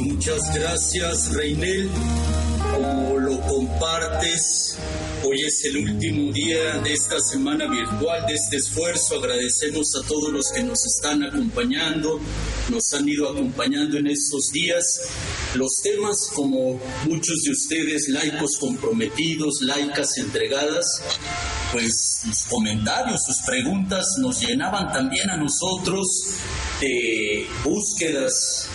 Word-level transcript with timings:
Muchas 0.00 0.54
gracias, 0.54 1.34
Reinel. 1.34 1.90
Como 2.72 3.18
lo 3.18 3.38
compartes, 3.42 4.78
hoy 5.22 5.42
es 5.42 5.62
el 5.66 5.76
último 5.76 6.32
día 6.32 6.78
de 6.78 6.94
esta 6.94 7.20
semana 7.20 7.66
virtual, 7.66 8.24
de 8.26 8.32
este 8.32 8.56
esfuerzo. 8.56 9.18
Agradecemos 9.18 9.94
a 9.96 10.06
todos 10.06 10.32
los 10.32 10.50
que 10.52 10.62
nos 10.62 10.86
están 10.86 11.22
acompañando, 11.22 12.18
nos 12.70 12.94
han 12.94 13.06
ido 13.06 13.28
acompañando 13.28 13.98
en 13.98 14.06
estos 14.06 14.50
días. 14.52 15.02
Los 15.54 15.82
temas, 15.82 16.30
como 16.34 16.80
muchos 17.06 17.42
de 17.44 17.50
ustedes, 17.50 18.08
laicos 18.08 18.56
comprometidos, 18.58 19.60
laicas 19.60 20.16
entregadas, 20.16 21.02
pues 21.72 22.20
sus 22.24 22.44
comentarios, 22.44 23.20
sus 23.26 23.38
preguntas 23.44 24.06
nos 24.18 24.40
llenaban 24.40 24.90
también 24.92 25.28
a 25.28 25.36
nosotros 25.36 26.06
de 26.80 27.46
búsquedas 27.64 28.66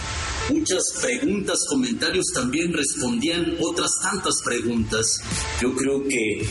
Muchas 0.50 0.84
preguntas, 1.02 1.66
comentarios 1.68 2.28
también 2.32 2.72
respondían 2.72 3.58
otras 3.62 3.90
tantas 4.00 4.36
preguntas. 4.44 5.20
Yo 5.60 5.74
creo 5.74 6.04
que 6.08 6.46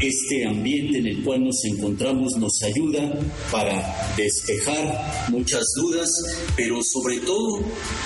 este 0.00 0.46
ambiente 0.46 0.98
en 0.98 1.06
el 1.06 1.22
cual 1.22 1.44
nos 1.44 1.62
encontramos 1.66 2.36
nos 2.38 2.62
ayuda 2.62 3.12
para 3.52 4.14
despejar 4.16 5.28
muchas 5.28 5.64
dudas, 5.76 6.10
pero 6.56 6.80
sobre 6.82 7.18
todo 7.18 7.60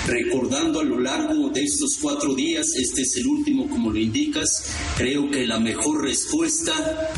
recordando 0.06 0.80
a 0.80 0.84
lo 0.84 0.98
largo 0.98 1.50
de 1.50 1.62
estos 1.62 1.98
cuatro 2.02 2.34
días, 2.34 2.66
este 2.76 3.02
es 3.02 3.16
el 3.16 3.28
último 3.28 3.68
como 3.68 3.90
lo 3.90 3.98
indicas, 3.98 4.48
creo 4.96 5.30
que 5.30 5.46
la 5.46 5.60
mejor 5.60 6.02
respuesta 6.02 7.12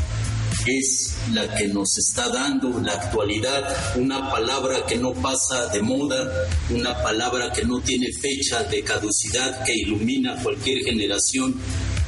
es 0.66 1.14
la 1.32 1.54
que 1.54 1.68
nos 1.68 1.98
está 1.98 2.28
dando 2.28 2.80
la 2.80 2.92
actualidad, 2.92 3.96
una 3.96 4.30
palabra 4.30 4.84
que 4.86 4.96
no 4.96 5.12
pasa 5.12 5.66
de 5.68 5.82
moda, 5.82 6.48
una 6.70 7.02
palabra 7.02 7.52
que 7.52 7.64
no 7.64 7.80
tiene 7.80 8.12
fecha 8.12 8.62
de 8.64 8.82
caducidad, 8.82 9.64
que 9.64 9.74
ilumina 9.74 10.42
cualquier 10.42 10.84
generación, 10.84 11.54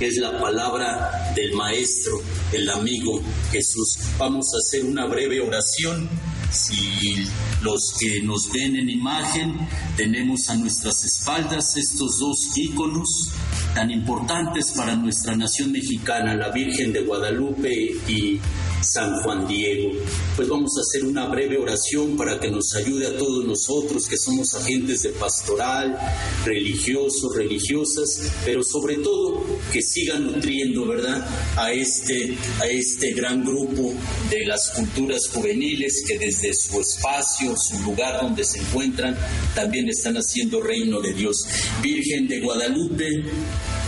es 0.01 0.17
la 0.17 0.39
palabra 0.41 1.33
del 1.35 1.53
Maestro, 1.53 2.21
el 2.53 2.69
amigo 2.71 3.23
Jesús. 3.53 3.99
Vamos 4.19 4.47
a 4.55 4.59
hacer 4.59 4.85
una 4.85 5.07
breve 5.07 5.41
oración. 5.41 6.09
Si 6.53 7.25
los 7.63 7.95
que 7.99 8.21
nos 8.23 8.53
ven 8.53 8.77
en 8.77 8.91
imagen, 8.91 9.57
tenemos 9.97 10.51
a 10.51 10.57
nuestras 10.57 11.03
espaldas 11.03 11.77
estos 11.79 12.19
dos 12.19 12.57
íconos 12.57 13.31
tan 13.75 13.91
importantes 13.91 14.73
para 14.77 14.95
nuestra 14.95 15.35
nación 15.35 15.73
mexicana, 15.73 16.35
la 16.35 16.51
Virgen 16.51 16.93
de 16.93 17.01
Guadalupe 17.01 17.73
y 18.07 18.39
San 18.83 19.23
Juan 19.23 19.47
Diego. 19.47 19.93
Pues 20.37 20.49
vamos 20.49 20.73
a 20.77 20.81
hacer 20.81 21.07
una 21.07 21.27
breve 21.27 21.57
oración 21.57 22.17
para 22.17 22.39
que 22.41 22.51
nos 22.51 22.75
ayude 22.75 23.07
a 23.07 23.17
todos 23.17 23.45
nosotros 23.45 24.09
que 24.09 24.17
somos 24.17 24.55
agentes 24.55 25.03
de 25.03 25.11
pastoral, 25.11 25.97
religiosos, 26.45 27.35
religiosas, 27.37 28.31
pero 28.45 28.63
sobre 28.63 28.97
todo 28.97 29.45
que 29.73 29.81
sigan 29.81 30.33
nutriendo, 30.33 30.87
¿verdad?, 30.87 31.27
a 31.57 31.73
este, 31.73 32.37
a 32.61 32.67
este 32.67 33.13
gran 33.13 33.45
grupo 33.45 33.95
de 34.31 34.47
las 34.47 34.71
culturas 34.71 35.29
juveniles 35.33 36.03
que 36.07 36.19
desde 36.19 36.42
su 36.53 36.81
espacio, 36.81 37.55
su 37.57 37.79
lugar 37.81 38.21
donde 38.23 38.45
se 38.45 38.59
encuentran, 38.59 39.17
también 39.55 39.89
están 39.89 40.17
haciendo 40.17 40.61
reino 40.61 41.01
de 41.01 41.13
Dios. 41.13 41.37
Virgen 41.83 42.27
de 42.27 42.41
Guadalupe, 42.41 43.25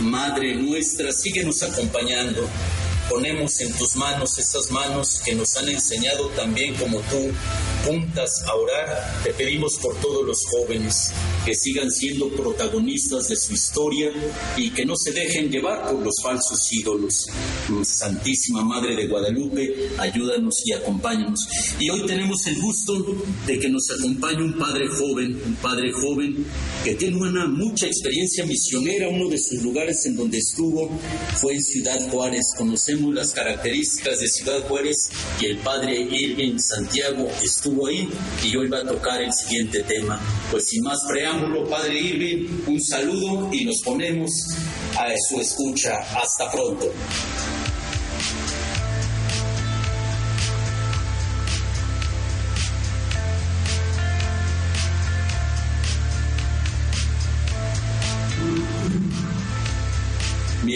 Madre 0.01 0.55
nuestra, 0.55 1.11
síguenos 1.11 1.63
acompañando 1.63 2.47
ponemos 3.09 3.59
en 3.61 3.71
tus 3.73 3.95
manos 3.95 4.37
esas 4.37 4.71
manos 4.71 5.21
que 5.23 5.35
nos 5.35 5.55
han 5.57 5.69
enseñado 5.69 6.27
también 6.29 6.73
como 6.75 6.99
tú 7.01 7.31
juntas 7.85 8.43
a 8.47 8.55
orar. 8.55 9.21
Te 9.23 9.33
pedimos 9.33 9.77
por 9.77 9.95
todos 10.01 10.25
los 10.25 10.39
jóvenes 10.47 11.11
que 11.45 11.53
sigan 11.53 11.91
siendo 11.91 12.29
protagonistas 12.29 13.27
de 13.29 13.35
su 13.35 13.53
historia 13.53 14.11
y 14.57 14.71
que 14.71 14.85
no 14.85 14.95
se 14.95 15.11
dejen 15.11 15.51
llevar 15.51 15.91
por 15.91 16.01
los 16.01 16.15
falsos 16.23 16.71
ídolos. 16.71 17.27
Santísima 17.83 18.63
Madre 18.63 18.95
de 18.95 19.07
Guadalupe, 19.07 19.89
ayúdanos 19.99 20.63
y 20.65 20.73
acompáñanos. 20.73 21.47
Y 21.79 21.89
hoy 21.89 22.05
tenemos 22.05 22.45
el 22.47 22.59
gusto 22.59 23.05
de 23.45 23.59
que 23.59 23.69
nos 23.69 23.89
acompañe 23.91 24.43
un 24.43 24.57
padre 24.57 24.87
joven, 24.87 25.39
un 25.45 25.55
padre 25.55 25.91
joven 25.91 26.45
que 26.83 26.95
tiene 26.95 27.17
una 27.17 27.45
mucha 27.45 27.85
experiencia 27.85 28.45
misionera. 28.45 29.09
Uno 29.09 29.29
de 29.29 29.37
sus 29.37 29.61
lugares 29.61 30.05
en 30.05 30.15
donde 30.15 30.39
estuvo 30.39 30.89
fue 31.35 31.53
en 31.53 31.61
Ciudad 31.61 32.09
Juárez. 32.09 32.45
Conocemos 32.57 32.94
las 32.95 33.31
características 33.33 34.19
de 34.19 34.27
Ciudad 34.27 34.61
Juárez 34.67 35.09
y 35.39 35.47
el 35.47 35.57
padre 35.57 35.99
Irving 35.99 36.57
Santiago 36.57 37.29
estuvo 37.43 37.87
ahí 37.87 38.09
y 38.43 38.55
hoy 38.55 38.69
va 38.69 38.79
a 38.79 38.85
tocar 38.85 39.21
el 39.21 39.33
siguiente 39.33 39.83
tema. 39.83 40.19
Pues 40.49 40.69
sin 40.69 40.83
más 40.83 40.99
preámbulo, 41.07 41.67
padre 41.67 41.99
Irving, 41.99 42.47
un 42.67 42.81
saludo 42.81 43.49
y 43.51 43.65
nos 43.65 43.81
ponemos 43.83 44.31
a 44.97 45.07
su 45.29 45.41
escucha. 45.41 45.99
Hasta 46.15 46.49
pronto. 46.51 46.91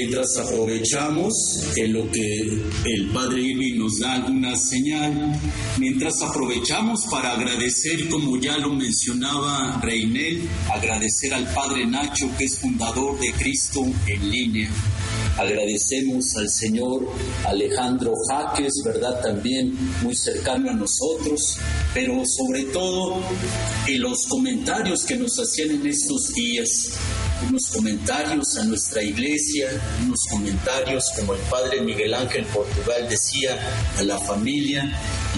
Mientras 0.10 0.38
aprovechamos 0.38 1.34
en 1.76 1.94
lo 1.94 2.10
que 2.10 2.42
el 2.42 3.10
Padre 3.14 3.42
Irving 3.42 3.78
nos 3.78 4.00
da 4.00 4.16
alguna 4.16 4.56
señal, 4.56 5.40
mientras 5.78 6.20
aprovechamos 6.24 7.06
para 7.12 7.34
agradecer, 7.34 8.10
como 8.10 8.38
ya 8.38 8.58
lo 8.58 8.74
mencionaba 8.74 9.80
Reinel, 9.84 10.50
agradecer 10.74 11.32
al 11.36 11.46
Padre 11.54 11.86
Nacho, 11.86 12.28
que 12.40 12.46
es 12.46 12.58
fundador 12.58 13.20
de 13.20 13.32
Cristo 13.34 13.86
en 14.08 14.32
línea. 14.32 14.72
Agradecemos 15.40 16.36
al 16.36 16.50
señor 16.50 17.08
Alejandro 17.46 18.14
Jaques, 18.30 18.74
¿verdad? 18.84 19.22
También 19.22 19.74
muy 20.04 20.14
cercano 20.14 20.70
a 20.70 20.74
nosotros, 20.74 21.58
pero 21.94 22.22
sobre 22.26 22.64
todo 22.66 23.22
en 23.88 24.02
los 24.02 24.28
comentarios 24.28 25.06
que 25.06 25.16
nos 25.16 25.40
hacían 25.40 25.72
en 25.72 25.88
estos 25.88 26.34
días 26.34 26.92
unos 27.48 27.70
comentarios 27.70 28.58
a 28.58 28.66
nuestra 28.66 29.02
iglesia, 29.02 29.70
unos 30.04 30.20
comentarios 30.30 31.06
como 31.16 31.34
el 31.34 31.40
padre 31.42 31.82
Miguel 31.82 32.14
Ángel 32.14 32.46
Portugal 32.46 33.08
decía 33.10 33.58
a 33.98 34.04
la 34.04 34.20
familia 34.20 34.92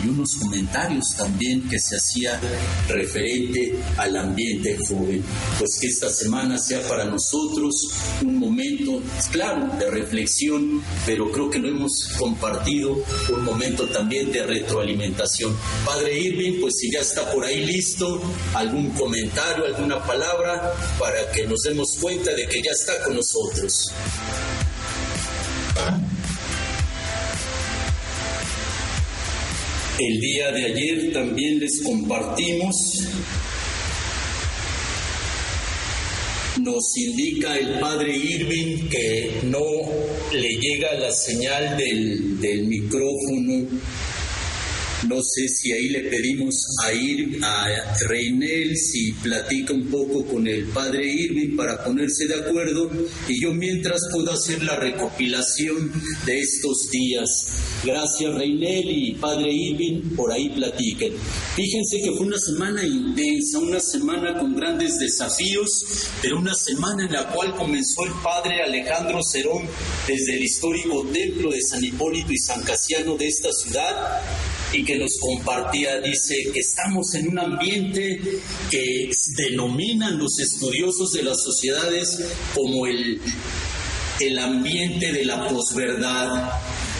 y 0.03 0.07
unos 0.07 0.35
comentarios 0.35 1.05
también 1.15 1.67
que 1.69 1.79
se 1.79 1.95
hacía 1.95 2.39
referente 2.87 3.75
al 3.97 4.17
ambiente 4.17 4.77
joven. 4.87 5.23
Pues 5.59 5.77
que 5.79 5.87
esta 5.87 6.09
semana 6.09 6.57
sea 6.57 6.81
para 6.87 7.05
nosotros 7.05 7.75
un 8.23 8.39
momento, 8.39 9.01
claro, 9.31 9.69
de 9.77 9.90
reflexión, 9.91 10.81
pero 11.05 11.31
creo 11.31 11.49
que 11.49 11.59
lo 11.59 11.69
hemos 11.69 12.09
compartido, 12.17 13.03
un 13.31 13.43
momento 13.43 13.87
también 13.87 14.31
de 14.31 14.43
retroalimentación. 14.43 15.55
Padre 15.85 16.17
Irving, 16.17 16.59
pues 16.59 16.75
si 16.79 16.91
ya 16.91 17.01
está 17.01 17.31
por 17.31 17.45
ahí 17.45 17.65
listo, 17.65 18.21
algún 18.55 18.89
comentario, 18.91 19.65
alguna 19.65 20.03
palabra 20.03 20.73
para 20.97 21.31
que 21.31 21.45
nos 21.45 21.61
demos 21.61 21.97
cuenta 22.01 22.33
de 22.33 22.47
que 22.47 22.61
ya 22.61 22.71
está 22.71 23.03
con 23.03 23.15
nosotros. 23.15 23.91
El 29.99 30.19
día 30.19 30.51
de 30.51 30.65
ayer 30.65 31.13
también 31.13 31.59
les 31.59 31.81
compartimos, 31.83 33.03
nos 36.63 36.97
indica 36.97 37.57
el 37.57 37.79
padre 37.79 38.15
Irving 38.15 38.87
que 38.89 39.31
no 39.43 39.61
le 40.33 40.49
llega 40.55 40.93
la 40.93 41.11
señal 41.11 41.77
del, 41.77 42.39
del 42.39 42.67
micrófono 42.67 43.67
No 45.11 45.21
sé 45.21 45.45
si 45.49 45.73
ahí 45.73 45.89
le 45.89 46.03
pedimos 46.09 46.55
a 46.85 46.93
ir 46.93 47.37
a 47.43 47.67
Reinel 48.07 48.77
si 48.77 49.11
platica 49.11 49.73
un 49.73 49.87
poco 49.87 50.25
con 50.25 50.47
el 50.47 50.63
padre 50.67 51.05
Irving 51.05 51.57
para 51.57 51.83
ponerse 51.83 52.27
de 52.27 52.35
acuerdo 52.35 52.89
y 53.27 53.41
yo 53.41 53.53
mientras 53.53 53.99
puedo 54.13 54.31
hacer 54.31 54.63
la 54.63 54.77
recopilación 54.77 55.91
de 56.25 56.39
estos 56.39 56.89
días. 56.89 57.27
Gracias 57.83 58.33
Reinel 58.35 58.89
y 58.89 59.11
padre 59.15 59.51
Irving, 59.51 60.15
por 60.15 60.31
ahí 60.31 60.47
platiquen. 60.47 61.11
Fíjense 61.57 62.01
que 62.01 62.11
fue 62.13 62.27
una 62.27 62.39
semana 62.39 62.81
intensa, 62.81 63.59
una 63.59 63.81
semana 63.81 64.39
con 64.39 64.55
grandes 64.55 64.97
desafíos, 64.97 66.07
pero 66.21 66.39
una 66.39 66.53
semana 66.53 67.05
en 67.05 67.11
la 67.11 67.27
cual 67.33 67.53
comenzó 67.57 68.05
el 68.05 68.13
padre 68.23 68.61
Alejandro 68.61 69.19
Cerón 69.29 69.67
desde 70.07 70.37
el 70.37 70.43
histórico 70.43 71.05
templo 71.11 71.51
de 71.51 71.61
San 71.61 71.83
Hipólito 71.83 72.31
y 72.31 72.37
San 72.37 72.63
Casiano 72.63 73.17
de 73.17 73.27
esta 73.27 73.51
ciudad 73.51 74.21
y 74.73 74.85
que 74.85 74.97
nos 75.01 75.17
compartía, 75.19 75.99
dice 75.99 76.51
que 76.53 76.59
estamos 76.59 77.13
en 77.15 77.29
un 77.29 77.39
ambiente 77.39 78.19
que 78.69 79.09
denominan 79.35 80.17
los 80.17 80.39
estudiosos 80.39 81.11
de 81.13 81.23
las 81.23 81.41
sociedades 81.41 82.23
como 82.53 82.85
el, 82.85 83.19
el 84.19 84.39
ambiente 84.39 85.11
de 85.11 85.25
la 85.25 85.47
posverdad 85.47 86.51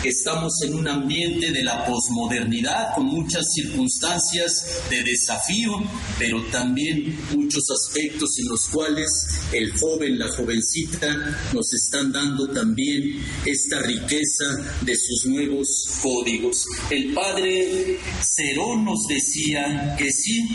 Estamos 0.04 0.54
en 0.64 0.74
un 0.74 0.88
ambiente 0.88 1.52
de 1.52 1.64
la 1.64 1.86
posmodernidad 1.86 2.96
con 2.96 3.06
muchas 3.06 3.46
circunstancias 3.54 4.82
de 4.90 5.04
desafío, 5.04 5.74
pero 6.18 6.42
también 6.46 7.16
muchos 7.36 7.64
aspectos 7.70 8.40
en 8.40 8.50
los 8.50 8.68
cuales 8.70 9.10
el 9.52 9.72
joven, 9.78 10.18
la 10.18 10.28
jovencita 10.28 11.52
nos 11.54 11.72
están 11.74 12.12
dando 12.12 12.48
también 12.50 13.24
esta 13.46 13.80
riqueza 13.80 14.80
de 14.82 14.96
sus 14.96 15.28
nuevos 15.28 15.68
códigos. 16.02 16.66
El 16.90 17.14
padre 17.14 18.00
Cerón 18.22 18.86
nos 18.86 19.08
decía 19.08 19.96
que 20.00 20.10
sí, 20.12 20.48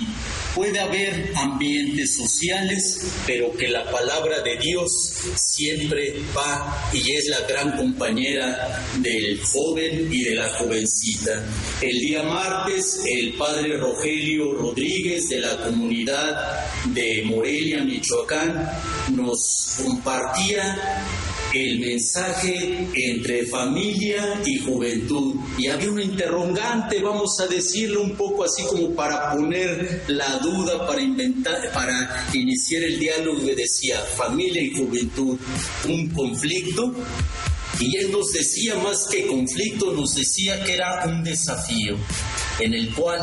puede 0.56 0.80
haber 0.80 1.32
ambientes 1.36 2.16
sociales, 2.16 3.12
pero 3.26 3.52
que 3.56 3.68
la 3.68 3.88
palabra 3.90 4.40
de 4.40 4.56
Dios 4.56 4.90
siempre 5.36 6.14
va 6.36 6.90
y 6.92 7.12
es 7.12 7.28
la 7.28 7.40
gran 7.46 7.76
compañera 7.76 8.82
del 8.98 9.35
joven 9.38 10.08
y 10.12 10.22
de 10.24 10.34
la 10.34 10.48
jovencita. 10.50 11.44
El 11.80 11.98
día 12.00 12.22
martes, 12.22 13.00
el 13.06 13.34
padre 13.34 13.76
Rogelio 13.76 14.54
Rodríguez 14.54 15.28
de 15.28 15.40
la 15.40 15.56
comunidad 15.58 16.64
de 16.86 17.22
Morelia, 17.24 17.82
Michoacán, 17.84 18.68
nos 19.14 19.80
compartía 19.82 21.04
el 21.54 21.80
mensaje 21.80 22.88
entre 22.94 23.46
familia 23.46 24.40
y 24.44 24.58
juventud. 24.58 25.36
Y 25.56 25.68
había 25.68 25.90
una 25.90 26.02
interrogante, 26.02 27.00
vamos 27.00 27.38
a 27.40 27.46
decirlo 27.46 28.02
un 28.02 28.16
poco 28.16 28.44
así 28.44 28.62
como 28.64 28.94
para 28.94 29.32
poner 29.32 30.04
la 30.08 30.38
duda, 30.38 30.86
para 30.86 31.00
inventar, 31.00 31.72
para 31.72 32.26
iniciar 32.32 32.82
el 32.82 32.98
diálogo 32.98 33.40
decía 33.56 33.98
familia 34.16 34.62
y 34.62 34.74
juventud, 34.74 35.38
un 35.88 36.08
conflicto. 36.10 36.94
Y 37.80 37.96
él 37.98 38.10
nos 38.10 38.32
decía 38.32 38.74
más 38.76 39.06
que 39.10 39.26
conflicto, 39.26 39.92
nos 39.92 40.14
decía 40.14 40.62
que 40.64 40.74
era 40.74 41.04
un 41.06 41.22
desafío 41.22 41.96
en 42.58 42.72
el 42.72 42.94
cual 42.94 43.20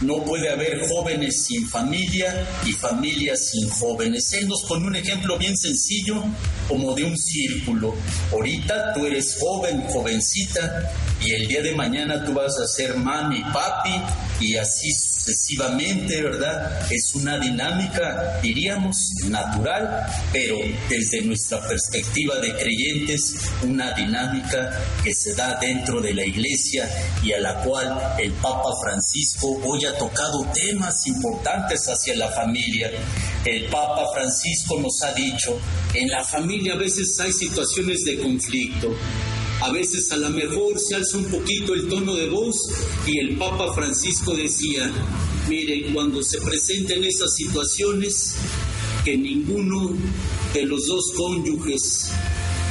no 0.00 0.24
puede 0.24 0.50
haber 0.50 0.80
jóvenes 0.88 1.44
sin 1.44 1.68
familia 1.68 2.46
y 2.64 2.72
familias 2.72 3.50
sin 3.50 3.68
jóvenes. 3.68 4.32
Él 4.32 4.48
nos 4.48 4.62
pone 4.62 4.86
un 4.86 4.96
ejemplo 4.96 5.36
bien 5.38 5.56
sencillo 5.56 6.24
como 6.68 6.94
de 6.94 7.04
un 7.04 7.16
círculo. 7.16 7.94
Ahorita 8.32 8.94
tú 8.94 9.06
eres 9.06 9.36
joven, 9.38 9.82
jovencita, 9.88 10.90
y 11.20 11.32
el 11.32 11.46
día 11.46 11.62
de 11.62 11.74
mañana 11.74 12.24
tú 12.24 12.32
vas 12.32 12.58
a 12.58 12.66
ser 12.66 12.96
mami, 12.96 13.42
papi, 13.52 14.00
y 14.40 14.56
así 14.56 14.90
sucesivamente, 15.22 16.20
¿verdad? 16.20 16.90
Es 16.90 17.14
una 17.14 17.38
dinámica, 17.38 18.40
diríamos, 18.42 18.96
natural, 19.28 20.04
pero 20.32 20.56
desde 20.88 21.22
nuestra 21.22 21.60
perspectiva 21.66 22.36
de 22.40 22.54
creyentes, 22.56 23.34
una 23.62 23.92
dinámica 23.92 24.70
que 25.04 25.14
se 25.14 25.34
da 25.34 25.58
dentro 25.60 26.00
de 26.00 26.14
la 26.14 26.24
iglesia 26.24 26.88
y 27.22 27.32
a 27.32 27.40
la 27.40 27.62
cual 27.62 28.16
el 28.18 28.32
Papa 28.32 28.70
Francisco 28.82 29.60
hoy 29.64 29.84
ha 29.84 29.96
tocado 29.96 30.44
temas 30.52 31.06
importantes 31.06 31.86
hacia 31.86 32.16
la 32.16 32.30
familia. 32.30 32.90
El 33.44 33.66
Papa 33.66 34.06
Francisco 34.12 34.80
nos 34.80 35.02
ha 35.02 35.12
dicho, 35.12 35.58
en 35.94 36.08
la 36.08 36.24
familia 36.24 36.74
a 36.74 36.78
veces 36.78 37.18
hay 37.20 37.32
situaciones 37.32 38.00
de 38.04 38.18
conflicto, 38.18 38.94
a 39.62 39.70
veces 39.70 40.10
a 40.10 40.16
lo 40.16 40.30
mejor 40.30 40.78
se 40.78 40.96
alza 40.96 41.18
un 41.18 41.26
poquito 41.26 41.74
el 41.74 41.88
tono 41.88 42.14
de 42.14 42.28
voz 42.28 42.56
y 43.06 43.18
el 43.18 43.36
Papa 43.36 43.72
Francisco 43.72 44.34
decía, 44.34 44.90
miren, 45.48 45.94
cuando 45.94 46.20
se 46.22 46.40
presenten 46.40 47.04
esas 47.04 47.32
situaciones, 47.34 48.34
que 49.04 49.16
ninguno 49.16 49.96
de 50.52 50.64
los 50.64 50.86
dos 50.86 51.12
cónyuges 51.16 52.10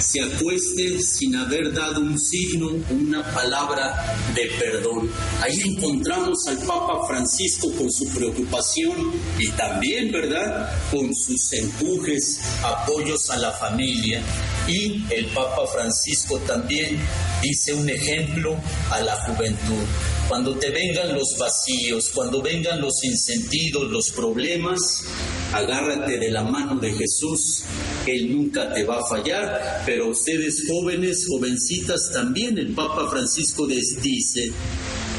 se 0.01 0.21
acueste 0.21 0.99
sin 0.99 1.35
haber 1.35 1.73
dado 1.73 2.01
un 2.01 2.19
signo, 2.19 2.71
una 2.89 3.23
palabra 3.33 4.17
de 4.33 4.49
perdón. 4.59 5.09
Ahí 5.41 5.61
encontramos 5.65 6.47
al 6.47 6.57
Papa 6.59 7.05
Francisco 7.07 7.71
con 7.77 7.91
su 7.91 8.07
preocupación 8.09 9.11
y 9.37 9.49
también, 9.51 10.11
¿verdad?, 10.11 10.71
con 10.89 11.13
sus 11.13 11.53
empujes, 11.53 12.39
apoyos 12.63 13.29
a 13.29 13.37
la 13.37 13.51
familia. 13.51 14.21
Y 14.67 15.03
el 15.13 15.25
Papa 15.27 15.67
Francisco 15.71 16.37
también 16.39 16.99
dice 17.41 17.73
un 17.73 17.89
ejemplo 17.89 18.55
a 18.89 19.01
la 19.01 19.15
juventud. 19.25 19.85
Cuando 20.31 20.55
te 20.57 20.69
vengan 20.69 21.13
los 21.13 21.37
vacíos, 21.37 22.09
cuando 22.15 22.41
vengan 22.41 22.79
los 22.79 23.03
insentidos, 23.03 23.91
los 23.91 24.11
problemas, 24.11 25.03
agárrate 25.51 26.17
de 26.17 26.31
la 26.31 26.41
mano 26.41 26.79
de 26.79 26.93
Jesús, 26.93 27.63
Él 28.07 28.37
nunca 28.37 28.73
te 28.73 28.85
va 28.85 28.99
a 28.99 29.05
fallar, 29.05 29.83
pero 29.85 30.07
ustedes 30.07 30.63
jóvenes, 30.69 31.27
jovencitas 31.27 32.11
también, 32.13 32.57
el 32.57 32.73
Papa 32.73 33.09
Francisco 33.09 33.67
les 33.67 34.01
dice, 34.01 34.53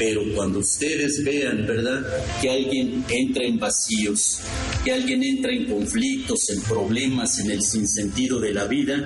pero 0.04 0.20
cuando 0.34 0.58
ustedes 0.58 1.22
vean, 1.22 1.64
¿verdad?, 1.64 2.02
que 2.40 2.50
alguien 2.50 3.04
entra 3.08 3.44
en 3.44 3.56
vacíos, 3.56 4.40
que 4.84 4.90
alguien 4.90 5.22
entra 5.22 5.52
en 5.52 5.66
conflictos, 5.66 6.40
en 6.50 6.60
problemas, 6.62 7.38
en 7.38 7.52
el 7.52 7.62
sinsentido 7.62 8.40
de 8.40 8.52
la 8.52 8.64
vida, 8.64 8.96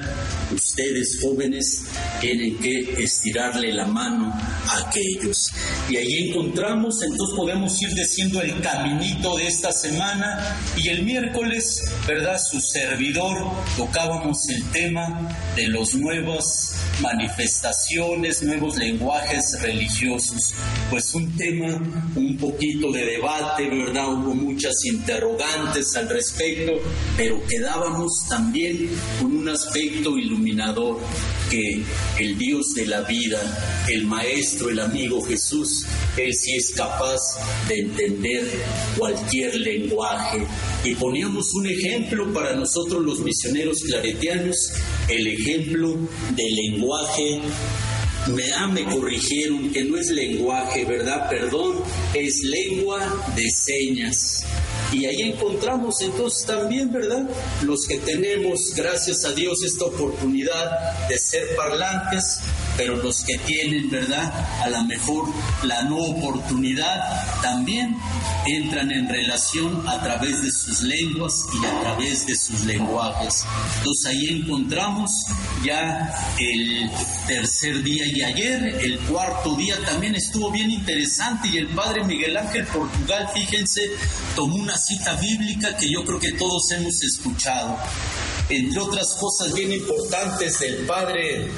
ustedes 0.55 1.19
jóvenes 1.21 1.83
tienen 2.19 2.57
que 2.61 3.03
estirarle 3.03 3.75
la 3.75 3.85
mano 3.85 4.33
a 4.33 4.89
aquellos. 4.89 5.51
Y 5.91 5.97
ahí 5.99 6.31
encontramos, 6.31 7.03
entonces 7.03 7.37
podemos 7.37 7.83
ir 7.83 7.93
diciendo 7.93 8.41
el 8.41 8.59
caminito 8.63 9.37
de 9.37 9.49
esta 9.49 9.73
semana 9.73 10.59
y 10.79 10.89
el 10.89 11.03
miércoles, 11.03 11.83
¿verdad? 12.07 12.39
Su 12.39 12.59
servidor 12.59 13.37
tocábamos 13.77 14.49
el 14.49 14.65
tema 14.71 15.29
de 15.57 15.69
los 15.69 15.95
nuevos 15.95 16.73
manifestaciones, 17.03 18.43
nuevos 18.43 18.77
lenguajes 18.79 19.61
religiosos. 19.61 20.55
Pues 20.91 21.15
un 21.15 21.37
tema, 21.37 21.83
un 22.15 22.37
poquito 22.37 22.93
de 22.93 23.05
debate, 23.05 23.69
¿verdad? 23.69 24.13
Hubo 24.13 24.35
muchas 24.35 24.73
interrogantes 24.85 25.97
al 25.97 26.09
respecto, 26.09 26.73
pero 27.17 27.45
quedábamos 27.49 28.13
también 28.29 28.89
con 29.21 29.37
un 29.37 29.49
aspecto 29.49 30.17
iluminador 30.17 31.01
que 31.51 31.83
el 32.21 32.39
Dios 32.39 32.73
de 32.77 32.87
la 32.87 33.03
vida, 33.03 33.41
el 33.89 34.07
Maestro, 34.07 34.71
el 34.71 34.79
amigo 34.79 35.21
Jesús, 35.23 35.87
Él 36.17 36.33
sí 36.33 36.55
es 36.55 36.71
capaz 36.71 37.19
de 37.69 37.81
entender 37.81 38.45
cualquier 38.97 39.57
lenguaje. 39.57 40.47
Y 40.85 40.95
poníamos 40.95 41.53
un 41.55 41.67
ejemplo 41.67 42.33
para 42.33 42.55
nosotros 42.55 43.05
los 43.05 43.19
misioneros 43.21 43.83
claretianos, 43.83 44.73
el 45.09 45.27
ejemplo 45.27 45.97
del 46.37 46.55
lenguaje 46.55 47.41
me, 48.29 48.53
ah, 48.53 48.67
me 48.67 48.85
corrigieron 48.85 49.71
que 49.71 49.85
no 49.85 49.99
es 49.99 50.11
lenguaje, 50.11 50.85
¿verdad? 50.85 51.29
Perdón, 51.29 51.83
es 52.15 52.43
lengua 52.43 53.25
de 53.37 53.51
señas. 53.51 54.45
Y 54.93 55.07
ahí 55.07 55.23
encontramos 55.23 56.01
entonces 56.01 56.47
también, 56.47 56.93
¿verdad? 56.93 57.29
Los 57.63 57.87
que 57.87 57.99
tenemos, 57.99 58.73
gracias 58.75 59.25
a 59.25 59.33
Dios, 59.33 59.63
esta 59.65 59.85
oportunidad 59.87 61.09
de 61.09 61.19
ser 61.19 61.55
parlantes, 61.57 62.41
pero 62.77 62.97
los 62.97 63.23
que 63.25 63.39
tienen, 63.39 63.91
¿verdad? 63.91 64.33
A 64.63 64.69
lo 64.69 64.85
mejor 64.85 65.29
la 65.63 65.83
no 65.83 65.97
oportunidad 65.97 67.41
también 67.43 67.97
entran 68.47 68.91
en 68.91 69.09
relación 69.09 69.87
a 69.89 70.03
través 70.03 70.43
de 70.43 70.51
sus 70.51 70.83
lenguas 70.83 71.33
y 71.61 71.65
a 71.65 71.81
través 71.81 72.27
de 72.27 72.37
sus 72.37 72.65
lenguajes. 72.65 73.45
Entonces 73.79 74.07
ahí 74.07 74.29
encontramos 74.29 75.11
ya 75.65 76.15
el 76.39 76.91
tercer 77.27 77.83
día 77.83 78.07
y 78.07 78.23
ayer, 78.23 78.63
el 78.83 78.99
cuarto 79.01 79.55
día 79.57 79.77
también 79.85 80.15
estuvo 80.15 80.51
bien 80.51 80.71
interesante 80.71 81.49
y 81.49 81.59
el 81.59 81.69
padre 81.69 82.05
Miguel 82.05 82.37
Ángel 82.37 82.67
Portugal, 82.67 83.29
fíjense, 83.35 83.83
tomó 84.35 84.57
una 84.57 84.77
cita 84.77 85.15
bíblica 85.15 85.77
que 85.77 85.91
yo 85.91 86.05
creo 86.05 86.21
que 86.21 86.33
todos 86.33 86.71
hemos 86.73 87.03
escuchado. 87.03 87.77
Entre 88.49 88.79
otras 88.81 89.15
cosas 89.15 89.53
bien 89.55 89.73
importantes 89.73 90.61
del 90.61 90.87
padre 90.87 91.51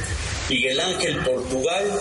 Miguel 0.49 0.81
Ángel 0.81 1.19
Portugal, 1.25 2.01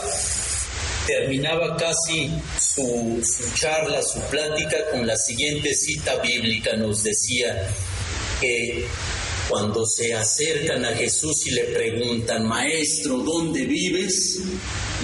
terminaba 1.05 1.75
casi 1.75 2.31
su, 2.59 3.21
charla, 3.55 4.01
su 4.01 4.21
plática 4.29 4.77
con 4.91 5.05
la 5.05 5.17
siguiente 5.17 5.73
cita 5.73 6.15
bíblica. 6.21 6.75
Nos 6.77 7.03
decía 7.03 7.67
que 8.39 8.85
cuando 9.49 9.85
se 9.85 10.13
acercan 10.13 10.85
a 10.85 10.95
Jesús 10.95 11.47
y 11.47 11.51
le 11.51 11.63
preguntan, 11.65 12.47
Maestro, 12.47 13.17
¿dónde 13.17 13.65
vives? 13.65 14.39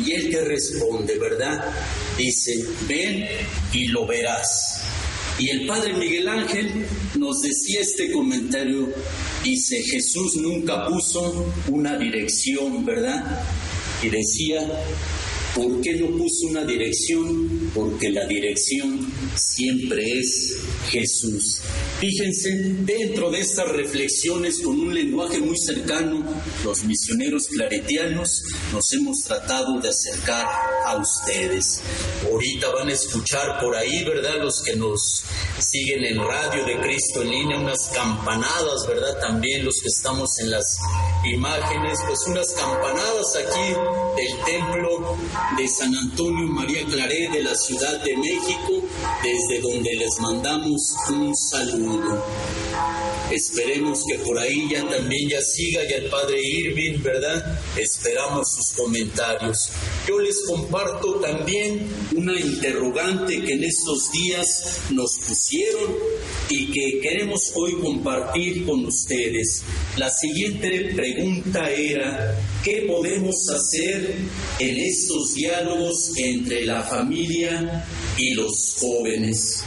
Y 0.05 0.12
él 0.13 0.29
te 0.29 0.41
responde, 0.43 1.17
¿verdad? 1.17 1.65
Dice, 2.17 2.65
ven 2.88 3.27
y 3.73 3.88
lo 3.88 4.05
verás. 4.05 4.73
Y 5.40 5.50
el 5.50 5.66
padre 5.66 5.94
Miguel 5.94 6.28
Ángel 6.28 6.86
nos 7.16 7.42
decía 7.42 7.82
este 7.82 8.12
comentario, 8.12 8.90
dice, 9.44 9.82
Jesús 9.82 10.36
nunca 10.36 10.86
puso 10.88 11.52
una 11.68 11.98
dirección, 11.98 12.86
¿verdad? 12.86 13.44
Y 14.02 14.10
decía, 14.10 14.62
¿por 15.55 15.81
qué 15.81 15.93
no 15.95 16.07
puso 16.17 16.48
una 16.50 16.63
dirección? 16.63 17.72
Porque 17.74 18.10
la 18.10 18.25
dirección 18.25 19.12
siempre 19.36 20.19
es 20.19 20.55
Jesús. 20.89 21.60
Fíjense, 22.00 22.50
dentro 22.81 23.29
de 23.31 23.39
estas 23.39 23.69
reflexiones 23.69 24.60
con 24.60 24.79
un 24.79 24.93
lenguaje 24.93 25.39
muy 25.39 25.57
cercano, 25.57 26.24
los 26.63 26.83
misioneros 26.83 27.48
claretianos 27.48 28.43
nos 28.72 28.93
hemos 28.93 29.19
tratado 29.24 29.79
de 29.79 29.89
acercar 29.89 30.45
a 30.86 30.98
ustedes. 30.98 31.81
Ahorita 32.29 32.69
van 32.72 32.89
a 32.89 32.93
escuchar 32.93 33.60
por 33.60 33.75
ahí, 33.75 34.03
¿verdad? 34.03 34.41
Los 34.41 34.62
que 34.62 34.75
nos 34.75 35.24
siguen 35.60 36.03
en 36.03 36.17
Radio 36.19 36.65
de 36.65 36.79
Cristo 36.81 37.22
en 37.22 37.29
línea, 37.29 37.60
unas 37.60 37.89
campanadas, 37.93 38.86
¿verdad? 38.88 39.19
También 39.22 39.63
los 39.63 39.79
que 39.81 39.88
estamos 39.88 40.39
en 40.39 40.51
las 40.51 40.77
imágenes, 41.25 42.00
pues 42.05 42.19
unas 42.27 42.48
campanadas 42.53 43.36
aquí 43.36 43.74
del 44.17 44.45
templo 44.45 45.17
de 45.57 45.67
San 45.67 45.95
Antonio 45.95 46.47
María 46.47 46.83
Claret 46.85 47.31
de 47.31 47.43
la 47.43 47.55
Ciudad 47.55 48.03
de 48.03 48.17
México, 48.17 48.81
desde 49.21 49.62
donde 49.62 49.95
les 49.95 50.19
mandamos 50.19 50.95
un 51.09 51.35
saludo. 51.35 52.23
Esperemos 53.31 54.03
que 54.07 54.19
por 54.19 54.38
ahí 54.38 54.69
ya 54.69 54.88
también 54.88 55.29
ya 55.29 55.41
siga 55.41 55.81
ya 55.88 55.97
el 55.97 56.09
padre 56.09 56.41
Irving, 56.41 57.01
¿verdad? 57.01 57.59
Esperamos 57.77 58.51
sus 58.51 58.71
comentarios. 58.71 59.69
Yo 60.07 60.19
les 60.19 60.43
comparto 60.45 61.15
también 61.22 61.88
una 62.13 62.38
interrogante 62.38 63.41
que 63.41 63.53
en 63.53 63.63
estos 63.63 64.12
días 64.12 64.81
nos 64.89 65.17
pusieron 65.25 65.95
y 66.50 66.65
que 66.72 67.00
queremos 67.00 67.53
hoy 67.55 67.79
compartir 67.79 68.65
con 68.65 68.86
ustedes. 68.86 69.63
La 69.98 70.10
siguiente 70.10 70.91
pregunta 70.93 71.72
era, 71.72 72.38
¿qué 72.65 72.83
podemos 72.86 73.50
hacer 73.50 74.15
en 74.60 74.77
estos 74.77 75.36
diálogos 75.36 76.12
entre 76.17 76.65
la 76.65 76.81
familia 76.81 77.86
y 78.17 78.33
los 78.33 78.75
jóvenes? 78.81 79.63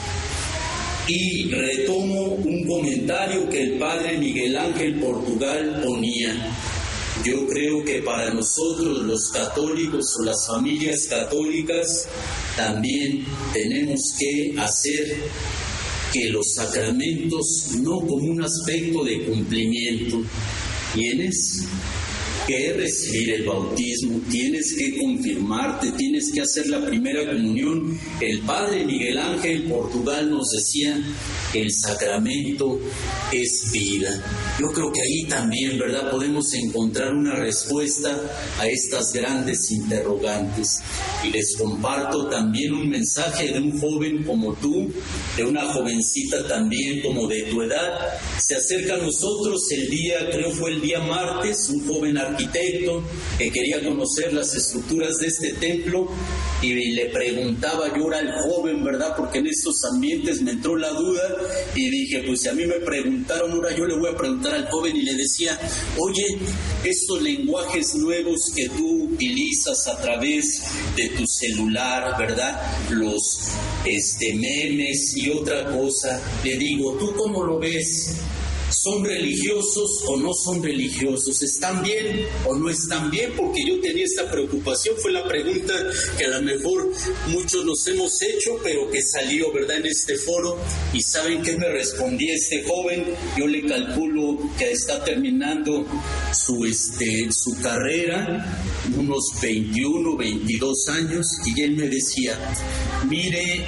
Y 1.09 1.49
retomo 1.49 2.25
un 2.25 2.67
comentario 2.67 3.49
que 3.49 3.63
el 3.63 3.79
padre 3.79 4.19
Miguel 4.19 4.57
Ángel 4.59 5.01
Portugal 5.01 5.81
ponía. 5.83 6.53
Yo 7.27 7.45
creo 7.49 7.85
que 7.85 8.03
para 8.03 8.33
nosotros 8.33 9.03
los 9.03 9.31
católicos 9.33 10.05
o 10.21 10.25
las 10.25 10.47
familias 10.47 11.07
católicas 11.11 12.07
también 12.57 13.25
tenemos 13.53 14.01
que 14.17 14.55
hacer 14.57 15.17
que 16.13 16.29
los 16.29 16.55
sacramentos 16.55 17.71
no 17.81 17.99
como 17.99 18.31
un 18.31 18.45
aspecto 18.45 19.03
de 19.03 19.25
cumplimiento. 19.25 20.23
¿Tienes? 20.95 21.67
Que 22.47 22.73
recibir 22.73 23.31
el 23.35 23.45
bautismo, 23.45 24.21
tienes 24.31 24.75
que 24.75 24.97
confirmarte, 24.97 25.93
tienes 25.93 26.31
que 26.33 26.43
hacer 26.43 26.69
la 26.69 26.85
primera 26.85 27.27
comunión. 27.27 27.99
El 28.21 28.41
padre 28.41 28.85
Miguel 28.85 29.19
Ángel 29.19 29.65
Portugal 29.65 30.31
nos 30.31 30.51
decía 30.51 31.03
el 31.55 31.73
sacramento 31.73 32.79
es 33.33 33.71
vida. 33.73 34.11
Yo 34.61 34.69
creo 34.73 34.93
que 34.93 35.01
ahí 35.01 35.25
también, 35.25 35.79
¿verdad? 35.79 36.11
Podemos 36.11 36.53
encontrar 36.55 37.15
una 37.15 37.35
respuesta 37.35 38.19
a 38.59 38.67
estas 38.67 39.13
grandes 39.13 39.71
interrogantes. 39.71 40.81
Y 41.25 41.31
les 41.31 41.57
comparto 41.57 42.29
también 42.29 42.75
un 42.75 42.89
mensaje 42.89 43.53
de 43.53 43.59
un 43.59 43.79
joven 43.79 44.25
como 44.25 44.55
tú, 44.55 44.91
de 45.37 45.45
una 45.45 45.65
jovencita 45.73 46.47
también 46.47 47.01
como 47.03 47.27
de 47.27 47.43
tu 47.45 47.63
edad. 47.63 48.19
Se 48.39 48.57
acerca 48.57 48.95
a 48.95 48.99
nosotros 48.99 49.61
el 49.73 49.89
día, 49.89 50.31
creo 50.31 50.51
fue 50.53 50.73
el 50.73 50.81
día 50.81 51.01
martes, 51.01 51.69
un 51.71 51.87
joven 51.87 52.19
arquitecto 52.37 53.03
que 53.39 53.51
quería 53.51 53.83
conocer 53.83 54.33
las 54.33 54.55
estructuras 54.55 55.17
de 55.19 55.27
este 55.29 55.53
templo 55.55 56.09
y 56.63 56.93
le 56.93 57.07
preguntaba 57.07 57.95
yo 57.97 58.11
al 58.13 58.33
joven, 58.33 58.85
¿verdad? 58.85 59.15
Porque 59.17 59.39
en 59.39 59.47
estos 59.47 59.85
ambientes 59.85 60.41
me 60.43 60.53
entró 60.53 60.77
la 60.77 60.91
duda 60.91 61.23
y 61.75 61.91
dije, 61.91 62.23
pues 62.27 62.43
si 62.43 62.49
a 62.49 62.53
mí 62.53 62.65
me 62.65 62.81
preguntaron, 62.81 63.53
ahora 63.53 63.77
yo 63.77 63.87
le 63.87 63.99
voy 63.99 64.11
a 64.11 64.17
preguntar 64.17 64.55
al 64.55 64.69
joven 64.69 64.97
y 64.97 65.03
le 65.03 65.15
decía, 65.15 65.59
oye, 65.99 66.39
estos 66.85 67.21
lenguajes 67.23 67.95
nuevos 67.97 68.53
que 68.55 68.69
tú 68.71 69.05
utilizas 69.05 69.87
a 69.89 70.01
través 70.01 70.63
de 70.97 71.09
tu 71.11 71.27
celular, 71.27 72.17
¿verdad? 72.19 72.61
Los 72.91 73.39
este, 73.85 74.35
memes 74.35 75.17
y 75.17 75.31
otra 75.31 75.71
cosa, 75.71 76.21
le 76.43 76.57
digo, 76.57 76.97
¿tú 76.99 77.15
cómo 77.17 77.45
lo 77.45 77.59
ves? 77.59 78.17
¿Son 78.87 79.05
religiosos 79.05 80.05
o 80.07 80.17
no 80.17 80.33
son 80.33 80.63
religiosos? 80.63 81.43
¿Están 81.43 81.83
bien 81.83 82.25
o 82.47 82.55
no 82.55 82.71
están 82.71 83.11
bien? 83.11 83.33
Porque 83.37 83.67
yo 83.67 83.81
tenía 83.81 84.05
esta 84.05 84.31
preocupación, 84.31 84.95
fue 85.03 85.11
la 85.11 85.27
pregunta 85.27 85.75
que 86.17 86.27
a 86.27 86.29
lo 86.29 86.43
mejor 86.43 86.93
muchos 87.27 87.65
nos 87.65 87.85
hemos 87.89 88.23
hecho, 88.23 88.61
pero 88.63 88.89
que 88.89 89.03
salió, 89.03 89.53
¿verdad?, 89.53 89.79
en 89.79 89.87
este 89.87 90.17
foro. 90.17 90.57
¿Y 90.93 91.03
saben 91.03 91.43
qué 91.43 91.57
me 91.57 91.69
respondía 91.69 92.33
este 92.37 92.63
joven? 92.63 93.07
Yo 93.37 93.49
le 93.49 93.67
calculo 93.67 94.39
que 94.57 94.71
está 94.71 95.03
terminando 95.03 95.85
su, 96.33 96.65
este, 96.65 97.27
su 97.33 97.61
carrera, 97.61 98.63
unos 98.97 99.33
21, 99.43 100.17
22 100.17 100.89
años, 100.91 101.27
y 101.45 101.61
él 101.61 101.73
me 101.73 101.89
decía, 101.89 102.39
mire, 103.09 103.67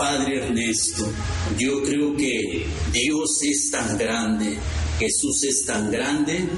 Padre 0.00 0.46
Ernesto, 0.46 1.12
yo 1.58 1.82
creo 1.82 2.16
que 2.16 2.64
Dios 2.90 3.42
es 3.42 3.70
tan 3.70 3.98
grande, 3.98 4.56
Jesús 4.98 5.44
es 5.44 5.66
tan 5.66 5.90
grande 5.90 6.48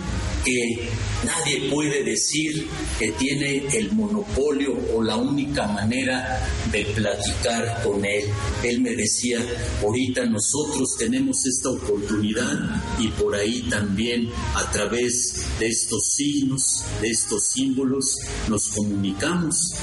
que 0.44 0.88
nadie 1.26 1.68
puede 1.68 2.04
decir 2.04 2.68
que 3.00 3.10
tiene 3.10 3.64
el 3.72 3.90
monopolio 3.94 4.78
o 4.94 5.02
la 5.02 5.16
única 5.16 5.66
manera 5.66 6.48
de 6.70 6.84
platicar 6.84 7.82
con 7.82 8.04
Él. 8.04 8.26
Él 8.62 8.80
me 8.80 8.94
decía, 8.94 9.40
ahorita 9.82 10.24
nosotros 10.26 10.94
tenemos 10.96 11.44
esta 11.44 11.70
oportunidad 11.70 12.80
y 13.00 13.08
por 13.08 13.34
ahí 13.34 13.62
también 13.62 14.30
a 14.54 14.70
través 14.70 15.44
de 15.58 15.66
estos 15.66 16.12
signos, 16.14 16.84
de 17.00 17.10
estos 17.10 17.42
símbolos, 17.52 18.18
nos 18.48 18.68
comunicamos 18.68 19.74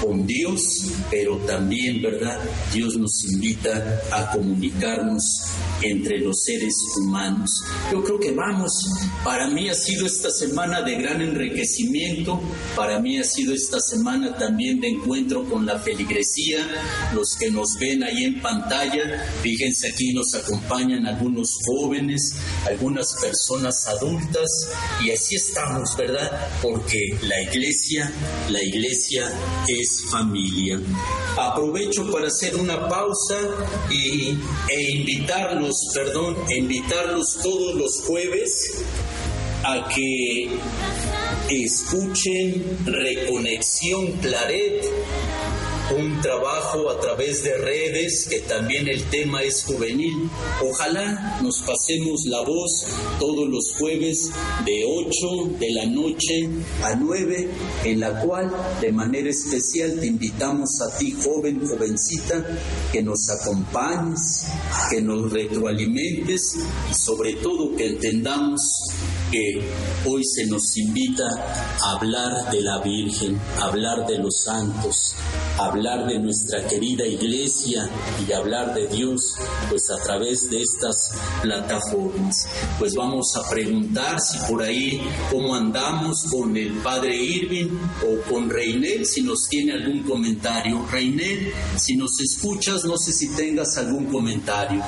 con 0.00 0.26
Dios, 0.26 0.60
pero 1.10 1.36
también, 1.38 2.02
¿verdad? 2.02 2.38
Dios 2.72 2.96
nos 2.96 3.24
invita 3.24 4.00
a 4.12 4.30
comunicarnos 4.30 5.22
entre 5.82 6.18
los 6.18 6.42
seres 6.42 6.74
humanos. 6.98 7.50
Yo 7.92 8.02
creo 8.02 8.18
que 8.18 8.32
vamos, 8.32 8.72
para 9.24 9.48
mí 9.48 9.68
ha 9.68 9.74
sido 9.74 10.06
esta 10.06 10.30
semana 10.30 10.82
de 10.82 10.96
gran 10.96 11.20
enriquecimiento, 11.20 12.40
para 12.74 12.98
mí 12.98 13.18
ha 13.18 13.24
sido 13.24 13.54
esta 13.54 13.80
semana 13.80 14.36
también 14.36 14.80
de 14.80 14.88
encuentro 14.88 15.44
con 15.48 15.66
la 15.66 15.78
feligresía, 15.78 16.58
los 17.14 17.36
que 17.36 17.50
nos 17.50 17.74
ven 17.78 18.02
ahí 18.02 18.24
en 18.24 18.40
pantalla, 18.40 19.24
fíjense 19.42 19.88
aquí 19.88 20.12
nos 20.12 20.34
acompañan 20.34 21.06
algunos 21.06 21.58
jóvenes, 21.64 22.34
algunas 22.66 23.14
personas 23.20 23.86
adultas 23.86 24.48
y 25.04 25.10
así 25.10 25.36
estamos, 25.36 25.96
¿verdad? 25.96 26.30
Porque 26.62 27.16
la 27.22 27.42
iglesia, 27.42 28.10
la 28.48 28.62
iglesia 28.62 29.30
es 29.68 29.85
familia. 30.10 30.80
Aprovecho 31.36 32.10
para 32.10 32.28
hacer 32.28 32.56
una 32.56 32.88
pausa 32.88 33.38
y, 33.90 34.36
e 34.70 34.90
invitarlos, 34.96 35.74
perdón, 35.94 36.36
e 36.48 36.58
invitarlos 36.58 37.38
todos 37.42 37.74
los 37.74 38.02
jueves 38.06 38.84
a 39.64 39.88
que 39.88 40.58
escuchen 41.48 42.78
Reconexión 42.84 44.12
Claret 44.20 44.84
un 45.94 46.20
trabajo 46.20 46.90
a 46.90 47.00
través 47.00 47.44
de 47.44 47.56
redes, 47.58 48.26
que 48.28 48.40
también 48.40 48.88
el 48.88 49.04
tema 49.04 49.42
es 49.42 49.64
juvenil. 49.64 50.28
Ojalá 50.62 51.38
nos 51.42 51.60
pasemos 51.60 52.22
la 52.26 52.40
voz 52.40 52.86
todos 53.20 53.48
los 53.48 53.72
jueves 53.78 54.30
de 54.64 54.84
8 54.84 55.58
de 55.60 55.70
la 55.72 55.86
noche 55.86 56.48
a 56.82 56.94
9, 56.94 57.50
en 57.84 58.00
la 58.00 58.20
cual 58.20 58.50
de 58.80 58.92
manera 58.92 59.30
especial 59.30 60.00
te 60.00 60.06
invitamos 60.06 60.70
a 60.80 60.98
ti, 60.98 61.12
joven, 61.12 61.66
jovencita, 61.66 62.44
que 62.92 63.02
nos 63.02 63.28
acompañes, 63.30 64.46
que 64.90 65.00
nos 65.00 65.32
retroalimentes 65.32 66.56
y 66.90 66.94
sobre 66.94 67.34
todo 67.34 67.76
que 67.76 67.86
entendamos 67.86 68.60
que 69.30 69.60
hoy 70.06 70.22
se 70.24 70.46
nos 70.46 70.76
invita 70.76 71.24
a 71.82 71.96
hablar 71.96 72.50
de 72.50 72.60
la 72.60 72.78
Virgen, 72.78 73.40
a 73.60 73.66
hablar 73.66 74.06
de 74.06 74.18
los 74.18 74.42
santos, 74.44 75.14
a 75.58 75.66
hablar 75.66 75.75
de 75.76 76.18
nuestra 76.18 76.66
querida 76.66 77.06
iglesia 77.06 77.90
y 78.26 78.32
hablar 78.32 78.72
de 78.74 78.86
Dios, 78.86 79.34
pues 79.68 79.90
a 79.90 80.02
través 80.02 80.48
de 80.48 80.62
estas 80.62 81.12
plataformas. 81.42 82.48
Pues 82.78 82.94
vamos 82.94 83.36
a 83.36 83.48
preguntar 83.50 84.18
si 84.18 84.38
por 84.50 84.62
ahí 84.62 85.02
cómo 85.30 85.54
andamos 85.54 86.24
con 86.30 86.56
el 86.56 86.72
Padre 86.78 87.14
Irving 87.14 87.78
o 88.02 88.32
con 88.32 88.48
Reinel, 88.48 89.04
si 89.04 89.20
nos 89.22 89.48
tiene 89.48 89.74
algún 89.74 90.02
comentario. 90.02 90.82
Reinel, 90.90 91.52
si 91.76 91.94
nos 91.94 92.18
escuchas, 92.20 92.84
no 92.86 92.96
sé 92.96 93.12
si 93.12 93.28
tengas 93.36 93.76
algún 93.76 94.06
comentario. 94.06 94.82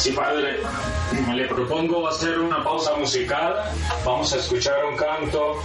Sí, 0.00 0.12
padre, 0.12 0.60
le 1.34 1.46
propongo 1.46 2.08
hacer 2.08 2.38
una 2.38 2.64
pausa 2.64 2.96
musical. 2.96 3.54
Vamos 4.02 4.32
a 4.32 4.38
escuchar 4.38 4.82
un 4.86 4.96
canto 4.96 5.56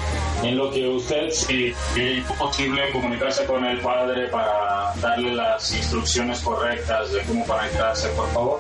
en 0.44 0.58
lo 0.58 0.70
que 0.72 0.86
usted, 0.90 1.30
si 1.30 1.74
es 1.96 2.26
posible, 2.38 2.92
comunicarse 2.92 3.46
con 3.46 3.64
el 3.64 3.80
padre 3.80 4.28
para 4.28 4.94
darle 4.96 5.36
las 5.36 5.74
instrucciones 5.74 6.42
correctas 6.42 7.14
de 7.14 7.22
cómo 7.22 7.46
conectarse, 7.48 8.10
por 8.10 8.30
favor. 8.34 8.60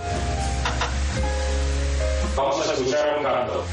Vamos 2.38 2.70
a 2.70 2.74
escuchar 2.74 3.18
un 3.18 3.24
canto. 3.26 3.66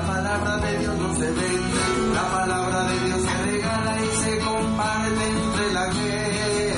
La 0.00 0.06
palabra 0.06 0.56
de 0.56 0.78
Dios 0.78 0.96
no 0.96 1.14
se 1.14 1.30
vende, 1.30 2.14
la 2.14 2.22
palabra 2.32 2.84
de 2.84 3.00
Dios 3.04 3.20
se 3.20 3.42
regala 3.44 3.98
y 4.00 4.06
se 4.16 4.38
comparte 4.38 5.28
entre 5.28 5.72
la 5.74 5.92
gente. 5.92 6.74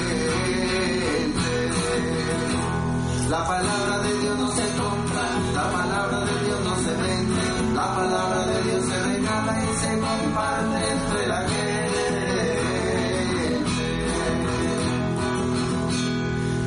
La 3.28 3.46
palabra 3.46 3.98
de 3.98 4.18
Dios 4.18 4.38
no 4.38 4.50
se 4.50 4.62
compra, 4.74 5.22
la 5.54 5.70
palabra 5.70 6.18
de 6.18 6.44
Dios 6.44 6.60
no 6.64 6.74
se 6.82 6.96
vende, 6.96 7.74
la 7.76 7.94
palabra 7.94 8.46
de 8.46 8.62
Dios 8.64 8.84
se 8.86 9.02
regala 9.04 9.62
y 9.62 9.76
se 9.76 10.00
comparte 10.00 10.90
entre 10.92 11.26
la 11.28 11.40
gente. 11.48 12.02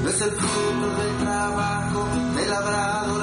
No 0.03 0.09
es 0.09 0.21
el 0.21 0.31
fruto 0.31 0.87
del 1.01 1.17
trabajo 1.17 2.07
del 2.33 2.45
y 2.45 3.14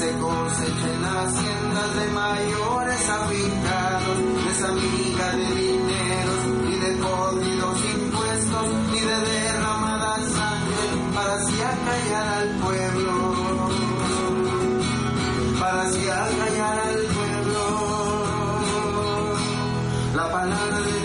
se 0.00 0.12
cosecha 0.18 0.88
en 0.94 1.04
haciendas 1.04 1.90
de 2.00 2.06
mayores 2.12 3.08
afincados. 3.18 4.18
No 4.18 4.50
es 4.50 4.62
amiga 4.62 5.26
de 5.36 5.48
dineros, 5.60 6.42
ni 6.64 6.76
de 6.84 6.92
podridos 7.04 7.78
impuestos, 7.96 8.66
ni 8.92 9.00
de 9.00 9.18
derramada 9.30 10.16
sangre 10.36 10.84
para 11.14 11.34
así 11.34 11.56
acallar 11.74 12.28
al 12.38 12.48
pueblo. 12.64 13.12
Para 15.60 15.82
así 15.82 16.08
acallar 16.08 16.78
al 16.88 17.00
pueblo. 17.16 17.62
La 20.14 20.32
palabra 20.32 20.80
de 20.80 20.99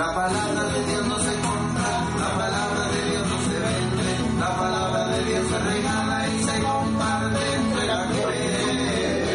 La 0.00 0.14
palabra 0.14 0.64
de 0.64 0.86
Dios 0.86 1.06
no 1.08 1.18
se 1.18 1.34
compra, 1.42 1.90
la 2.18 2.30
palabra 2.38 2.88
de 2.88 3.10
Dios 3.10 3.26
no 3.28 3.38
se 3.44 3.50
vende, 3.50 4.40
la 4.40 4.56
palabra 4.56 5.08
de 5.08 5.24
Dios 5.24 5.46
se 5.46 5.58
regala 5.58 6.26
y 6.26 6.42
se 6.42 6.62
comparte 6.62 7.54
entre 7.54 7.86
la 7.86 8.08
gente. 8.08 9.26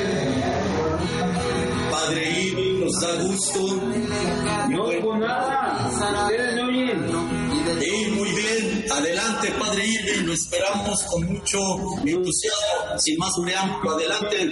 Padre 1.92 2.42
Irving, 2.42 2.80
nos 2.84 3.00
da 3.00 3.14
gusto. 3.22 3.60
No 4.70 4.86
con 5.04 5.20
nada. 5.20 5.88
Ustedes 5.88 6.56
no 6.56 6.68
oyen. 6.68 7.00
Sí, 7.80 8.12
muy 8.16 8.30
bien. 8.32 8.86
Adelante, 8.92 9.52
Padre 9.60 9.86
Irving, 9.86 10.26
lo 10.26 10.34
esperamos 10.34 11.04
con 11.04 11.26
mucho 11.26 11.60
entusiasmo. 12.04 12.98
Sin 12.98 13.20
más 13.20 13.34
preámbulo, 13.40 13.92
adelante. 13.92 14.52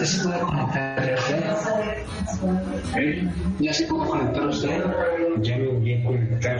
¿Ya 0.00 0.06
se 0.06 0.22
puede 0.22 0.40
conectar 0.40 1.14
usted? 1.18 1.44
¿Eh? 2.96 3.28
¿Ya 3.60 3.72
se 3.74 3.86
puede 3.86 4.08
conectar 4.08 4.46
usted? 4.46 4.82
Ya 5.42 5.58
me 5.58 5.68
voy 5.68 5.92
a 5.92 6.04
conectar. 6.04 6.58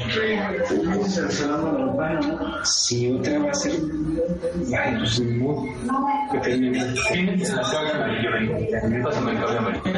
Si 2.65 3.11
otra 3.11 3.39
va 3.39 3.51
a 3.51 3.55
ser. 3.55 3.73
Ay, 4.79 4.97
pues 4.99 5.21
ni 5.21 5.39
modo. 5.39 5.65
Que 6.33 6.39
termine. 6.41 6.85
Pásame 6.95 7.33
el 9.33 9.41
cable 9.41 9.59
amarillo. 9.59 9.91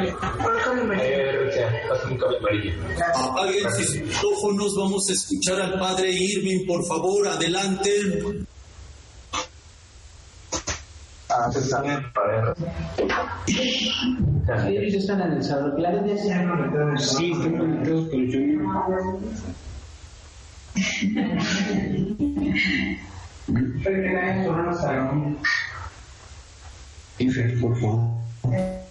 Eh, 1.01 1.31
Richard, 1.43 1.73
pásame 1.89 2.13
el 2.13 2.19
cable 2.21 2.37
amarillo. 2.37 2.71
Apaguen 3.13 3.71
sus 3.73 3.95
micrófonos, 3.95 4.75
vamos 4.77 5.09
a 5.09 5.13
escuchar 5.13 5.59
al 5.59 5.79
Padre 5.79 6.11
Irving, 6.11 6.65
por 6.65 6.85
favor, 6.85 7.27
adelante. 7.27 7.91
Ellos 14.67 14.93
están 14.93 15.21
en 15.21 15.33
el 15.33 15.43
salón. 15.43 15.73
Claro, 15.75 16.05
ya 16.05 16.17
se 16.17 16.33
han 16.33 16.49
conectado. 16.49 16.97
Sí, 16.97 17.31
están 17.31 17.57
conectados, 17.57 18.07
pero 18.11 18.23
yo 18.23 18.39
no. 18.39 19.03
Infer, 27.19 27.59
por 27.59 27.79
favor. 27.79 28.82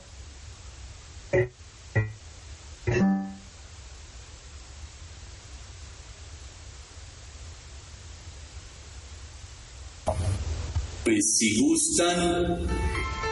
Pues 11.12 11.37
si 11.37 11.61
gustan, 11.61 12.66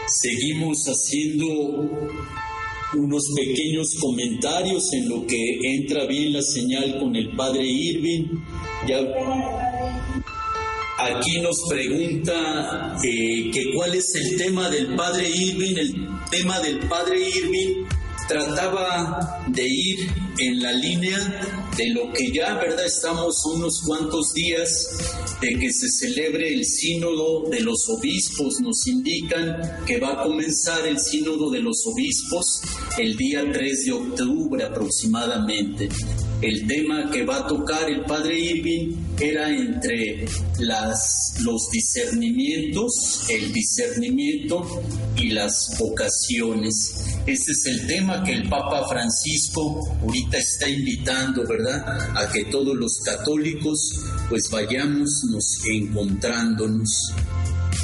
seguimos 0.07 0.85
haciendo 0.85 1.47
unos 2.93 3.23
pequeños 3.35 3.95
comentarios 3.99 4.93
en 4.93 5.09
lo 5.09 5.27
que 5.27 5.59
entra 5.63 6.05
bien 6.05 6.35
la 6.35 6.43
señal 6.43 6.99
con 6.99 7.17
el 7.17 7.35
padre 7.35 7.65
Irving. 7.65 8.27
Aquí 10.99 11.41
nos 11.41 11.57
pregunta 11.71 12.99
eh, 13.03 13.51
que 13.51 13.73
cuál 13.75 13.95
es 13.95 14.15
el 14.15 14.37
tema 14.37 14.69
del 14.69 14.95
padre 14.95 15.27
Irving. 15.31 15.77
El 15.79 15.95
tema 16.31 16.61
del 16.61 16.81
padre 16.81 17.17
Irving 17.35 17.87
trataba 18.31 19.45
de 19.49 19.67
ir 19.67 20.09
en 20.39 20.63
la 20.63 20.73
línea 20.73 21.19
de 21.77 21.91
lo 21.91 22.13
que 22.13 22.31
ya, 22.31 22.55
¿verdad? 22.55 22.87
Estamos 22.87 23.45
unos 23.47 23.83
cuantos 23.85 24.33
días 24.35 24.89
de 25.41 25.59
que 25.59 25.73
se 25.73 25.89
celebre 25.89 26.55
el 26.55 26.65
sínodo 26.65 27.49
de 27.51 27.61
los 27.61 27.89
obispos. 27.89 28.61
Nos 28.61 28.87
indican 28.87 29.85
que 29.85 29.99
va 29.99 30.13
a 30.13 30.23
comenzar 30.23 30.87
el 30.87 31.01
sínodo 31.01 31.51
de 31.51 31.61
los 31.61 31.85
obispos 31.87 32.61
el 32.99 33.17
día 33.17 33.43
3 33.53 33.85
de 33.87 33.93
octubre 33.93 34.65
aproximadamente. 34.65 35.89
El 36.43 36.67
tema 36.67 37.11
que 37.11 37.25
va 37.25 37.37
a 37.37 37.47
tocar 37.47 37.91
el 37.91 38.01
padre 38.07 38.39
Irving 38.39 38.97
era 39.21 39.55
entre 39.55 40.25
las, 40.59 41.35
los 41.43 41.69
discernimientos, 41.71 43.27
el 43.29 43.53
discernimiento 43.53 44.67
y 45.17 45.33
las 45.33 45.77
vocaciones. 45.79 47.05
Ese 47.27 47.53
es 47.53 47.67
el 47.67 47.87
tema 47.87 48.25
que 48.25 48.33
el 48.33 48.49
Papa 48.49 48.89
Francisco 48.89 49.87
ahorita 50.01 50.39
está 50.39 50.67
invitando, 50.67 51.47
¿verdad? 51.47 52.17
A 52.17 52.33
que 52.33 52.45
todos 52.45 52.75
los 52.75 53.01
católicos 53.05 54.01
pues 54.31 54.49
vayamos 54.51 55.11
nos 55.31 55.63
encontrándonos. 55.67 57.13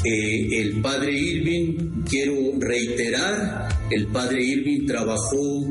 Eh, 0.02 0.60
el 0.62 0.80
padre 0.80 1.12
Irving, 1.12 2.04
quiero 2.08 2.34
reiterar, 2.58 3.68
el 3.90 4.06
padre 4.06 4.42
Irving 4.42 4.86
trabajó 4.86 5.64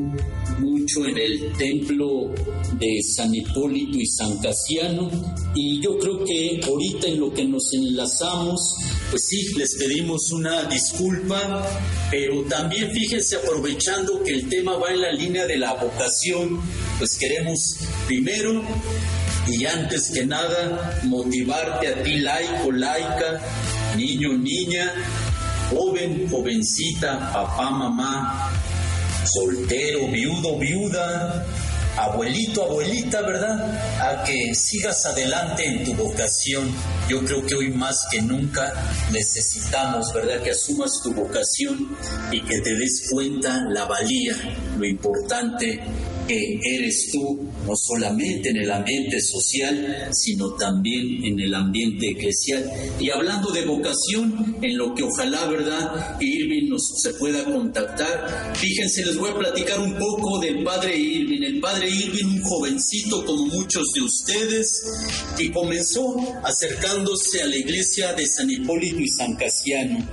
mucho 0.86 1.08
en 1.08 1.18
el 1.18 1.52
templo 1.56 2.32
de 2.78 3.02
San 3.02 3.34
Hipólito 3.34 3.98
y 3.98 4.06
San 4.06 4.38
Casiano. 4.38 5.10
Y 5.54 5.80
yo 5.82 5.98
creo 5.98 6.24
que 6.24 6.60
ahorita 6.64 7.08
en 7.08 7.18
lo 7.18 7.32
que 7.32 7.44
nos 7.44 7.72
enlazamos, 7.72 8.76
pues 9.10 9.26
sí, 9.26 9.52
les 9.56 9.74
pedimos 9.74 10.30
una 10.30 10.64
disculpa, 10.64 11.66
pero 12.10 12.42
también 12.44 12.92
fíjense 12.92 13.36
aprovechando 13.36 14.22
que 14.22 14.32
el 14.32 14.48
tema 14.48 14.76
va 14.76 14.92
en 14.92 15.00
la 15.00 15.12
línea 15.12 15.46
de 15.46 15.56
la 15.56 15.74
vocación, 15.74 16.60
pues 16.98 17.16
queremos 17.18 17.78
primero 18.06 18.62
y 19.48 19.64
antes 19.66 20.10
que 20.10 20.24
nada 20.24 21.00
motivarte 21.04 21.88
a 21.88 22.02
ti 22.02 22.18
laico, 22.18 22.70
laica, 22.70 23.40
niño, 23.96 24.34
niña, 24.34 24.92
joven, 25.70 26.28
jovencita, 26.30 27.32
papá, 27.32 27.70
mamá, 27.70 28.52
soltero, 29.36 30.08
viudo, 30.08 30.58
viuda, 30.58 31.44
abuelito, 31.96 32.64
abuelita, 32.64 33.20
¿verdad? 33.20 33.78
A 34.00 34.24
que 34.24 34.54
sigas 34.54 35.04
adelante 35.06 35.66
en 35.66 35.84
tu 35.84 35.94
vocación. 35.94 36.72
Yo 37.08 37.22
creo 37.24 37.44
que 37.44 37.54
hoy 37.54 37.70
más 37.70 38.06
que 38.10 38.22
nunca 38.22 38.72
necesitamos, 39.12 40.12
¿verdad? 40.14 40.42
Que 40.42 40.50
asumas 40.52 41.02
tu 41.02 41.12
vocación 41.12 41.96
y 42.30 42.40
que 42.40 42.60
te 42.60 42.74
des 42.74 43.08
cuenta 43.10 43.64
la 43.70 43.84
valía, 43.84 44.34
lo 44.78 44.86
importante 44.86 45.80
que 46.26 46.60
eres 46.76 47.10
tú, 47.12 47.48
no 47.66 47.76
solamente 47.76 48.50
en 48.50 48.56
el 48.58 48.70
ambiente 48.70 49.20
social, 49.20 50.08
sino 50.12 50.54
también 50.54 51.24
en 51.24 51.40
el 51.40 51.54
ambiente 51.54 52.10
eclesial. 52.10 52.70
Y 52.98 53.10
hablando 53.10 53.50
de 53.50 53.64
vocación, 53.64 54.56
en 54.62 54.76
lo 54.76 54.94
que 54.94 55.02
ojalá, 55.02 55.46
¿verdad? 55.46 56.16
Irving 56.20 56.68
nos 56.68 56.86
se 56.96 57.14
pueda 57.14 57.44
contactar. 57.44 58.54
Fíjense, 58.56 59.04
les 59.04 59.16
voy 59.16 59.30
a 59.30 59.38
platicar 59.38 59.80
un 59.80 59.94
poco 59.94 60.38
del 60.40 60.62
padre 60.64 60.96
Irving. 60.96 61.42
El 61.42 61.60
padre 61.60 61.88
Irving, 61.88 62.36
un 62.36 62.42
jovencito 62.42 63.24
como 63.24 63.46
muchos 63.46 63.84
de 63.94 64.02
ustedes, 64.02 64.82
que 65.36 65.52
comenzó 65.52 66.16
acercándose 66.42 67.42
a 67.42 67.46
la 67.46 67.56
iglesia 67.56 68.12
de 68.14 68.26
San 68.26 68.50
Hipólito 68.50 69.00
y 69.00 69.08
San 69.08 69.34
Casiano 69.36 70.06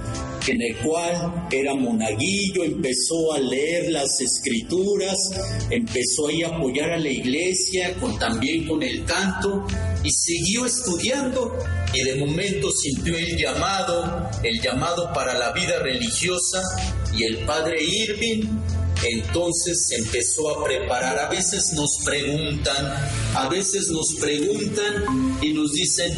en 0.47 0.61
el 0.61 0.75
cual 0.77 1.47
era 1.51 1.73
monaguillo, 1.73 2.63
empezó 2.63 3.33
a 3.33 3.39
leer 3.39 3.91
las 3.91 4.19
escrituras, 4.19 5.31
empezó 5.69 6.02
ahí 6.29 6.43
a 6.43 6.47
apoyar 6.47 6.91
a 6.91 6.99
la 6.99 7.09
iglesia, 7.09 7.95
con, 7.99 8.17
también 8.17 8.67
con 8.67 8.81
el 8.83 9.03
canto, 9.05 9.65
y 10.03 10.11
siguió 10.11 10.65
estudiando, 10.65 11.57
y 11.93 12.03
de 12.03 12.15
momento 12.15 12.69
sintió 12.71 13.17
el 13.17 13.37
llamado, 13.37 14.29
el 14.43 14.61
llamado 14.61 15.11
para 15.13 15.37
la 15.37 15.51
vida 15.51 15.79
religiosa, 15.79 16.61
y 17.15 17.23
el 17.23 17.37
padre 17.39 17.83
Irving 17.83 18.47
entonces 19.05 19.89
empezó 19.91 20.49
a 20.49 20.63
preparar. 20.63 21.17
A 21.19 21.29
veces 21.29 21.73
nos 21.73 21.97
preguntan, 22.03 22.93
a 23.35 23.49
veces 23.49 23.89
nos 23.89 24.15
preguntan 24.19 25.37
y 25.41 25.53
nos 25.53 25.71
dicen, 25.73 26.13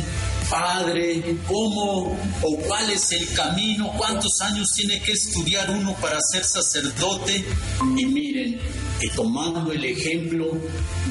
Padre, 0.50 1.38
¿cómo 1.48 2.16
o 2.44 2.58
cuál 2.68 2.92
es 2.92 3.12
el 3.14 3.28
camino? 3.34 3.92
¿Cuántos 3.98 4.40
años 4.42 4.70
tiene 4.76 5.02
que 5.02 5.12
estudiar 5.12 5.72
uno 5.72 5.96
para 6.00 6.20
ser 6.22 6.44
sacerdote? 6.44 7.44
Y 7.98 8.06
miren, 8.06 8.60
que 9.00 9.10
tomando 9.10 9.72
el 9.72 9.84
ejemplo 9.84 10.52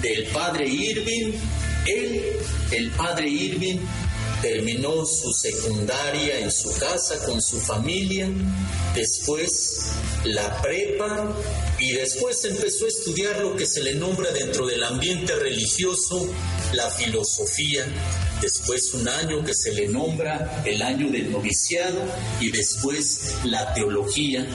del 0.01 0.25
Padre 0.27 0.67
Irving, 0.69 1.33
él, 1.87 2.23
el 2.73 2.91
Padre 2.93 3.29
Irving, 3.29 3.79
terminó 4.41 5.05
su 5.07 5.33
secundaria 5.33 6.41
en 6.41 6.51
su 6.51 6.71
casa 6.79 7.25
con 7.25 7.41
su 7.41 7.59
familia, 7.61 8.29
después 8.95 9.91
la 10.25 10.61
prepa 10.61 11.35
y 11.79 11.93
después 11.93 12.45
empezó 12.45 12.85
a 12.85 12.89
estudiar 12.89 13.41
lo 13.41 13.57
que 13.57 13.67
se 13.67 13.83
le 13.83 13.95
nombra 13.95 14.31
dentro 14.33 14.67
del 14.67 14.83
ambiente 14.83 15.35
religioso 15.35 16.29
la 16.73 16.91
filosofía 16.91 17.87
después 18.41 18.93
un 18.95 19.09
año 19.09 19.43
que 19.45 19.55
se 19.55 19.73
le 19.73 19.89
nombra 19.89 20.63
el 20.67 20.83
año 20.83 21.11
del 21.11 21.31
noviciado 21.31 22.01
y 22.41 22.51
después 22.51 23.37
la 23.45 23.73
teología 23.73 24.47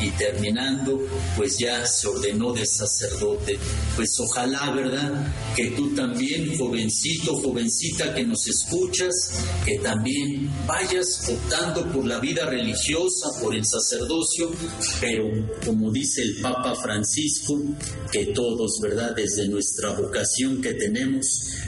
y 0.00 0.10
terminando 0.12 1.00
pues 1.36 1.58
ya 1.58 1.84
se 1.86 2.06
ordenó 2.08 2.52
de 2.52 2.64
sacerdote. 2.66 3.58
Pues 3.96 4.10
ojalá, 4.20 4.70
¿verdad? 4.70 5.26
Que 5.56 5.70
tú 5.72 5.94
también, 5.94 6.56
jovencito, 6.56 7.34
jovencita 7.36 8.14
que 8.14 8.24
nos 8.24 8.46
escuchas, 8.46 9.32
que 9.64 9.78
también 9.78 10.50
vayas 10.66 11.28
optando 11.28 11.90
por 11.90 12.06
la 12.06 12.18
vida 12.20 12.46
religiosa, 12.46 13.28
por 13.40 13.54
el 13.54 13.64
sacerdocio, 13.64 14.50
pero 15.00 15.24
como 15.64 15.90
dice 15.90 16.22
el 16.22 16.40
Papa 16.40 16.67
Francisco, 16.74 17.60
que 18.10 18.26
todos, 18.26 18.78
¿verdad? 18.82 19.14
Desde 19.14 19.48
nuestra 19.48 19.90
vocación 19.90 20.60
que 20.60 20.74
tenemos, 20.74 21.26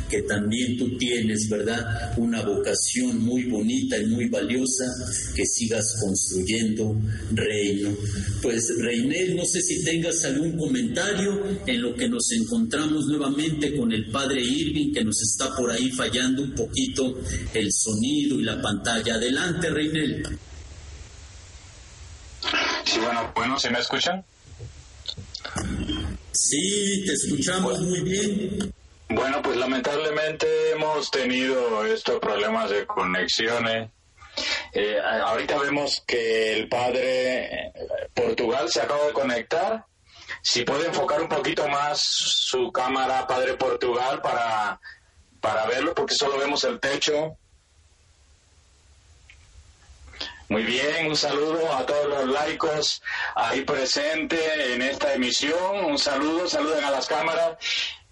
que 0.09 0.23
también 0.23 0.77
tú 0.77 0.97
tienes, 0.97 1.49
¿verdad? 1.49 2.13
Una 2.19 2.43
vocación 2.43 3.19
muy 3.23 3.45
bonita 3.45 3.97
y 3.97 4.07
muy 4.07 4.29
valiosa, 4.29 4.85
que 5.35 5.45
sigas 5.47 5.97
construyendo 6.01 6.97
reino. 7.33 7.97
Pues 8.43 8.73
Reinel, 8.79 9.37
no 9.37 9.45
sé 9.45 9.61
si 9.61 9.85
tengas 9.85 10.25
algún 10.25 10.57
comentario 10.57 11.61
en 11.67 11.83
lo 11.83 11.95
que 11.95 12.09
nos 12.09 12.31
encontramos 12.33 13.07
nuevamente 13.07 13.77
con 13.77 13.93
el 13.93 14.11
padre 14.11 14.43
Irving, 14.43 14.93
que 14.93 15.05
nos 15.05 15.21
está 15.23 15.55
por 15.55 15.71
ahí 15.71 15.91
fallando 15.91 16.43
un 16.43 16.55
poquito 16.55 17.19
el 17.55 17.73
sonido 17.73 18.41
y 18.41 18.45
la 18.45 18.61
pantalla. 18.61 19.15
Adelante, 19.15 19.71
Reinel. 19.71 20.39
Sí, 22.85 22.99
bueno, 22.99 23.33
bueno, 23.35 23.59
¿se 23.59 23.71
me 23.71 23.79
escuchan? 23.79 24.25
Sí, 26.33 27.05
te 27.07 27.13
escuchamos 27.13 27.81
muy 27.81 28.01
bien. 28.01 28.73
Bueno, 29.09 29.43
pues 29.43 29.57
lamentablemente 29.57 30.71
hemos 30.71 31.11
tenido 31.11 31.85
estos 31.85 32.19
problemas 32.21 32.71
de 32.71 32.87
conexiones. 32.87 33.91
Eh, 34.73 34.97
ahorita 35.01 35.59
vemos 35.59 36.03
que 36.07 36.53
el 36.53 36.69
padre 36.69 37.45
eh, 37.45 37.73
Portugal 38.15 38.69
se 38.71 38.81
acaba 38.81 39.07
de 39.07 39.13
conectar. 39.13 39.85
Si 40.43 40.63
puede 40.65 40.87
enfocar 40.87 41.21
un 41.21 41.29
poquito 41.29 41.67
más 41.69 42.01
su 42.01 42.71
cámara, 42.71 43.27
padre 43.27 43.55
Portugal, 43.55 44.23
para, 44.23 44.81
para 45.41 45.67
verlo, 45.67 45.95
porque 45.95 46.15
solo 46.15 46.39
vemos 46.39 46.63
el 46.65 46.79
techo. 46.79 47.37
Muy 50.51 50.65
bien, 50.65 51.07
un 51.07 51.15
saludo 51.17 51.73
a 51.73 51.87
todos 51.87 52.09
los 52.09 52.27
laicos 52.27 53.01
ahí 53.37 53.61
presentes 53.61 54.41
en 54.59 54.83
esta 54.83 55.15
emisión. 55.15 55.85
Un 55.85 55.97
saludo, 55.97 56.49
saluden 56.49 56.83
a 56.83 56.91
las 56.91 57.07
cámaras. 57.07 57.57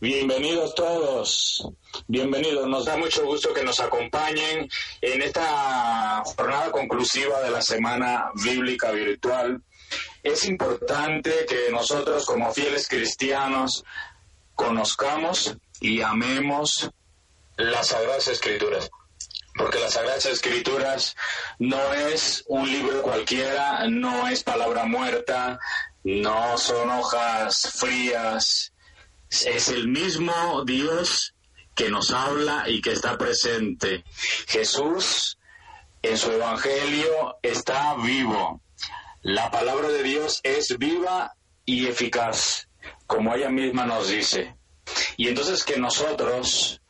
Bienvenidos 0.00 0.72
todos, 0.76 1.68
bienvenidos. 2.06 2.68
Nos 2.68 2.84
da 2.84 2.96
mucho 2.96 3.24
gusto 3.24 3.52
que 3.52 3.64
nos 3.64 3.80
acompañen 3.80 4.68
en 5.00 5.22
esta 5.22 6.22
jornada 6.24 6.70
conclusiva 6.70 7.40
de 7.40 7.50
la 7.50 7.60
Semana 7.60 8.30
Bíblica 8.36 8.92
Virtual. 8.92 9.60
Es 10.22 10.44
importante 10.44 11.44
que 11.44 11.72
nosotros 11.72 12.24
como 12.24 12.52
fieles 12.52 12.86
cristianos 12.86 13.84
conozcamos 14.54 15.56
y 15.80 16.02
amemos 16.02 16.88
las 17.56 17.88
Sagradas 17.88 18.28
Escrituras 18.28 18.88
porque 19.58 19.80
las 19.80 19.94
Sagradas 19.94 20.24
Escrituras 20.26 21.16
no 21.58 21.92
es 21.92 22.44
un 22.46 22.70
libro 22.70 23.02
cualquiera, 23.02 23.86
no 23.88 24.28
es 24.28 24.44
palabra 24.44 24.86
muerta, 24.86 25.58
no 26.04 26.56
son 26.56 26.88
hojas 26.90 27.70
frías, 27.74 28.72
es 29.28 29.68
el 29.68 29.88
mismo 29.88 30.64
Dios 30.64 31.34
que 31.74 31.90
nos 31.90 32.12
habla 32.12 32.68
y 32.68 32.80
que 32.80 32.92
está 32.92 33.18
presente. 33.18 34.04
Jesús 34.46 35.38
en 36.02 36.16
su 36.16 36.32
Evangelio 36.32 37.38
está 37.42 37.94
vivo. 37.96 38.62
La 39.22 39.50
palabra 39.50 39.88
de 39.88 40.02
Dios 40.02 40.40
es 40.44 40.78
viva 40.78 41.34
y 41.64 41.86
eficaz, 41.88 42.68
como 43.06 43.34
ella 43.34 43.50
misma 43.50 43.84
nos 43.84 44.08
dice. 44.08 44.56
Y 45.16 45.28
entonces 45.28 45.64
que 45.64 45.78
nosotros 45.78 46.80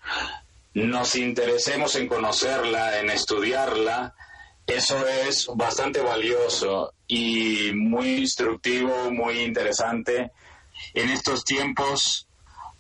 nos 0.86 1.16
interesemos 1.16 1.96
en 1.96 2.06
conocerla, 2.06 3.00
en 3.00 3.10
estudiarla, 3.10 4.14
eso 4.66 5.06
es 5.08 5.48
bastante 5.54 6.00
valioso 6.00 6.92
y 7.06 7.72
muy 7.74 8.18
instructivo, 8.18 9.10
muy 9.10 9.40
interesante 9.40 10.30
en 10.94 11.08
estos 11.10 11.44
tiempos 11.44 12.28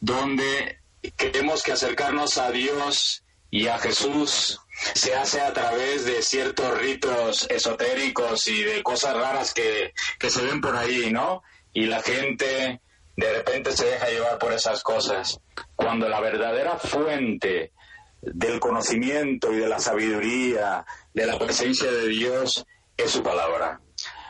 donde 0.00 0.78
queremos 1.16 1.62
que 1.62 1.72
acercarnos 1.72 2.38
a 2.38 2.50
Dios 2.50 3.24
y 3.50 3.66
a 3.66 3.78
Jesús 3.78 4.60
se 4.94 5.14
hace 5.14 5.40
a 5.40 5.52
través 5.52 6.04
de 6.04 6.22
ciertos 6.22 6.78
ritos 6.78 7.46
esotéricos 7.50 8.46
y 8.46 8.62
de 8.62 8.82
cosas 8.82 9.16
raras 9.16 9.54
que, 9.54 9.92
que 10.18 10.30
se 10.30 10.42
ven 10.42 10.60
por 10.60 10.76
ahí, 10.76 11.10
¿no? 11.10 11.42
Y 11.72 11.86
la 11.86 12.02
gente 12.02 12.80
de 13.16 13.32
repente 13.32 13.72
se 13.72 13.86
deja 13.86 14.08
llevar 14.08 14.38
por 14.38 14.52
esas 14.52 14.82
cosas, 14.84 15.40
cuando 15.74 16.08
la 16.08 16.20
verdadera 16.20 16.78
fuente 16.78 17.72
del 18.20 18.60
conocimiento 18.60 19.52
y 19.52 19.56
de 19.56 19.68
la 19.68 19.78
sabiduría, 19.78 20.84
de 21.14 21.26
la 21.26 21.38
presencia 21.38 21.90
de 21.90 22.08
Dios, 22.08 22.64
es 22.96 23.10
su 23.10 23.22
palabra. 23.22 23.80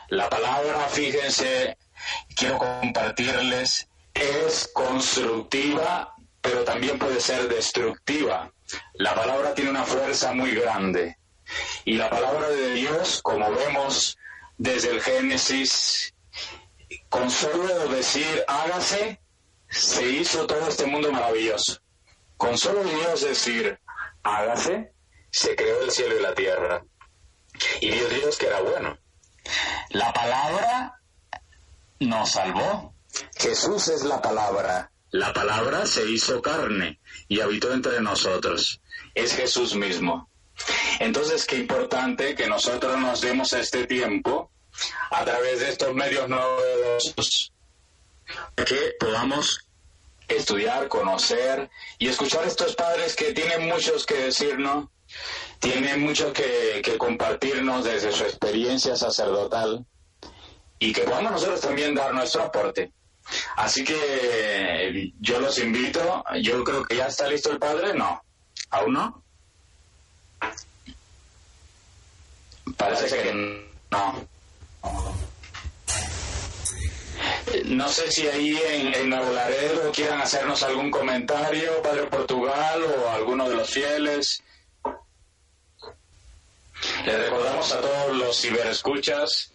La 0.09 0.29
palabra, 0.29 0.89
fíjense, 0.89 1.77
quiero 2.35 2.59
compartirles 2.59 3.89
es 4.19 4.71
constructiva, 4.73 6.15
pero 6.41 6.65
también 6.65 6.99
puede 6.99 7.21
ser 7.21 7.49
destructiva. 7.49 8.53
La 8.95 9.15
palabra 9.15 9.55
tiene 9.55 9.71
una 9.71 9.85
fuerza 9.85 10.33
muy 10.33 10.53
grande. 10.53 11.17
Y 11.85 11.95
la 11.95 12.11
palabra 12.11 12.49
de 12.49 12.75
Dios, 12.75 13.23
como 13.23 13.51
vemos 13.53 14.19
desde 14.59 14.91
el 14.91 15.01
Génesis, 15.01 16.15
con 17.09 17.31
solo 17.31 17.89
decir 17.89 18.45
hágase, 18.47 19.21
se 19.69 20.05
hizo 20.11 20.47
todo 20.47 20.69
este 20.69 20.87
mundo 20.87 21.13
maravilloso. 21.13 21.81
Con 22.39 22.57
solo 22.57 22.83
Dios 22.85 23.21
decir 23.21 23.79
hágase, 24.23 24.93
se 25.31 25.55
creó 25.57 25.83
el 25.83 25.91
cielo 25.91 26.19
y 26.19 26.23
la 26.23 26.35
tierra. 26.35 26.85
Y 27.81 27.91
Dios 27.91 28.11
Dios 28.11 28.39
que 28.39 28.47
era 28.47 28.61
bueno. 28.61 28.97
La 29.91 30.13
palabra 30.13 31.01
nos 31.99 32.31
salvó. 32.31 32.95
Jesús 33.37 33.89
es 33.89 34.05
la 34.05 34.23
palabra. 34.23 34.91
La 35.11 35.33
palabra 35.33 35.85
se 35.85 36.09
hizo 36.09 36.41
carne 36.41 37.01
y 37.27 37.41
habitó 37.41 37.73
entre 37.73 38.01
nosotros. 38.01 38.81
Es 39.15 39.35
Jesús 39.35 39.75
mismo. 39.75 40.31
Entonces, 41.01 41.45
qué 41.45 41.57
importante 41.57 42.35
que 42.35 42.47
nosotros 42.47 42.99
nos 42.99 43.21
demos 43.21 43.53
este 43.53 43.87
tiempo 43.87 44.53
a 45.11 45.25
través 45.25 45.61
de 45.61 45.71
estos 45.71 45.95
medios 45.95 46.29
novedosos 46.29 47.53
que 48.57 48.95
podamos 49.01 49.68
estudiar, 50.29 50.89
conocer 50.89 51.71
y 51.99 52.09
escuchar 52.09 52.45
a 52.45 52.49
estos 52.49 52.75
padres 52.75 53.17
que 53.17 53.33
tienen 53.33 53.69
muchos 53.69 54.07
que 54.07 54.15
decirnos, 54.15 54.89
tienen 55.59 56.01
mucho 56.01 56.33
que, 56.33 56.97
compartirnos 56.99 57.85
desde 57.85 58.13
su 58.13 58.25
experiencia 58.25 58.97
sacerdotal 58.97 59.87
y 60.79 60.93
que 60.93 61.03
podamos 61.03 61.33
nosotros 61.33 61.61
también 61.61 61.95
dar 61.95 62.15
nuestro 62.15 62.43
aporte. 62.43 62.93
Así 63.57 63.85
que 63.85 65.13
yo 65.21 65.41
los 65.41 65.59
invito, 65.59 66.25
yo 66.41 66.65
creo 66.65 66.83
que 66.85 66.97
ya 66.97 67.07
está 67.07 67.29
listo 67.29 67.51
el 67.51 67.59
padre, 67.59 67.95
no, 67.95 68.23
aún 68.71 68.93
no. 68.95 69.23
Parece 72.77 73.23
que 73.23 73.33
no. 73.91 74.29
No 77.69 77.87
sé 77.91 78.11
si 78.11 78.27
ahí 78.27 78.59
en, 78.71 78.95
en 78.95 79.11
Nuevo 79.11 79.31
Laredo 79.31 79.93
quieran 79.93 80.23
hacernos 80.23 80.63
algún 80.63 80.91
comentario, 80.91 81.83
Padre 81.83 82.07
Portugal 82.07 82.83
o 82.83 83.11
alguno 83.11 83.47
de 83.47 83.57
los 83.57 83.69
fieles. 83.69 84.43
Le 87.05 87.19
recordamos 87.19 87.71
a 87.73 87.81
todos 87.83 88.17
los 88.17 88.41
ciberescuchas 88.41 89.53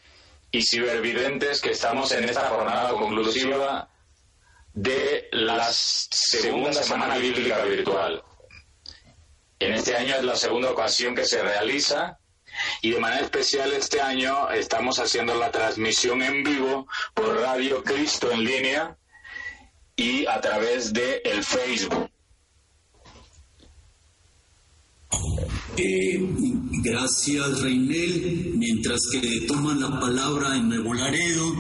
y 0.52 0.62
cibervidentes 0.62 1.60
que 1.60 1.72
estamos 1.72 2.12
en 2.12 2.26
esta 2.26 2.50
jornada 2.50 2.92
conclusiva 2.92 3.90
de 4.74 5.30
la 5.32 5.68
segunda 5.72 6.84
semana 6.84 7.18
bíblica 7.18 7.64
virtual. 7.64 8.24
En 9.58 9.74
este 9.74 9.96
año 9.96 10.16
es 10.16 10.24
la 10.24 10.36
segunda 10.36 10.70
ocasión 10.70 11.16
que 11.16 11.26
se 11.26 11.42
realiza 11.42 12.20
y 12.82 12.92
de 12.92 13.00
manera 13.00 13.24
especial 13.24 13.72
este 13.74 14.02
año 14.02 14.50
estamos 14.52 15.00
haciendo 15.00 15.36
la 15.36 15.52
transmisión 15.52 16.22
en 16.22 16.44
vivo 16.44 16.88
por 17.14 17.40
Radio 17.40 17.84
Cristo 17.84 18.32
en 18.32 18.44
línea 18.44 18.98
y 19.96 20.26
a 20.26 20.42
través 20.42 20.94
de 20.94 21.22
el 21.24 21.44
Facebook. 21.44 22.10
Eh, 25.76 26.20
gracias, 26.84 27.62
Reinel. 27.62 28.54
Mientras 28.56 29.00
que 29.12 29.42
toman 29.48 29.80
la 29.80 30.00
palabra 30.00 30.56
en 30.56 30.70
Nuevo 30.70 30.94
Laredo, 30.94 31.54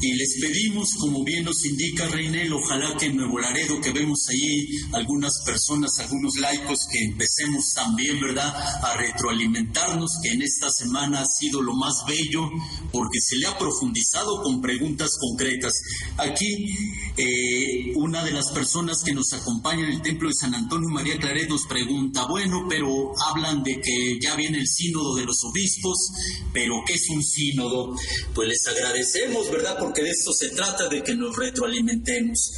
y 0.00 0.12
les 0.12 0.38
pedimos, 0.38 0.90
como 1.00 1.24
bien 1.24 1.44
nos 1.44 1.64
indica 1.64 2.06
Reinel, 2.08 2.52
ojalá 2.52 2.94
que 2.98 3.06
en 3.06 3.16
Nuevo 3.16 3.38
Laredo, 3.38 3.80
que 3.80 3.92
vemos 3.92 4.26
allí 4.28 4.68
algunas 4.92 5.32
personas, 5.46 5.98
algunos 5.98 6.36
laicos, 6.36 6.80
que 6.92 7.04
empecemos 7.04 7.72
también, 7.74 8.20
¿verdad?, 8.20 8.54
a 8.54 8.96
retroalimentarnos, 8.98 10.18
que 10.22 10.32
en 10.32 10.42
esta 10.42 10.68
semana 10.68 11.22
ha 11.22 11.26
sido 11.26 11.62
lo 11.62 11.74
más 11.74 12.04
bello, 12.06 12.50
porque 12.92 13.18
se 13.18 13.36
le 13.36 13.46
ha 13.46 13.56
profundizado 13.56 14.42
con 14.42 14.60
preguntas 14.60 15.16
concretas. 15.18 15.72
Aquí, 16.18 16.76
eh, 17.16 17.92
una 17.96 18.22
de 18.24 18.32
las 18.32 18.50
personas 18.50 19.02
que 19.02 19.14
nos 19.14 19.32
acompaña 19.32 19.86
en 19.86 19.92
el 19.92 20.02
templo 20.02 20.28
de 20.28 20.34
San 20.34 20.54
Antonio 20.54 20.88
María 20.90 21.18
Claret 21.18 21.48
nos 21.48 21.66
pregunta, 21.66 22.26
bueno, 22.26 22.66
pero 22.68 23.12
hablan 23.30 23.53
de 23.62 23.80
que 23.80 24.18
ya 24.20 24.34
viene 24.34 24.58
el 24.58 24.66
sínodo 24.66 25.14
de 25.14 25.24
los 25.24 25.44
obispos, 25.44 26.10
pero 26.52 26.82
¿qué 26.86 26.94
es 26.94 27.08
un 27.10 27.22
sínodo? 27.22 27.94
Pues 28.34 28.48
les 28.48 28.66
agradecemos, 28.66 29.50
¿verdad? 29.50 29.76
Porque 29.78 30.02
de 30.02 30.10
esto 30.10 30.32
se 30.32 30.50
trata, 30.50 30.88
de 30.88 31.02
que 31.02 31.14
nos 31.14 31.36
retroalimentemos. 31.36 32.52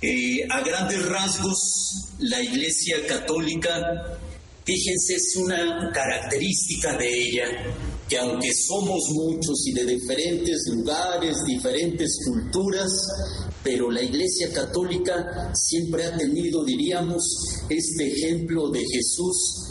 Eh, 0.00 0.46
a 0.50 0.60
grandes 0.62 1.04
rasgos, 1.06 2.08
la 2.18 2.42
Iglesia 2.42 3.06
Católica, 3.06 4.18
fíjense, 4.64 5.14
es 5.14 5.36
una 5.36 5.90
característica 5.92 6.96
de 6.96 7.08
ella, 7.08 7.44
que 8.08 8.18
aunque 8.18 8.52
somos 8.52 9.00
muchos 9.10 9.66
y 9.68 9.72
de 9.72 9.86
diferentes 9.86 10.68
lugares, 10.74 11.36
diferentes 11.46 12.18
culturas, 12.26 12.90
pero 13.62 13.90
la 13.90 14.02
Iglesia 14.02 14.52
Católica 14.52 15.52
siempre 15.54 16.04
ha 16.04 16.16
tenido, 16.16 16.64
diríamos, 16.64 17.22
este 17.68 18.12
ejemplo 18.12 18.70
de 18.70 18.80
Jesús 18.80 19.70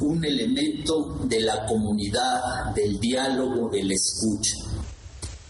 un 0.00 0.24
elemento 0.24 1.20
de 1.24 1.40
la 1.40 1.66
comunidad, 1.66 2.74
del 2.74 2.98
diálogo, 3.00 3.68
del 3.70 3.92
escucha. 3.92 4.54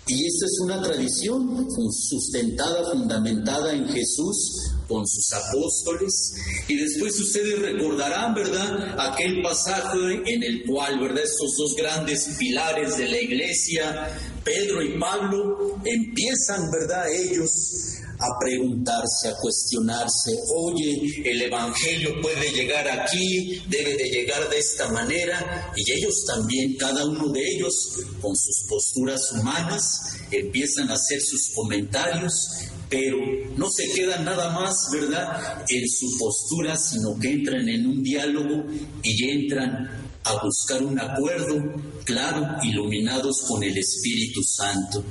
Y 0.06 0.26
esta 0.26 0.46
es 0.46 0.58
una 0.62 0.80
tradición 0.80 1.68
sustentada, 1.90 2.92
fundamentada 2.92 3.74
en 3.74 3.86
Jesús, 3.88 4.72
con 4.88 5.06
sus 5.06 5.30
apóstoles. 5.34 6.32
Y 6.66 6.76
después 6.76 7.20
ustedes 7.20 7.58
recordarán, 7.58 8.34
¿verdad? 8.34 8.98
Aquel 8.98 9.42
pasaje 9.42 10.22
en 10.24 10.42
el 10.42 10.64
cual, 10.64 10.98
¿verdad? 10.98 11.22
Estos 11.22 11.54
dos 11.58 11.76
grandes 11.76 12.26
pilares 12.38 12.96
de 12.96 13.06
la 13.06 13.20
iglesia, 13.20 14.08
Pedro 14.42 14.82
y 14.82 14.98
Pablo, 14.98 15.78
empiezan, 15.84 16.70
¿verdad? 16.70 17.04
Ellos 17.12 17.97
a 18.18 18.38
preguntarse, 18.40 19.28
a 19.28 19.34
cuestionarse, 19.36 20.32
oye, 20.54 21.22
el 21.24 21.42
Evangelio 21.42 22.20
puede 22.20 22.50
llegar 22.50 22.88
aquí, 22.88 23.62
debe 23.68 23.96
de 23.96 24.10
llegar 24.10 24.48
de 24.50 24.58
esta 24.58 24.88
manera, 24.88 25.72
y 25.76 25.92
ellos 25.92 26.24
también, 26.26 26.76
cada 26.76 27.04
uno 27.06 27.28
de 27.28 27.40
ellos, 27.40 27.74
con 28.20 28.34
sus 28.36 28.64
posturas 28.68 29.20
humanas, 29.32 30.16
empiezan 30.30 30.90
a 30.90 30.94
hacer 30.94 31.20
sus 31.20 31.50
comentarios, 31.54 32.48
pero 32.90 33.18
no 33.56 33.70
se 33.70 33.88
quedan 33.92 34.24
nada 34.24 34.50
más, 34.50 34.74
¿verdad?, 34.92 35.64
en 35.68 35.88
su 35.88 36.18
postura, 36.18 36.76
sino 36.76 37.16
que 37.18 37.32
entran 37.32 37.68
en 37.68 37.86
un 37.86 38.02
diálogo 38.02 38.64
y 39.02 39.30
entran 39.30 40.08
a 40.24 40.44
buscar 40.44 40.82
un 40.82 40.98
acuerdo, 40.98 41.62
claro, 42.04 42.56
iluminados 42.64 43.42
con 43.46 43.62
el 43.62 43.76
Espíritu 43.76 44.42
Santo 44.42 45.04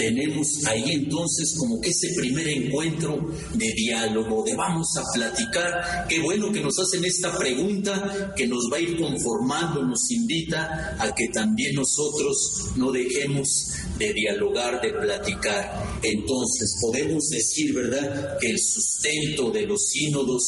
tenemos 0.00 0.64
ahí 0.66 0.92
entonces 0.92 1.54
como 1.58 1.78
que 1.78 1.90
ese 1.90 2.08
primer 2.16 2.48
encuentro 2.48 3.30
de 3.52 3.72
diálogo, 3.74 4.42
de 4.44 4.56
vamos 4.56 4.88
a 4.96 5.02
platicar. 5.12 6.06
Qué 6.08 6.20
bueno 6.20 6.50
que 6.50 6.62
nos 6.62 6.78
hacen 6.78 7.04
esta 7.04 7.36
pregunta 7.36 8.32
que 8.34 8.46
nos 8.46 8.70
va 8.72 8.78
a 8.78 8.80
ir 8.80 8.98
conformando, 8.98 9.82
nos 9.82 10.10
invita 10.10 10.96
a 10.98 11.14
que 11.14 11.28
también 11.28 11.74
nosotros 11.74 12.70
no 12.76 12.90
dejemos 12.90 13.72
de 13.98 14.14
dialogar, 14.14 14.80
de 14.80 14.90
platicar. 14.94 15.89
Entonces 16.02 16.76
podemos 16.80 17.28
decir, 17.28 17.74
¿verdad?, 17.74 18.38
que 18.40 18.50
el 18.50 18.58
sustento 18.58 19.50
de 19.50 19.66
los 19.66 19.88
sínodos 19.88 20.42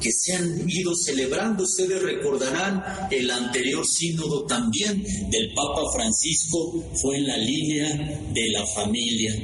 que 0.00 0.10
se 0.12 0.34
han 0.34 0.64
ido 0.68 0.94
celebrando, 0.94 1.64
ustedes 1.64 2.02
recordarán 2.02 2.82
el 3.10 3.30
anterior 3.30 3.86
sínodo 3.86 4.44
también 4.46 5.02
del 5.02 5.52
Papa 5.54 5.82
Francisco 5.94 6.84
fue 7.00 7.18
en 7.18 7.26
la 7.26 7.36
línea 7.36 8.20
de 8.32 8.48
la 8.50 8.66
familia 8.66 9.34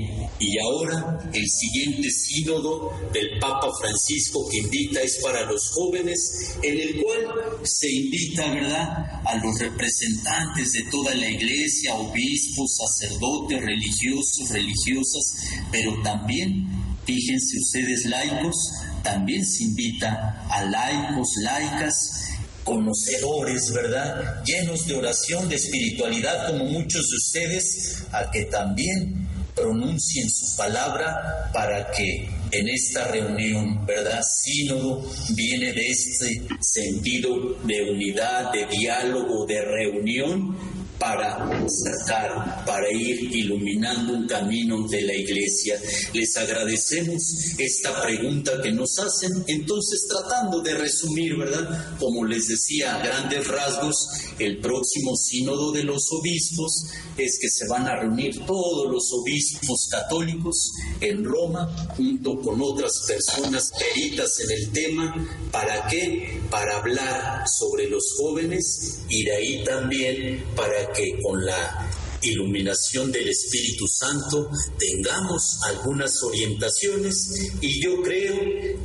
y 0.43 0.59
ahora 0.59 1.31
el 1.33 1.47
siguiente 1.49 2.11
sínodo 2.11 2.91
del 3.13 3.39
Papa 3.39 3.69
Francisco 3.79 4.49
que 4.51 4.59
invita 4.59 5.01
es 5.01 5.21
para 5.23 5.45
los 5.45 5.71
jóvenes, 5.71 6.57
en 6.63 6.81
el 6.81 7.01
cual 7.01 7.61
se 7.63 7.91
invita, 7.91 8.53
¿verdad?, 8.53 9.23
a 9.25 9.37
los 9.37 9.59
representantes 9.59 10.73
de 10.73 10.91
toda 10.91 11.15
la 11.15 11.31
iglesia, 11.31 11.95
obispos, 11.95 12.77
sacerdotes, 12.77 13.61
religiosos, 13.61 14.49
religiosas, 14.51 15.35
pero 15.71 15.93
también, 16.03 16.67
fíjense 17.05 17.59
ustedes, 17.59 18.07
laicos, 18.07 18.57
también 19.03 19.45
se 19.45 19.65
invita 19.65 20.47
a 20.51 20.65
laicos, 20.65 21.29
laicas, 21.43 22.29
conocedores, 22.65 23.73
¿verdad? 23.73 24.43
Llenos 24.45 24.87
de 24.87 24.95
oración, 24.95 25.49
de 25.49 25.57
espiritualidad, 25.57 26.47
como 26.47 26.65
muchos 26.67 27.03
de 27.11 27.17
ustedes, 27.17 28.05
a 28.13 28.31
que 28.31 28.45
también 28.45 29.29
pronuncien 29.55 30.31
su 30.31 30.57
palabra 30.57 31.51
para 31.53 31.91
que 31.91 32.29
en 32.51 32.69
esta 32.69 33.09
reunión, 33.09 33.85
¿verdad? 33.87 34.23
Sínodo 34.23 35.05
viene 35.31 35.73
de 35.73 35.89
este 35.89 36.43
sentido 36.61 37.57
de 37.65 37.91
unidad, 37.91 38.53
de 38.53 38.67
diálogo, 38.67 39.47
de 39.47 39.63
reunión, 39.63 40.57
para 41.03 41.67
sacar, 41.69 42.65
para 42.65 42.89
ir 42.93 43.35
iluminando 43.35 44.13
un 44.13 44.27
camino 44.29 44.87
de 44.87 45.03
la 45.03 45.17
iglesia. 45.17 45.77
Les 46.13 46.37
agradecemos 46.37 47.21
esta 47.59 48.01
pregunta 48.03 48.63
que 48.63 48.71
nos 48.71 48.97
hacen, 49.01 49.31
entonces 49.49 50.07
tratando 50.09 50.63
de 50.63 50.75
resumir, 50.75 51.37
¿verdad? 51.37 51.99
Como 51.99 52.25
les 52.25 52.47
decía, 52.47 52.95
a 52.95 53.03
grandes 53.03 53.49
rasgos, 53.49 53.97
el 54.39 54.61
próximo 54.61 55.17
sínodo 55.17 55.73
de 55.73 55.83
los 55.83 56.05
obispos 56.13 56.85
es 57.19 57.37
que 57.41 57.49
se 57.49 57.67
van 57.69 57.89
a 57.89 57.97
reunir 57.97 58.47
todos 58.47 58.89
los 58.89 59.13
obispos 59.13 59.89
católicos 59.91 60.71
en 61.01 61.25
Roma 61.25 61.69
junto 61.97 62.39
con 62.41 62.61
otras 62.63 62.93
personas 63.09 63.73
peritas 63.77 64.39
en 64.39 64.51
el 64.53 64.71
tema. 64.71 65.29
¿Para 65.51 65.89
qué? 65.89 66.41
Para 66.49 66.79
hablar 66.79 67.45
sobre 67.49 67.89
los 67.89 68.05
jóvenes 68.17 69.01
y 69.09 69.25
de 69.25 69.37
ahí 69.37 69.65
también 69.65 70.45
para 70.55 70.92
que 70.93 71.19
con 71.23 71.45
la 71.45 71.92
iluminación 72.23 73.11
del 73.13 73.29
Espíritu 73.29 73.87
Santo 73.87 74.51
tengamos 74.79 75.59
algunas 75.65 76.23
orientaciones. 76.23 77.51
Y 77.61 77.83
yo 77.83 78.03
creo 78.03 78.35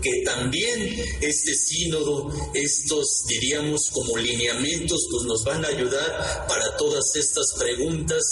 que 0.01 0.23
también 0.23 0.99
este 1.21 1.53
sínodo, 1.53 2.31
estos 2.53 3.23
diríamos 3.27 3.89
como 3.91 4.17
lineamientos, 4.17 5.07
pues 5.11 5.23
nos 5.25 5.43
van 5.43 5.65
a 5.65 5.69
ayudar 5.69 6.45
para 6.47 6.75
todas 6.77 7.15
estas 7.15 7.53
preguntas 7.57 8.23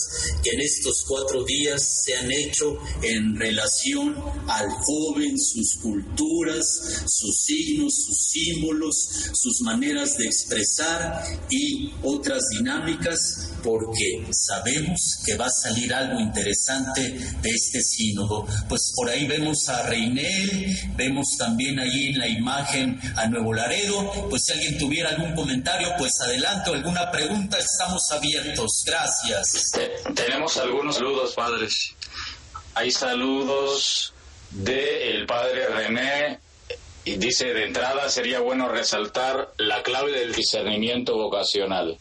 que 0.43 0.51
en 0.51 0.61
estos 0.61 1.03
cuatro 1.07 1.43
días 1.43 2.03
se 2.03 2.15
han 2.15 2.31
hecho 2.31 2.77
en 3.01 3.35
relación 3.35 4.15
al 4.47 4.69
joven, 4.83 5.37
sus 5.37 5.75
culturas, 5.81 6.65
sus 7.07 7.43
signos, 7.43 7.93
sus 8.05 8.29
símbolos, 8.29 8.95
sus 9.33 9.61
maneras 9.61 10.17
de 10.17 10.25
expresar 10.25 11.23
y 11.49 11.91
otras 12.03 12.41
dinámicas, 12.57 13.49
porque 13.63 14.25
sabemos 14.31 14.94
que 15.25 15.35
va 15.35 15.45
a 15.45 15.49
salir 15.49 15.93
algo 15.93 16.19
interesante 16.19 17.01
de 17.41 17.49
este 17.49 17.81
sínodo. 17.81 18.45
Pues 18.67 18.93
por 18.95 19.09
ahí 19.09 19.25
vemos 19.27 19.67
a 19.69 19.83
Reinel, 19.83 20.75
vemos 20.95 21.37
también 21.37 21.79
ahí 21.79 22.07
en 22.07 22.19
la 22.19 22.27
imagen 22.27 22.99
a 23.15 23.27
Nuevo 23.27 23.53
Laredo. 23.53 24.29
Pues 24.29 24.45
si 24.45 24.53
alguien 24.53 24.77
tuviera 24.77 25.09
algún 25.09 25.33
comentario, 25.35 25.89
pues 25.97 26.13
adelante, 26.21 26.71
alguna 26.71 27.11
pregunta, 27.11 27.57
estamos 27.57 28.11
abiertos. 28.11 28.83
Gracias. 28.85 29.71
tenemos 30.15 30.57
algunos 30.57 30.95
saludos, 30.95 31.33
padres. 31.33 31.93
Hay 32.73 32.91
saludos 32.91 34.13
del 34.51 34.77
el 34.77 35.25
padre 35.25 35.67
René 35.67 36.44
y 37.05 37.17
dice, 37.17 37.53
de 37.53 37.65
entrada 37.65 38.09
sería 38.09 38.39
bueno 38.39 38.67
resaltar 38.67 39.53
la 39.57 39.83
clave 39.83 40.11
del 40.11 40.33
discernimiento 40.33 41.15
vocacional. 41.15 41.99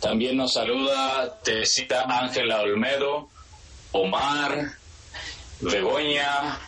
También 0.00 0.36
nos 0.36 0.52
saluda 0.52 1.40
Tesita 1.42 2.04
Ángela 2.20 2.60
Olmedo, 2.60 3.28
Omar, 3.90 4.76
Begoña 5.60 6.60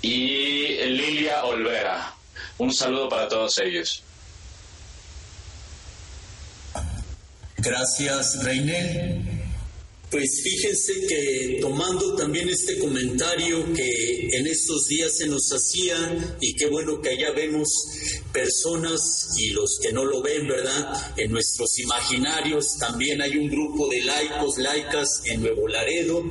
y 0.00 0.68
Lilia 0.84 1.44
Olvera. 1.44 2.14
Un 2.58 2.72
saludo 2.72 3.08
para 3.08 3.28
todos 3.28 3.58
ellos. 3.58 4.04
Gracias, 7.56 8.44
Reinel. 8.44 9.41
Pues 10.12 10.42
fíjense 10.44 11.06
que 11.08 11.56
tomando 11.62 12.14
también 12.14 12.46
este 12.50 12.78
comentario 12.78 13.72
que 13.72 14.28
en 14.30 14.46
estos 14.46 14.86
días 14.86 15.16
se 15.16 15.26
nos 15.26 15.50
hacía 15.50 16.36
y 16.38 16.54
qué 16.54 16.66
bueno 16.66 17.00
que 17.00 17.08
allá 17.08 17.32
vemos 17.34 17.66
personas 18.30 19.30
y 19.38 19.50
los 19.52 19.78
que 19.82 19.90
no 19.90 20.04
lo 20.04 20.20
ven, 20.20 20.46
¿verdad? 20.46 21.14
En 21.16 21.32
nuestros 21.32 21.78
imaginarios 21.78 22.76
también 22.78 23.22
hay 23.22 23.38
un 23.38 23.48
grupo 23.48 23.88
de 23.88 24.02
laicos, 24.02 24.58
laicas 24.58 25.22
en 25.24 25.40
Nuevo 25.40 25.66
Laredo 25.66 26.22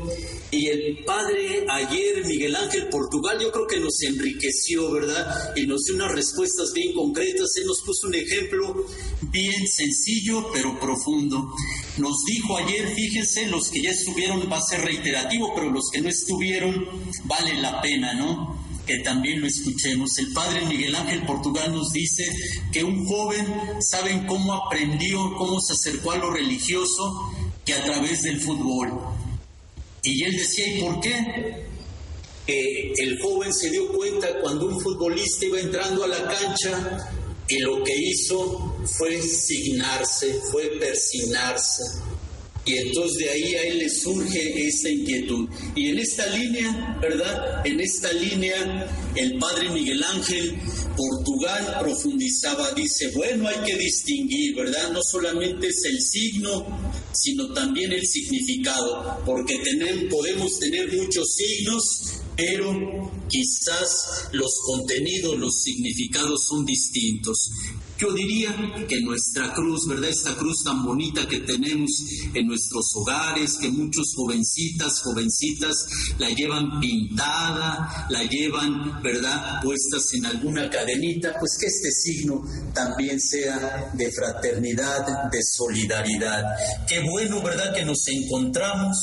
y 0.51 0.67
el 0.67 1.03
padre 1.05 1.65
ayer, 1.69 2.25
Miguel 2.25 2.55
Ángel 2.57 2.89
Portugal, 2.89 3.39
yo 3.39 3.51
creo 3.51 3.65
que 3.67 3.79
nos 3.79 4.01
enriqueció, 4.03 4.91
¿verdad? 4.91 5.53
Y 5.55 5.65
nos 5.65 5.85
dio 5.85 5.95
unas 5.95 6.11
respuestas 6.11 6.73
bien 6.73 6.93
concretas. 6.93 7.55
Él 7.55 7.67
nos 7.67 7.81
puso 7.81 8.07
un 8.07 8.15
ejemplo 8.15 8.85
bien 9.31 9.65
sencillo 9.65 10.45
pero 10.53 10.77
profundo. 10.77 11.55
Nos 11.97 12.15
dijo 12.25 12.57
ayer, 12.57 12.93
fíjense, 12.93 13.47
los 13.47 13.70
que 13.71 13.81
ya 13.81 13.91
estuvieron 13.91 14.49
va 14.51 14.57
a 14.57 14.61
ser 14.61 14.81
reiterativo, 14.81 15.53
pero 15.55 15.71
los 15.71 15.89
que 15.91 16.01
no 16.01 16.09
estuvieron 16.09 16.87
vale 17.25 17.55
la 17.55 17.81
pena, 17.81 18.13
¿no? 18.13 18.59
Que 18.85 18.99
también 18.99 19.41
lo 19.41 19.47
escuchemos. 19.47 20.17
El 20.17 20.33
padre 20.33 20.65
Miguel 20.65 20.95
Ángel 20.95 21.23
Portugal 21.25 21.71
nos 21.73 21.91
dice 21.91 22.25
que 22.71 22.83
un 22.83 23.05
joven, 23.05 23.45
¿saben 23.79 24.25
cómo 24.27 24.53
aprendió, 24.53 25.35
cómo 25.37 25.59
se 25.59 25.73
acercó 25.73 26.11
a 26.11 26.17
lo 26.17 26.31
religioso? 26.31 27.31
Que 27.65 27.73
a 27.73 27.83
través 27.83 28.23
del 28.23 28.39
fútbol. 28.41 28.91
Y 30.03 30.23
él 30.23 30.35
decía, 30.35 30.67
¿y 30.67 30.81
por 30.81 30.99
qué? 30.99 31.71
el 32.47 33.21
joven 33.21 33.53
se 33.53 33.69
dio 33.69 33.87
cuenta 33.93 34.27
cuando 34.41 34.65
un 34.65 34.81
futbolista 34.81 35.45
iba 35.45 35.59
entrando 35.59 36.03
a 36.03 36.07
la 36.07 36.27
cancha 36.27 37.07
y 37.47 37.59
lo 37.59 37.83
que 37.83 37.95
hizo 37.95 38.77
fue 38.85 39.21
signarse, 39.21 40.39
fue 40.51 40.67
persignarse. 40.79 41.83
Y 42.65 42.77
entonces 42.77 43.17
de 43.17 43.29
ahí 43.29 43.55
a 43.55 43.63
él 43.63 43.79
le 43.79 43.89
surge 43.89 44.67
esta 44.67 44.89
inquietud. 44.89 45.49
Y 45.75 45.89
en 45.89 45.99
esta 45.99 46.27
línea, 46.27 46.97
¿verdad? 47.01 47.65
En 47.65 47.79
esta 47.79 48.13
línea, 48.13 48.87
el 49.15 49.39
padre 49.39 49.69
Miguel 49.69 50.03
Ángel 50.03 50.59
Portugal 50.95 51.77
profundizaba, 51.79 52.71
dice, 52.73 53.11
bueno, 53.15 53.47
hay 53.47 53.57
que 53.65 53.77
distinguir, 53.77 54.55
¿verdad? 54.55 54.91
No 54.91 55.01
solamente 55.01 55.67
es 55.67 55.83
el 55.85 55.99
signo, 56.01 56.67
sino 57.13 57.51
también 57.53 57.91
el 57.91 58.05
significado, 58.05 59.21
porque 59.25 59.57
tenemos, 59.59 60.03
podemos 60.09 60.59
tener 60.59 60.91
muchos 60.93 61.33
signos, 61.33 61.83
pero 62.35 63.11
quizás 63.27 64.29
los 64.33 64.51
contenidos, 64.65 65.39
los 65.39 65.61
significados 65.61 66.45
son 66.47 66.65
distintos. 66.65 67.49
Yo 68.01 68.11
diría 68.13 68.49
que 68.89 68.99
nuestra 69.01 69.53
cruz, 69.53 69.87
¿verdad? 69.87 70.09
Esta 70.09 70.33
cruz 70.33 70.63
tan 70.63 70.83
bonita 70.83 71.27
que 71.27 71.41
tenemos 71.41 71.91
en 72.33 72.47
nuestros 72.47 72.95
hogares, 72.95 73.57
que 73.61 73.69
muchos 73.69 74.15
jovencitas, 74.15 75.01
jovencitas 75.03 75.85
la 76.17 76.29
llevan 76.31 76.79
pintada, 76.79 78.07
la 78.09 78.23
llevan, 78.23 79.03
¿verdad? 79.03 79.61
Puestas 79.61 80.15
en 80.15 80.25
alguna 80.25 80.67
cadenita, 80.67 81.35
pues 81.39 81.55
que 81.59 81.67
este 81.67 81.91
signo 81.91 82.41
también 82.73 83.19
sea 83.19 83.91
de 83.93 84.11
fraternidad, 84.11 85.29
de 85.31 85.43
solidaridad. 85.43 86.43
Qué 86.87 87.01
bueno, 87.01 87.43
¿verdad? 87.43 87.71
Que 87.71 87.85
nos 87.85 88.07
encontramos 88.07 88.97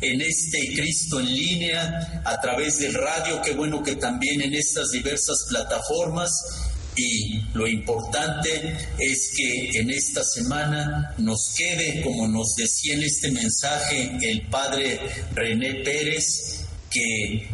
en 0.00 0.20
este 0.22 0.74
Cristo 0.74 1.20
en 1.20 1.26
línea 1.26 2.22
a 2.24 2.40
través 2.40 2.80
del 2.80 2.94
radio, 2.94 3.40
qué 3.44 3.52
bueno 3.52 3.80
que 3.80 3.94
también 3.94 4.40
en 4.40 4.54
estas 4.54 4.90
diversas 4.90 5.46
plataformas 5.48 6.32
y 6.96 7.40
lo 7.54 7.66
importante 7.66 8.76
es 8.98 9.32
que 9.36 9.80
en 9.80 9.90
esta 9.90 10.22
semana 10.24 11.14
nos 11.18 11.54
quede, 11.56 12.02
como 12.02 12.28
nos 12.28 12.54
decía 12.56 12.94
en 12.94 13.02
este 13.02 13.30
mensaje 13.30 14.18
el 14.22 14.42
padre 14.48 15.00
René 15.34 15.82
Pérez, 15.84 16.60
que 16.90 17.46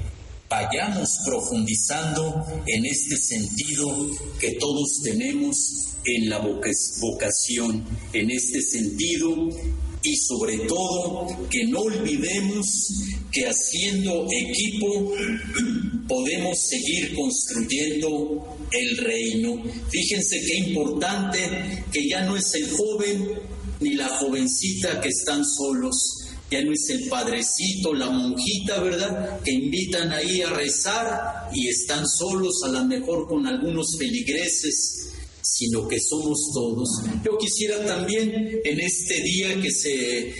vayamos 0.48 1.18
profundizando 1.24 2.46
en 2.66 2.86
este 2.86 3.16
sentido 3.16 4.10
que 4.40 4.52
todos 4.52 5.00
tenemos 5.02 5.56
en 6.04 6.28
la 6.30 6.38
vocación, 6.38 7.84
en 8.12 8.30
este 8.30 8.62
sentido 8.62 9.50
y 10.02 10.16
sobre 10.16 10.58
todo 10.60 11.26
que 11.50 11.64
no 11.66 11.80
olvidemos 11.80 12.66
que 13.32 13.46
haciendo 13.46 14.26
equipo 14.30 15.12
podemos 16.08 16.58
seguir 16.68 17.14
construyendo 17.14 18.58
el 18.70 18.96
reino. 18.98 19.62
Fíjense 19.90 20.40
qué 20.46 20.58
importante 20.68 21.84
que 21.92 22.08
ya 22.08 22.24
no 22.24 22.36
es 22.36 22.54
el 22.54 22.70
joven 22.70 23.28
ni 23.80 23.94
la 23.94 24.08
jovencita 24.08 25.00
que 25.00 25.08
están 25.08 25.44
solos, 25.44 26.22
ya 26.50 26.62
no 26.62 26.72
es 26.72 26.88
el 26.90 27.08
padrecito, 27.08 27.92
la 27.92 28.08
monjita, 28.08 28.80
¿verdad? 28.80 29.40
Que 29.42 29.52
invitan 29.52 30.12
ahí 30.12 30.40
a 30.40 30.50
rezar 30.50 31.50
y 31.52 31.68
están 31.68 32.06
solos, 32.06 32.62
a 32.64 32.68
lo 32.68 32.84
mejor 32.84 33.26
con 33.26 33.46
algunos 33.46 33.96
feligreses 33.98 35.05
sino 35.48 35.86
que 35.86 35.98
somos 36.00 36.50
todos. 36.52 36.88
Yo 37.24 37.38
quisiera 37.38 37.84
también 37.86 38.60
en 38.64 38.80
este 38.80 39.22
día 39.22 39.60
que 39.60 39.70
se 39.70 40.34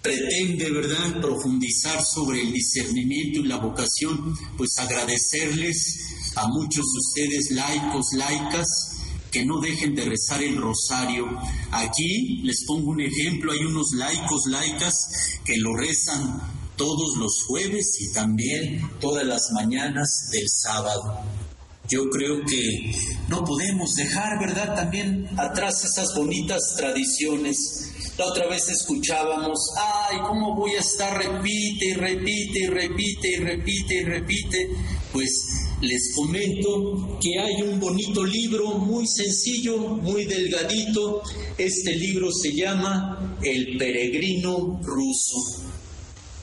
pretende, 0.00 0.70
¿verdad?, 0.70 1.20
profundizar 1.20 2.02
sobre 2.02 2.40
el 2.40 2.52
discernimiento 2.52 3.40
y 3.40 3.48
la 3.48 3.58
vocación, 3.58 4.34
pues 4.56 4.78
agradecerles 4.78 5.98
a 6.36 6.46
muchos 6.48 6.84
de 6.84 6.98
ustedes, 6.98 7.50
laicos, 7.50 8.06
laicas, 8.16 8.66
que 9.30 9.44
no 9.44 9.60
dejen 9.60 9.94
de 9.94 10.04
rezar 10.06 10.42
el 10.42 10.56
rosario. 10.56 11.26
Aquí 11.72 12.40
les 12.42 12.64
pongo 12.64 12.92
un 12.92 13.00
ejemplo, 13.00 13.52
hay 13.52 13.58
unos 13.58 13.90
laicos, 13.94 14.42
laicas, 14.48 14.94
que 15.44 15.58
lo 15.58 15.76
rezan 15.76 16.40
todos 16.76 17.16
los 17.18 17.42
jueves 17.46 17.98
y 18.00 18.12
también 18.12 18.88
todas 19.00 19.26
las 19.26 19.50
mañanas 19.52 20.28
del 20.32 20.48
sábado. 20.48 21.18
Yo 21.88 22.10
creo 22.10 22.44
que 22.44 22.92
no 23.28 23.44
podemos 23.44 23.94
dejar, 23.94 24.38
¿verdad?, 24.38 24.74
también 24.76 25.26
atrás 25.38 25.84
esas 25.84 26.14
bonitas 26.14 26.74
tradiciones 26.76 27.92
La 28.18 28.26
otra 28.26 28.48
vez 28.48 28.68
escuchábamos, 28.68 29.58
ay, 29.76 30.18
¿cómo 30.26 30.56
voy 30.56 30.72
a 30.72 30.80
estar? 30.80 31.16
Repite 31.16 31.86
y 31.86 31.94
repite 31.94 32.58
y 32.58 32.66
repite 32.66 33.28
y 33.28 33.36
repite 33.36 33.94
y 33.94 34.04
repite. 34.04 34.70
Pues 35.12 35.30
les 35.80 36.12
comento 36.16 37.16
que 37.22 37.38
hay 37.38 37.62
un 37.62 37.78
bonito 37.78 38.24
libro 38.24 38.70
muy 38.78 39.06
sencillo, 39.06 39.78
muy 39.78 40.24
delgadito. 40.24 41.22
Este 41.56 41.94
libro 41.94 42.32
se 42.32 42.52
llama 42.52 43.38
El 43.40 43.78
peregrino 43.78 44.80
ruso. 44.82 45.67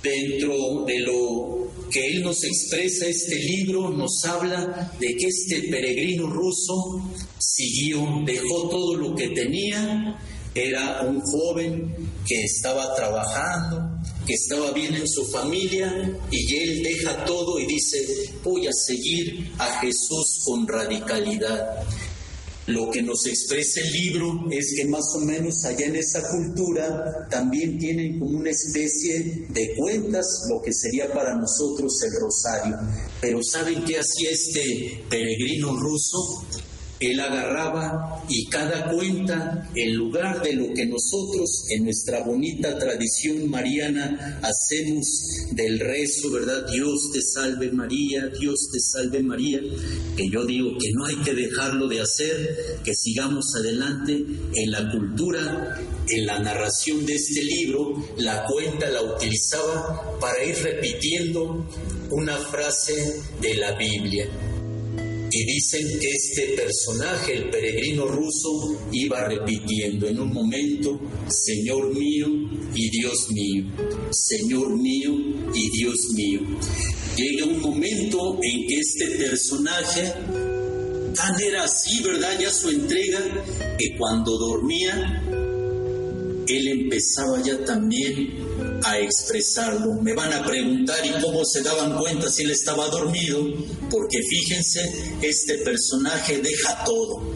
Dentro 0.05 0.85
de 0.85 0.99
lo 0.99 1.67
que 1.89 2.05
él 2.05 2.21
nos 2.21 2.43
expresa, 2.43 3.07
este 3.07 3.35
libro 3.35 3.89
nos 3.89 4.23
habla 4.25 4.93
de 4.99 5.15
que 5.15 5.25
este 5.27 5.67
peregrino 5.67 6.27
ruso 6.27 7.09
siguió, 7.39 8.21
dejó 8.23 8.69
todo 8.69 8.95
lo 8.95 9.15
que 9.15 9.29
tenía 9.29 10.15
era 10.55 11.01
un 11.01 11.19
joven 11.19 11.93
que 12.25 12.43
estaba 12.43 12.95
trabajando, 12.95 13.99
que 14.25 14.33
estaba 14.33 14.71
bien 14.71 14.95
en 14.95 15.07
su 15.07 15.25
familia 15.25 16.17
y 16.31 16.55
él 16.55 16.81
deja 16.81 17.25
todo 17.25 17.59
y 17.59 17.65
dice, 17.65 17.97
voy 18.41 18.65
a 18.65 18.71
seguir 18.71 19.51
a 19.59 19.81
Jesús 19.81 20.41
con 20.45 20.65
radicalidad. 20.65 21.83
Lo 22.67 22.89
que 22.89 23.03
nos 23.03 23.27
expresa 23.27 23.79
el 23.81 23.91
libro 23.91 24.45
es 24.49 24.73
que 24.75 24.85
más 24.85 25.05
o 25.15 25.19
menos 25.19 25.63
allá 25.65 25.85
en 25.85 25.97
esa 25.97 26.27
cultura 26.27 27.27
también 27.29 27.77
tienen 27.77 28.19
como 28.19 28.39
una 28.39 28.49
especie 28.49 29.45
de 29.49 29.75
cuentas, 29.75 30.25
lo 30.49 30.59
que 30.63 30.73
sería 30.73 31.13
para 31.13 31.35
nosotros 31.35 31.93
el 32.01 32.19
rosario. 32.19 32.75
Pero 33.21 33.39
¿saben 33.43 33.85
qué 33.85 33.99
hacía 33.99 34.31
este 34.31 35.03
peregrino 35.07 35.77
ruso? 35.77 36.43
Él 36.99 37.19
agarraba 37.19 38.23
y 38.29 38.45
cada 38.47 38.89
cuenta, 38.89 39.69
en 39.75 39.95
lugar 39.95 40.41
de 40.41 40.53
lo 40.53 40.73
que 40.73 40.85
nosotros 40.85 41.65
en 41.69 41.83
nuestra 41.83 42.23
bonita 42.23 42.77
tradición 42.79 43.49
mariana 43.49 44.39
hacemos 44.41 45.05
del 45.51 45.79
rezo, 45.79 46.31
¿verdad? 46.31 46.65
Dios 46.71 47.11
te 47.13 47.21
salve 47.21 47.71
María, 47.71 48.27
Dios 48.39 48.69
te 48.71 48.79
salve 48.79 49.21
María, 49.21 49.59
que 50.15 50.29
yo 50.29 50.45
digo 50.45 50.77
que 50.79 50.91
no 50.93 51.05
hay 51.05 51.17
que 51.17 51.33
dejarlo 51.33 51.87
de 51.87 52.01
hacer, 52.01 52.79
que 52.83 52.93
sigamos 52.93 53.45
adelante 53.55 54.13
en 54.13 54.71
la 54.71 54.89
cultura, 54.91 55.77
en 56.09 56.25
la 56.25 56.39
narración 56.39 57.05
de 57.05 57.15
este 57.15 57.43
libro, 57.43 57.93
la 58.17 58.45
cuenta 58.45 58.89
la 58.89 59.01
utilizaba 59.01 60.17
para 60.19 60.43
ir 60.43 60.55
repitiendo 60.57 61.67
una 62.11 62.37
frase 62.37 63.21
de 63.41 63.55
la 63.55 63.73
Biblia. 63.73 64.27
Y 65.37 65.43
dicen 65.43 65.99
que 65.99 66.11
este 66.11 66.55
personaje, 66.55 67.33
el 67.33 67.49
peregrino 67.49 68.07
ruso, 68.07 68.79
iba 68.93 69.27
repitiendo 69.27 70.07
en 70.07 70.21
un 70.21 70.31
momento, 70.31 70.97
Señor 71.27 71.93
mío 71.93 72.27
y 72.73 72.89
Dios 72.89 73.29
mío, 73.31 73.65
Señor 74.11 74.77
mío 74.77 75.13
y 75.53 75.69
Dios 75.71 75.97
mío. 76.15 76.39
Llega 77.17 77.47
un 77.47 77.59
momento 77.59 78.39
en 78.41 78.65
que 78.65 78.75
este 78.75 79.07
personaje 79.17 80.13
tan 81.13 81.41
era 81.41 81.65
así, 81.65 82.01
¿verdad? 82.01 82.39
Ya 82.39 82.49
su 82.49 82.69
entrega, 82.69 83.19
que 83.77 83.97
cuando 83.97 84.37
dormía, 84.37 85.21
él 86.47 86.67
empezaba 86.67 87.43
ya 87.43 87.57
también 87.65 88.54
a 88.85 88.99
expresarlo. 88.99 89.93
Me 90.01 90.13
van 90.13 90.31
a 90.33 90.45
preguntar 90.45 90.97
y 91.05 91.21
cómo 91.21 91.43
se 91.43 91.61
daban 91.61 91.97
cuenta 91.97 92.29
si 92.29 92.43
él 92.43 92.51
estaba 92.51 92.87
dormido, 92.87 93.43
porque 93.89 94.21
fíjense, 94.29 94.91
este 95.21 95.57
personaje 95.59 96.39
deja 96.39 96.83
todo. 96.85 97.33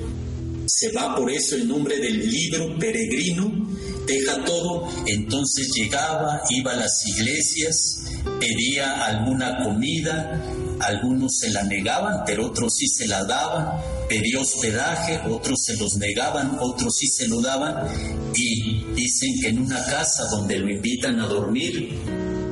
Se 0.65 0.91
va 0.91 1.15
por 1.15 1.29
eso 1.31 1.55
el 1.55 1.67
nombre 1.67 1.97
del 1.97 2.29
libro 2.29 2.77
peregrino, 2.77 3.67
deja 4.05 4.43
todo, 4.45 4.87
entonces 5.07 5.71
llegaba, 5.73 6.41
iba 6.49 6.71
a 6.73 6.75
las 6.75 7.05
iglesias, 7.07 8.01
pedía 8.39 9.05
alguna 9.05 9.63
comida, 9.63 10.41
algunos 10.79 11.37
se 11.39 11.49
la 11.51 11.63
negaban, 11.63 12.23
pero 12.25 12.47
otros 12.47 12.73
sí 12.75 12.87
se 12.87 13.07
la 13.07 13.23
daban, 13.23 13.81
pedía 14.07 14.39
hospedaje, 14.39 15.19
otros 15.29 15.59
se 15.63 15.75
los 15.77 15.95
negaban, 15.97 16.57
otros 16.59 16.95
sí 16.97 17.07
se 17.07 17.27
lo 17.27 17.41
daban, 17.41 17.87
y 18.35 18.83
dicen 18.93 19.39
que 19.41 19.49
en 19.49 19.59
una 19.59 19.83
casa 19.85 20.23
donde 20.31 20.59
lo 20.59 20.69
invitan 20.69 21.19
a 21.19 21.27
dormir, 21.27 21.97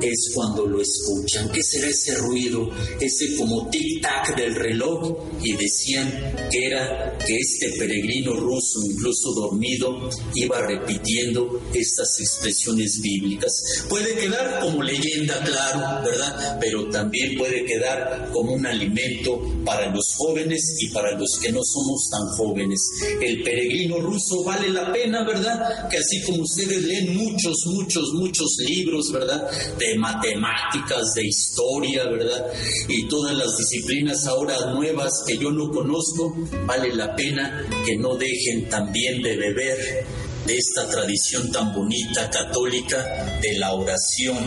es 0.02 0.32
cuando 0.34 0.66
lo 0.66 0.82
escuchan. 0.82 1.52
¿Qué 1.52 1.62
será 1.64 1.88
ese 1.88 2.16
ruido? 2.16 2.70
Ese 3.00 3.36
como 3.36 3.70
tic-tac 3.70 4.36
del 4.36 4.56
reloj. 4.56 5.18
Y 5.44 5.54
decían 5.54 6.10
que 6.52 6.66
era 6.66 7.18
que 7.26 7.36
este 7.36 7.78
peregrino 7.78 8.34
ruso, 8.34 8.80
incluso 8.90 9.34
dormido, 9.34 10.10
iba 10.36 10.62
repitiendo 10.66 11.62
estas 11.74 12.20
expresiones 12.20 13.00
bíblicas. 13.02 13.86
Puede 13.90 14.16
quedar 14.16 14.60
como 14.62 14.84
leyenda, 14.84 15.42
claro, 15.44 16.04
¿verdad? 16.04 16.58
Pero 16.60 16.90
también 16.90 17.38
puede 17.38 17.66
quedar 17.66 18.30
como 18.34 18.54
un 18.54 18.66
alimento 18.66 19.42
para 19.66 19.94
los 19.94 20.16
jóvenes 20.16 20.76
y 20.80 20.90
para 20.90 21.18
los 21.18 21.38
que 21.40 21.52
no 21.52 21.62
somos 21.64 22.10
tan 22.10 22.28
jóvenes. 22.38 22.80
El 23.22 23.44
peregrino 23.44 24.00
ruso 24.00 24.44
vale 24.44 24.70
la 24.70 24.92
pena, 24.92 25.24
¿verdad? 25.24 25.90
Que 25.90 25.98
así 25.98 26.22
como 26.22 26.44
ustedes 26.44 26.84
leen 26.84 27.16
muchos, 27.16 27.56
muchos, 27.68 28.14
muchos 28.14 28.58
libros, 28.60 29.12
¿verdad? 29.12 29.48
Matemáticas, 29.96 31.14
de 31.16 31.28
historia, 31.28 32.06
¿verdad? 32.06 32.46
Y 32.88 33.08
todas 33.08 33.36
las 33.36 33.58
disciplinas 33.58 34.28
ahora 34.28 34.74
nuevas 34.74 35.24
que 35.26 35.38
yo 35.38 35.52
no 35.52 35.70
conozco, 35.72 36.36
vale 36.66 36.94
la 36.94 37.16
pena 37.16 37.66
que 37.86 37.96
no 37.98 38.16
dejen 38.16 38.70
también 38.70 39.22
de 39.22 39.38
beber 39.38 40.06
de 40.46 40.58
esta 40.58 40.90
tradición 40.90 41.52
tan 41.52 41.74
bonita 41.74 42.30
católica 42.30 42.98
de 43.42 43.58
la 43.58 43.74
oración, 43.74 44.38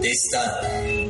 de 0.00 0.10
esta 0.10 0.60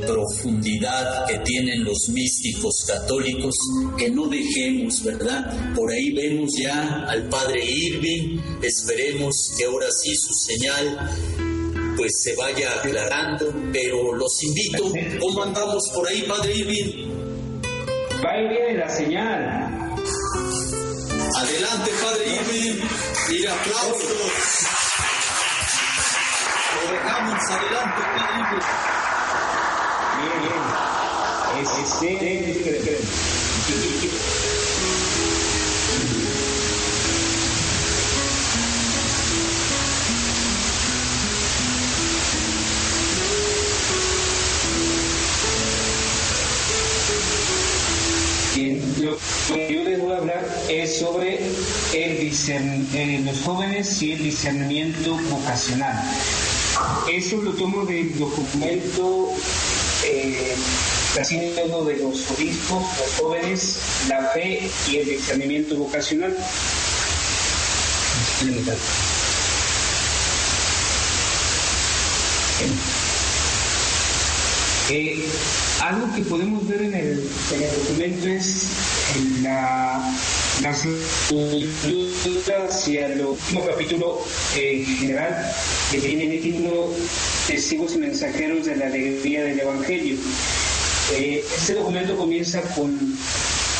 profundidad 0.07 1.25
que 1.27 1.37
tienen 1.39 1.83
los 1.83 2.09
místicos 2.09 2.85
católicos, 2.87 3.55
que 3.97 4.09
no 4.09 4.27
dejemos, 4.27 5.03
¿verdad? 5.03 5.73
Por 5.75 5.91
ahí 5.91 6.11
vemos 6.11 6.49
ya 6.59 7.05
al 7.07 7.27
padre 7.29 7.63
Irving, 7.63 8.39
esperemos 8.61 9.51
que 9.57 9.65
ahora 9.65 9.87
sí 9.91 10.15
su 10.15 10.33
señal 10.33 11.11
pues 11.97 12.11
se 12.21 12.35
vaya 12.35 12.71
aclarando, 12.75 13.51
pero 13.73 14.13
los 14.13 14.43
invito, 14.43 14.83
¿cómo 15.19 15.43
andamos 15.43 15.83
por 15.93 16.07
ahí, 16.07 16.21
Padre 16.21 16.53
Irving? 16.53 17.09
Va 18.23 18.37
y 18.37 18.47
viene 18.49 18.77
la 18.77 18.87
señal. 18.87 19.39
Adelante, 21.35 21.91
Padre 22.01 22.25
Irving, 22.35 22.79
y 23.29 23.45
aplausos. 23.47 24.13
Lo 26.75 26.91
dejamos 26.91 27.39
adelante, 27.49 28.01
Padre 28.15 28.35
Irving. 28.39 28.65
Bien, 30.21 30.37
bien. 30.43 30.61
Es, 32.93 33.26
Lo 49.01 49.17
que 49.53 49.73
yo 49.73 49.83
les 49.83 49.99
voy 50.01 50.13
a 50.13 50.17
hablar 50.17 50.63
es 50.69 50.97
sobre 50.97 51.39
el 51.93 52.31
eh, 52.93 53.21
los 53.23 53.41
jóvenes 53.41 54.01
y 54.01 54.13
el 54.13 54.23
discernimiento 54.23 55.15
vocacional. 55.29 55.95
Eso 57.11 57.37
lo 57.37 57.51
tomo 57.51 57.85
del 57.85 58.17
documento 58.17 59.29
eh, 60.03 60.55
de 61.85 61.97
los 61.97 62.31
obispos, 62.31 62.83
los 62.99 63.13
jóvenes, 63.19 63.77
la 64.07 64.29
fe 64.29 64.69
y 64.89 64.97
el 64.97 65.05
discernimiento 65.05 65.75
vocacional. 65.75 66.35
Eh, 74.89 75.21
algo 75.81 76.13
que 76.15 76.21
podemos 76.21 76.65
ver 76.65 76.81
en 76.81 76.93
el, 76.93 77.29
documento 77.77 78.27
es 78.27 78.67
la, 79.43 80.01
las 80.61 80.83
hacia 82.69 83.07
el 83.07 83.21
último 83.21 83.65
capítulo 83.65 84.21
eh, 84.55 84.85
general 84.97 85.51
que 85.91 85.99
tiene 85.99 86.35
el 86.35 86.41
título 86.41 86.93
Testigos 87.47 87.95
y 87.95 87.97
mensajeros 87.97 88.65
de 88.65 88.77
la 88.77 88.85
alegría 88.87 89.43
del 89.43 89.59
Evangelio. 89.59 90.15
Eh, 91.15 91.43
este 91.57 91.73
documento 91.73 92.15
comienza 92.15 92.61
con, 92.73 92.97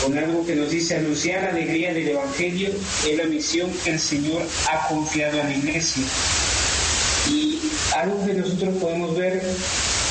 con 0.04 0.18
algo 0.18 0.46
que 0.46 0.56
nos 0.56 0.70
dice 0.70 0.98
anunciar 0.98 1.44
la 1.44 1.50
alegría 1.50 1.94
del 1.94 2.10
Evangelio 2.10 2.70
es 3.10 3.18
la 3.18 3.26
misión 3.26 3.72
que 3.86 3.92
el 3.92 4.00
Señor 4.00 4.42
ha 4.70 4.90
confiado 4.90 5.42
a 5.42 5.46
la 5.46 5.54
iglesia. 5.56 6.04
Y 7.30 7.60
algo 7.96 8.26
que 8.26 8.34
nosotros 8.34 8.76
podemos 8.82 9.18
ver 9.18 9.42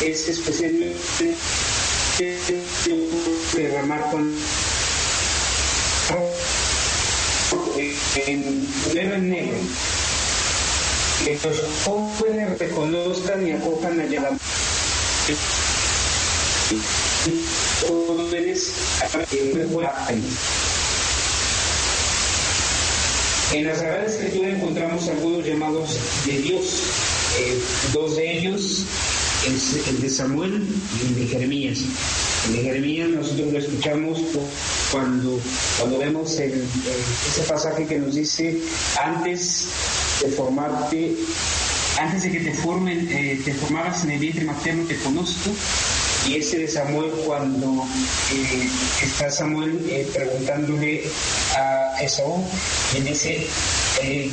es 0.04 0.28
especialmente 0.28 1.34
derramar 3.54 4.10
con 4.10 4.34
en 8.26 8.66
negro 8.94 9.14
en 9.16 9.30
negro. 9.30 9.58
Que 11.24 11.38
los 11.42 11.62
jóvenes 11.84 12.58
reconozcan 12.58 13.46
y 13.46 13.52
acojan 13.52 14.00
a 14.00 14.04
la 14.04 14.06
jóvenes 14.06 14.38
en 23.52 23.64
la 23.64 23.74
Sagrada 23.74 24.06
Escritura 24.06 24.48
encontramos 24.48 25.08
algunos 25.08 25.46
llamados 25.46 25.98
de 26.26 26.32
Dios, 26.38 26.64
eh, 27.38 27.60
dos 27.92 28.16
de 28.16 28.38
ellos, 28.38 28.84
el 29.46 30.02
de 30.02 30.10
Samuel 30.10 30.66
y 30.98 31.06
el 31.06 31.14
de 31.14 31.26
Jeremías. 31.26 31.78
El 32.48 32.56
de 32.56 32.62
Jeremías 32.62 33.08
nosotros 33.10 33.52
lo 33.52 33.58
escuchamos 33.58 34.20
cuando, 34.90 35.40
cuando 35.78 35.98
vemos 35.98 36.38
ese 36.38 37.42
pasaje 37.48 37.86
que 37.86 37.98
nos 37.98 38.14
dice, 38.14 38.58
antes 39.02 39.66
de 40.22 40.30
formarte, 40.30 41.14
antes 42.00 42.24
de 42.24 42.32
que 42.32 42.40
te 42.40 42.54
formen, 42.54 43.08
eh, 43.10 43.40
te 43.44 43.54
formabas 43.54 44.04
en 44.04 44.10
el 44.12 44.18
vientre 44.18 44.44
materno, 44.44 44.84
te 44.84 44.96
conozco, 44.98 45.50
y 46.28 46.36
ese 46.36 46.58
de 46.58 46.68
Samuel 46.68 47.10
cuando 47.24 47.84
eh, 48.32 48.68
está 49.02 49.30
Samuel 49.30 49.80
eh, 49.88 50.08
preguntándole 50.12 51.04
a 51.56 52.02
Esaú, 52.02 52.44
y 52.96 53.00
dice 53.00 53.46
que 54.00 54.30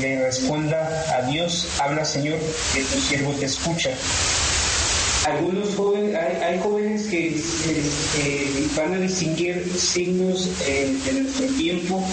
le 0.00 0.22
responda 0.24 1.04
a 1.16 1.22
Dios, 1.30 1.68
habla 1.80 2.04
Señor, 2.04 2.38
que 2.74 2.82
tu 2.82 3.00
siervo 3.00 3.32
te 3.32 3.46
escucha 3.46 3.90
algunos 5.26 5.74
jóvenes, 5.74 6.14
hay, 6.14 6.58
jóvenes 6.60 7.06
que, 7.06 7.36
van 8.76 8.94
a 8.94 8.98
distinguir 8.98 9.72
signos 9.76 10.48
eh, 10.66 10.94
de 11.04 11.22
nuestro 11.22 11.46
tiempo, 11.48 12.04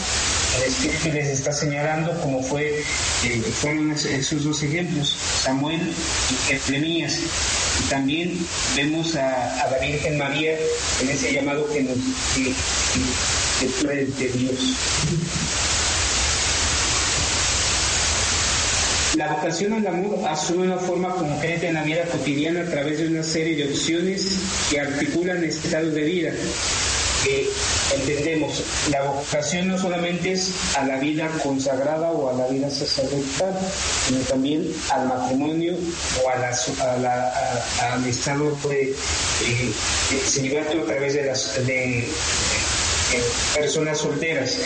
Espíritu 0.68 1.10
les 1.14 1.28
está 1.28 1.52
señalando 1.52 2.20
como 2.22 2.42
fue, 2.42 2.80
eh, 2.80 3.42
fueron 3.54 3.92
esos 3.92 4.44
dos 4.44 4.64
ejemplos, 4.64 5.16
Samuel 5.42 5.82
y 6.32 6.62
Jeremías. 6.64 7.20
Y 7.84 7.90
también 7.90 8.38
vemos 8.76 9.16
a, 9.16 9.70
la 9.70 9.78
Virgen 9.80 10.18
María 10.18 10.58
en 11.02 11.10
ese 11.10 11.34
llamado 11.34 11.68
que 11.72 11.82
nos 11.84 11.98
que, 12.36 12.54
de 13.88 14.28
Dios. 14.30 15.73
La 19.16 19.28
vocación 19.32 19.74
al 19.74 19.86
amor 19.86 20.28
asume 20.28 20.64
una 20.64 20.78
forma 20.78 21.10
concreta 21.10 21.68
en 21.68 21.76
la 21.76 21.84
vida 21.84 22.04
cotidiana 22.06 22.62
a 22.62 22.66
través 22.66 22.98
de 22.98 23.08
una 23.08 23.22
serie 23.22 23.56
de 23.56 23.72
opciones 23.72 24.40
que 24.72 24.80
articulan 24.80 25.44
estados 25.44 25.94
de 25.94 26.02
vida. 26.02 26.32
Que 27.24 27.48
entendemos, 27.96 28.64
la 28.90 29.04
vocación 29.04 29.68
no 29.68 29.78
solamente 29.78 30.32
es 30.32 30.52
a 30.76 30.84
la 30.86 30.98
vida 30.98 31.30
consagrada 31.44 32.10
o 32.12 32.30
a 32.30 32.34
la 32.34 32.48
vida 32.48 32.72
sacerdotal, 32.72 33.54
sino 34.08 34.20
también 34.22 34.74
al 34.92 35.08
matrimonio 35.08 35.76
o 36.26 36.30
a 36.30 36.36
la, 36.98 37.34
al 37.94 38.06
estado 38.08 38.58
de, 38.68 38.96
celibato 40.26 40.82
a 40.82 40.86
través 40.86 41.14
de 41.14 41.24
las 41.26 41.66
de, 41.68 42.10
personas 43.56 44.00
solteras 44.00 44.58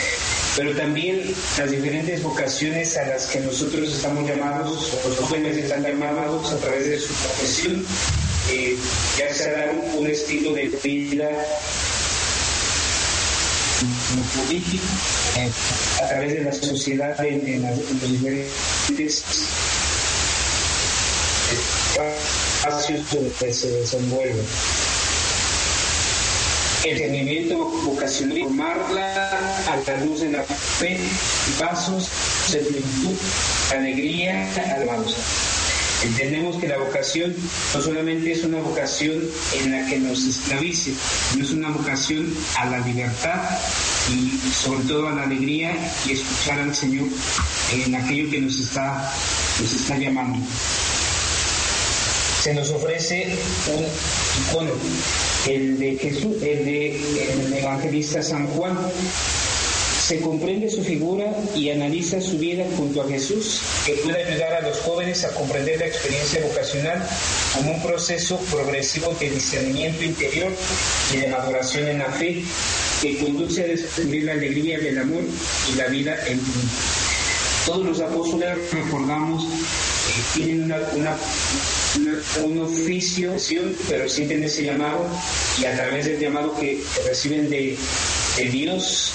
pero 0.58 0.76
también 0.76 1.36
las 1.60 1.70
diferentes 1.70 2.24
vocaciones 2.24 2.98
a 2.98 3.06
las 3.06 3.28
que 3.28 3.40
nosotros 3.42 3.94
estamos 3.94 4.28
llamados, 4.28 4.92
o 5.06 5.10
los 5.10 5.20
jóvenes 5.20 5.56
están 5.56 5.84
llamados 5.84 6.52
a 6.52 6.58
través 6.58 6.90
de 6.90 7.00
su 7.00 7.14
profesión, 7.14 7.86
eh, 8.50 8.76
ya 9.20 9.32
sea 9.32 9.72
un 9.96 10.08
estilo 10.08 10.54
de 10.54 10.70
vida 10.84 11.30
político, 14.36 14.84
a 16.04 16.08
través 16.08 16.34
de 16.34 16.44
la 16.44 16.52
sociedad 16.52 17.24
en, 17.24 17.62
los 17.62 18.12
diferentes 18.12 19.24
espacios 21.94 23.12
donde 23.12 23.54
se 23.54 23.70
desenvuelven 23.70 24.97
el 26.86 27.00
rendimiento 27.00 27.58
vocacional, 27.58 28.40
formarla 28.44 29.40
a 29.68 29.78
la 29.86 30.06
luz 30.06 30.22
de 30.22 30.32
la 30.32 30.44
fe 30.44 30.98
pasos 31.60 32.10
de 32.52 32.60
plenitud, 32.60 33.16
alegría, 33.72 34.48
alabanza. 34.76 35.18
Entendemos 36.04 36.58
que 36.58 36.68
la 36.68 36.78
vocación 36.78 37.36
no 37.74 37.82
solamente 37.82 38.32
es 38.32 38.44
una 38.44 38.60
vocación 38.60 39.24
en 39.60 39.72
la 39.72 39.88
que 39.88 39.98
nos 39.98 40.24
esclavice, 40.26 40.94
no 41.36 41.44
es 41.44 41.52
una 41.52 41.70
vocación 41.70 42.32
a 42.56 42.66
la 42.66 42.80
libertad 42.80 43.42
y 44.12 44.52
sobre 44.52 44.84
todo 44.84 45.08
a 45.08 45.14
la 45.14 45.24
alegría 45.24 45.76
y 46.06 46.12
escuchar 46.12 46.60
al 46.60 46.76
Señor 46.76 47.08
en 47.74 47.96
aquello 47.96 48.30
que 48.30 48.40
nos 48.40 48.60
está, 48.60 49.12
nos 49.60 49.74
está 49.74 49.98
llamando. 49.98 50.38
Se 52.48 52.54
nos 52.54 52.72
ofrece 52.72 53.28
un 53.76 53.86
icono 54.42 54.72
el 55.50 55.78
de 55.80 55.98
Jesús, 55.98 56.42
el 56.42 56.64
de 56.64 56.96
el 56.96 57.54
evangelista 57.56 58.24
San 58.24 58.48
Juan. 58.48 58.78
Se 60.08 60.22
comprende 60.22 60.70
su 60.70 60.82
figura 60.82 61.26
y 61.58 61.72
analiza 61.72 62.22
su 62.22 62.38
vida 62.38 62.64
junto 62.78 63.02
a 63.02 63.08
Jesús, 63.10 63.60
que 63.86 63.96
puede 63.96 64.24
ayudar 64.24 64.54
a 64.54 64.62
los 64.62 64.78
jóvenes 64.80 65.26
a 65.26 65.34
comprender 65.34 65.78
la 65.78 65.88
experiencia 65.88 66.42
vocacional 66.42 67.06
como 67.54 67.72
un 67.72 67.84
proceso 67.84 68.38
progresivo 68.50 69.14
de 69.20 69.30
discernimiento 69.30 70.06
interior 70.06 70.54
y 71.14 71.18
de 71.18 71.28
maduración 71.28 71.86
en 71.90 72.00
la 72.00 72.14
fe, 72.14 72.44
que 73.02 73.18
conduce 73.18 73.66
a 73.66 73.68
descubrir 73.68 74.24
la 74.24 74.32
alegría 74.32 74.80
del 74.80 75.00
amor 75.00 75.24
y 75.70 75.76
la 75.76 75.88
vida 75.88 76.18
en 76.28 76.40
Todos 77.66 77.86
los 77.86 78.00
apóstoles, 78.00 78.58
recordamos, 78.72 79.44
eh, 79.44 80.24
tienen 80.34 80.64
una, 80.64 80.78
una 80.96 81.18
un 82.44 82.62
oficio, 82.62 83.34
pero 83.88 84.08
sienten 84.10 84.44
ese 84.44 84.64
llamado 84.64 85.08
y 85.60 85.66
a 85.66 85.76
través 85.76 86.06
del 86.06 86.20
llamado 86.20 86.56
que, 86.60 86.84
reciben 87.06 87.50
de, 87.50 87.78
Dios, 88.52 89.12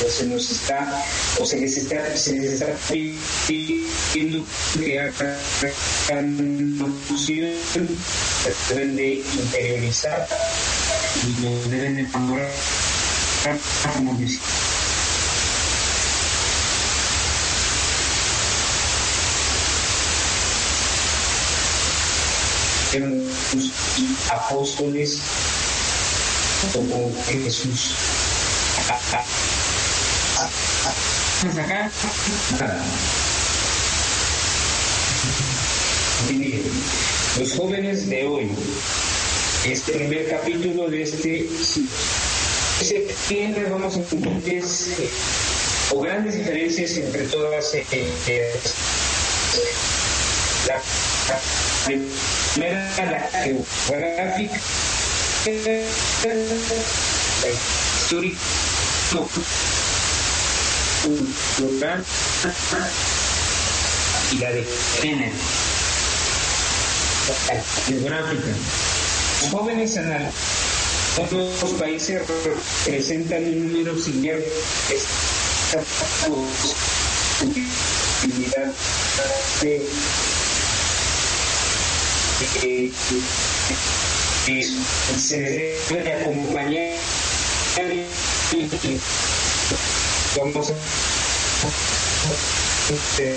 pues 0.00 0.14
se 0.14 0.26
nos 0.26 0.50
está, 0.50 1.04
o 1.38 1.46
se 1.46 1.60
les 1.60 1.76
está, 1.76 2.16
se 2.16 2.32
les 2.32 2.52
está 2.52 2.66
pidiendo 2.88 4.44
que 4.78 4.98
hagan 4.98 6.78
locución, 6.78 7.52
deben 8.68 8.96
de 8.96 9.14
interiorizar 9.14 10.28
y 11.22 11.42
lo 11.42 11.68
deben 11.68 11.96
de 11.96 12.02
valorar 12.04 12.50
como 13.94 14.18
apóstoles 24.30 25.18
como 26.72 27.12
Jesús. 27.26 27.94
acá. 28.88 29.24
Los 37.38 37.52
jóvenes 37.54 38.08
de 38.08 38.26
hoy, 38.26 38.50
este 39.64 39.92
primer 39.92 40.28
capítulo 40.28 40.88
de 40.88 41.02
este 41.02 41.48
siempre 43.26 43.64
vamos 43.70 43.96
a 43.96 44.00
encontrar 44.00 44.32
o 45.90 46.00
grandes 46.00 46.34
diferencias 46.36 46.96
entre 46.96 47.24
todas 47.24 47.74
eh, 47.74 47.84
eh, 47.90 48.52
la, 50.66 50.80
primera 51.84 52.90
la 52.96 53.20
geográfica, 53.42 54.60
la 55.46 57.48
histórica, 57.50 58.38
cultural 61.02 62.04
y 64.32 64.38
la 64.38 64.52
de 64.52 64.64
género. 65.00 65.32
Geográfica. 67.86 68.48
Los 69.42 69.50
jóvenes 69.50 69.96
en 69.96 70.12
otros 71.20 71.72
países 71.78 72.22
presentan 72.84 73.44
un 73.44 73.72
número 73.72 73.98
similar 73.98 74.38
esta 74.90 75.82
posibilidad 77.38 78.72
de 79.60 79.86
que, 82.60 82.90
se 85.18 85.40
debe 85.40 86.12
acompañar 86.12 86.98
vamos 90.36 90.70
a 90.70 90.74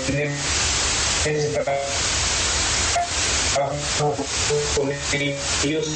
tener 0.06 0.30
con 4.76 4.92
ellos 5.62 5.86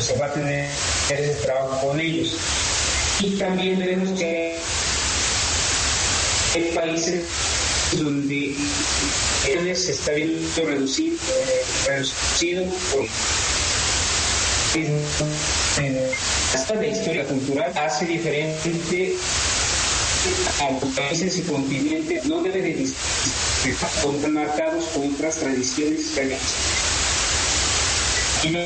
se 0.00 0.16
va 0.16 0.26
a 0.26 0.32
tener 0.32 0.68
ese 1.10 1.34
trabajo 1.42 1.88
con 1.88 2.00
ellos. 2.00 2.36
Y 3.20 3.30
también 3.36 3.78
vemos 3.78 4.18
que 4.18 4.58
hay 6.54 6.72
países 6.74 7.24
donde 7.98 8.54
se 9.74 9.92
está 9.92 10.12
viendo 10.12 10.64
reducido, 10.64 11.16
reducido 11.86 12.64
por 12.92 13.06
hasta 16.54 16.74
la 16.74 16.86
historia 16.86 17.24
cultural 17.24 17.72
hace 17.76 18.06
diferente 18.06 19.14
a 20.60 20.70
los 20.70 20.94
países 20.94 21.38
y 21.38 21.42
continentes, 21.42 22.24
no 22.24 22.42
debe 22.42 22.62
de 22.62 22.82
estar 22.84 24.28
marcados 24.30 24.84
por 24.86 25.04
otras 25.06 25.36
tradiciones 25.36 26.14
y 28.44 28.50
no 28.50 28.60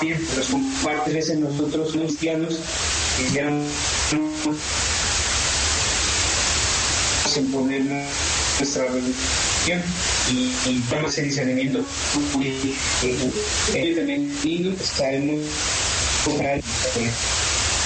que 0.00 0.36
los 0.36 0.46
compartes 0.48 1.28
nosotros 1.36 1.92
cristianos 1.92 2.58
que 3.16 3.40
ya 7.38 7.44
en 7.44 7.50
poner 7.50 7.82
nuestra 8.58 8.84
religión 8.86 9.82
y, 10.32 10.70
y 10.70 10.84
vamos 10.90 11.16
a 11.18 11.20
discernimiento. 11.22 11.84
Ellos 13.74 13.96
también 13.96 14.76
sabemos 14.82 15.40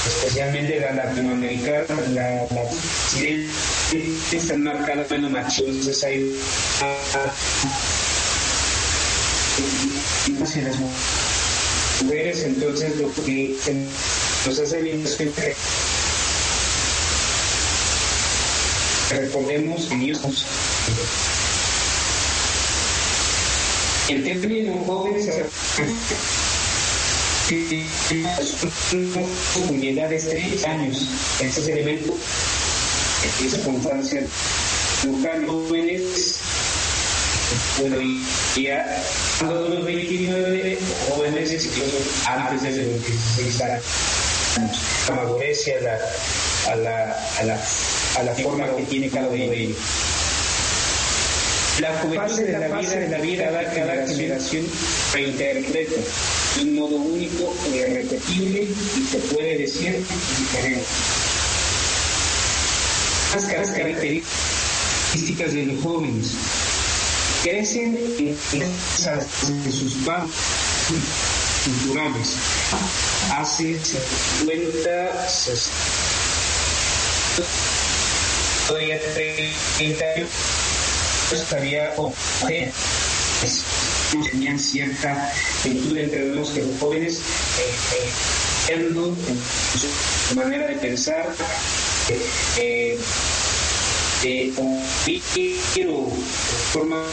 especialmente 0.06 0.80
la 0.80 0.92
latinoamericana 0.92 1.84
la, 2.12 2.46
la 2.50 2.64
están 4.32 4.64
marcadas 4.64 5.08
bueno 5.08 5.28
entonces 5.28 6.02
hay 6.02 6.36
mujeres 12.00 12.42
entonces 12.44 12.96
lo 12.96 13.12
que 13.24 13.56
nos 14.46 14.58
hace 14.58 14.82
bien 14.82 15.06
es 15.06 15.14
que 15.14 15.54
recordemos 19.12 19.84
que 19.86 19.96
Dios 19.96 20.20
el 24.08 24.24
término 24.24 24.74
joven 24.84 25.22
se 25.22 25.44
con 29.66 29.82
edad 29.82 30.08
de 30.08 30.18
3 30.18 30.64
años. 30.64 31.08
Ese 31.40 31.72
elemento 31.72 32.14
es 33.24 33.50
circunstancia 33.50 34.22
local 35.04 35.46
jóvenes 35.46 36.38
bueno, 37.78 37.96
ya 38.56 39.02
cuando 39.38 39.68
los 39.68 39.84
29 39.84 40.78
jóvenes 41.08 41.50
incluso 41.66 41.98
antes 42.26 42.62
de 42.62 42.86
los 42.86 43.06
16 43.06 43.60
años 43.62 43.82
la 45.08 45.14
madurez 45.14 45.68
a 45.68 45.82
la, 45.82 45.98
a 46.68 46.76
la, 46.76 47.16
a 47.40 47.44
la 47.44 47.58
a 48.16 48.22
la 48.22 48.34
forma 48.34 48.66
que 48.76 48.82
tiene 48.84 49.08
cada 49.08 49.28
uno 49.28 49.36
de 49.36 49.62
ellos. 49.64 49.76
La 51.80 51.98
juventud 51.98 52.40
de 52.42 52.52
la 52.52 52.78
vida 52.78 52.96
de 52.96 53.08
la 53.08 53.18
vida 53.18 53.44
cada, 53.44 53.74
cada 53.74 54.06
generación 54.06 54.66
reinterpreta 55.12 56.00
de 56.56 56.62
un 56.62 56.74
modo 56.74 56.96
único 56.96 57.54
e 57.64 57.76
irrepetible 57.76 58.62
y 58.62 59.06
se 59.10 59.18
puede 59.34 59.58
decir 59.58 59.96
diferente. 60.38 60.84
Las 63.34 63.70
características 63.70 65.54
de 65.54 65.66
los 65.66 65.82
jóvenes 65.82 66.32
crecen 67.42 67.96
en 68.18 68.36
de 69.64 69.72
sus 69.72 69.94
padres 70.04 70.30
culturales. 71.64 72.36
Hace 73.34 73.78
50, 73.82 75.28
60 75.28 76.01
todavía 78.68 78.98
30 79.78 80.04
años 80.04 80.28
estaría 81.32 81.92
o 81.96 82.12
tenían 84.30 84.58
cierta 84.58 85.32
virtud 85.64 85.96
entre 85.96 86.26
los 86.34 86.50
que 86.50 86.62
los 86.62 86.78
jóvenes 86.78 87.20
eh, 88.68 88.74
en 88.74 88.94
su 88.94 90.34
manera 90.34 90.66
de 90.66 90.74
pensar 90.74 91.34
eh, 92.58 92.98
eh, 94.24 94.52
o 94.58 96.12
formas 96.72 97.06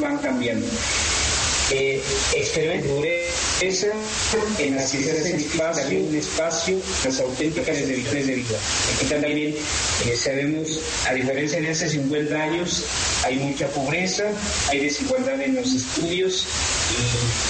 van 0.00 0.18
cambiando 0.18 0.66
eh, 1.70 2.02
en 4.58 4.74
las 4.74 4.90
ciencias 4.90 5.24
del 5.24 5.36
espacio, 5.36 6.00
un 6.00 6.16
espacio, 6.16 6.80
las 7.04 7.20
auténticas 7.20 7.76
direcciones 7.86 8.26
de 8.26 8.34
vida. 8.34 8.58
Aquí 8.96 9.06
también 9.06 9.54
eh, 9.54 10.16
sabemos, 10.16 10.80
a 11.08 11.14
diferencia 11.14 11.60
de 11.60 11.70
hace 11.70 11.88
50 11.88 12.34
años, 12.34 12.84
hay 13.24 13.36
mucha 13.36 13.68
pobreza, 13.68 14.24
hay 14.70 14.80
desigualdad 14.80 15.40
en 15.40 15.54
los 15.54 15.72
estudios 15.72 16.46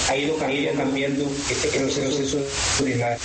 y 0.09 0.11
ha 0.11 0.17
ido 0.17 0.37
cambiando 0.37 1.31
este 1.49 1.67
proceso 1.79 2.37
de 2.83 2.95
la 2.95 3.17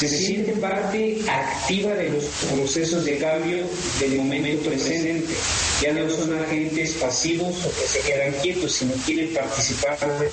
se 0.00 0.08
siente 0.08 0.52
parte 0.52 1.18
activa 1.28 1.92
de 1.92 2.08
los 2.08 2.24
procesos 2.50 3.04
de 3.04 3.18
cambio 3.18 3.66
del 3.98 4.16
momento 4.16 4.70
presente. 4.70 5.34
Ya 5.80 5.92
no 5.94 6.10
son 6.10 6.38
agentes 6.38 6.92
pasivos 7.00 7.56
o 7.64 7.70
que 7.70 7.86
se 7.86 8.00
quedan 8.00 8.32
quietos, 8.42 8.72
sino 8.72 8.92
quieren 9.06 9.32
participar 9.32 9.98
de 9.98 10.30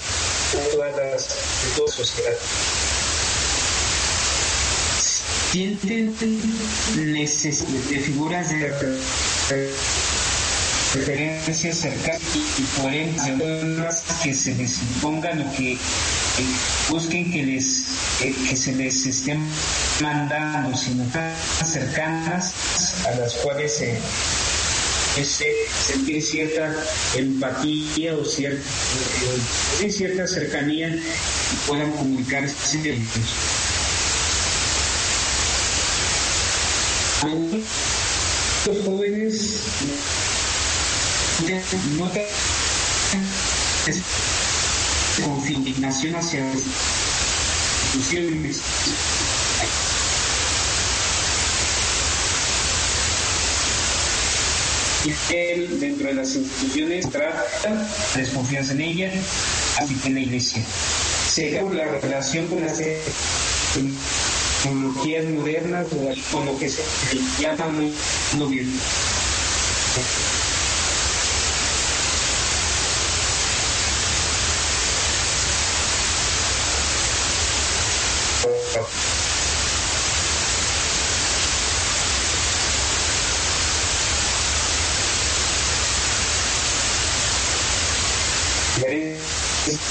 todas 0.52 0.96
las 0.98 1.30
de 1.64 1.76
toda 1.78 1.92
sociedad. 1.92 2.38
Sienten 5.52 6.14
necesidad 6.98 7.80
de 7.90 8.00
figuras 8.00 8.50
de 8.50 9.80
referencias 10.94 11.78
cercanas 11.78 12.22
y 12.58 12.82
coherentes 12.82 14.04
que 14.24 14.34
se 14.34 14.54
les 14.56 14.82
impongan 14.82 15.42
o 15.42 15.56
que 15.56 15.78
busquen 16.90 17.32
que 17.32 17.44
les 17.44 17.84
que 18.20 18.56
se 18.56 18.74
les 18.74 19.06
estén 19.06 19.40
mandando, 20.02 20.76
sino 20.76 21.06
cercanas 21.64 22.54
a 23.06 23.12
las 23.16 23.34
cuales 23.36 23.78
se 23.78 23.98
sentir 25.26 26.22
cierta 26.22 26.76
empatía 27.16 28.16
o 28.16 28.26
cierta, 28.26 28.70
cierta 29.90 30.28
cercanía 30.28 30.90
y 30.90 31.02
puedan 31.68 31.92
comunicarse 31.92 32.78
ellos. 32.80 33.08
Los 38.66 38.86
jóvenes 38.86 39.60
no 41.98 42.12
con 45.24 45.52
indignación 45.52 46.16
hacia 46.16 46.44
las 46.44 46.56
instituciones. 47.96 48.62
Él, 55.30 55.80
dentro 55.80 56.08
de 56.08 56.14
las 56.16 56.36
instituciones, 56.36 57.10
trata 57.10 57.44
desconfianza 58.16 58.74
en 58.74 58.82
ella, 58.82 59.12
así 59.80 59.96
que 59.96 60.08
en 60.08 60.14
la 60.16 60.20
iglesia. 60.22 60.64
Se 61.30 61.52
la 61.52 61.86
relación 61.86 62.48
con 62.48 62.62
las 62.66 62.82
tecnologías 64.64 65.26
modernas 65.26 65.88
o 65.92 66.36
con 66.36 66.46
lo 66.46 66.58
que 66.58 66.70
se 66.70 66.82
llama 67.40 67.68
mundo 67.68 68.48
virtual. 68.50 68.82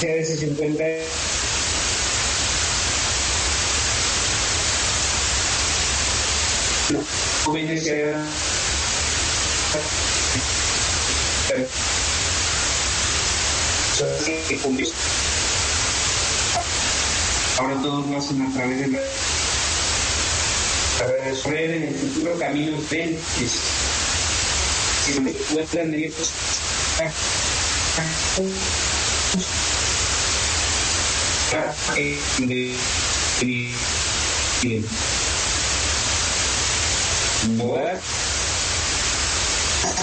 Veces 0.05 0.39
se 0.39 0.45
encuentra 0.45 0.85
jóvenes 7.43 7.83
que 7.83 8.13
ahora 17.57 17.81
todos 17.81 18.07
lo 18.07 18.17
hacen 18.17 18.41
a 18.41 18.53
través 18.53 18.79
de 18.79 18.87
la 18.87 18.99
a 20.93 21.41
través 21.43 21.69
de 21.69 21.75
en 21.77 21.83
el 21.83 21.95
futuro 21.95 22.37
caminos 22.37 22.89
ven 22.89 23.17
si 25.05 25.17
encuentran 25.17 25.93
ellos 25.93 26.31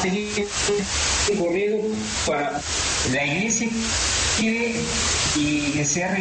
seguir 0.03 0.47
corriendo 1.39 1.97
para 2.27 2.61
la 3.13 3.27
iglesia 3.27 3.69
y 4.41 5.73
desea 5.73 6.17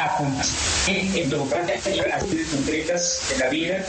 acompañar 0.00 0.46
en 1.84 2.12
acciones 2.12 2.48
concretas 2.48 3.22
de 3.30 3.38
la 3.38 3.48
vida 3.48 3.84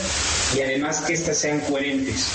y 0.56 0.60
además 0.60 1.00
que 1.00 1.14
éstas 1.14 1.38
sean 1.38 1.60
coherentes. 1.60 2.26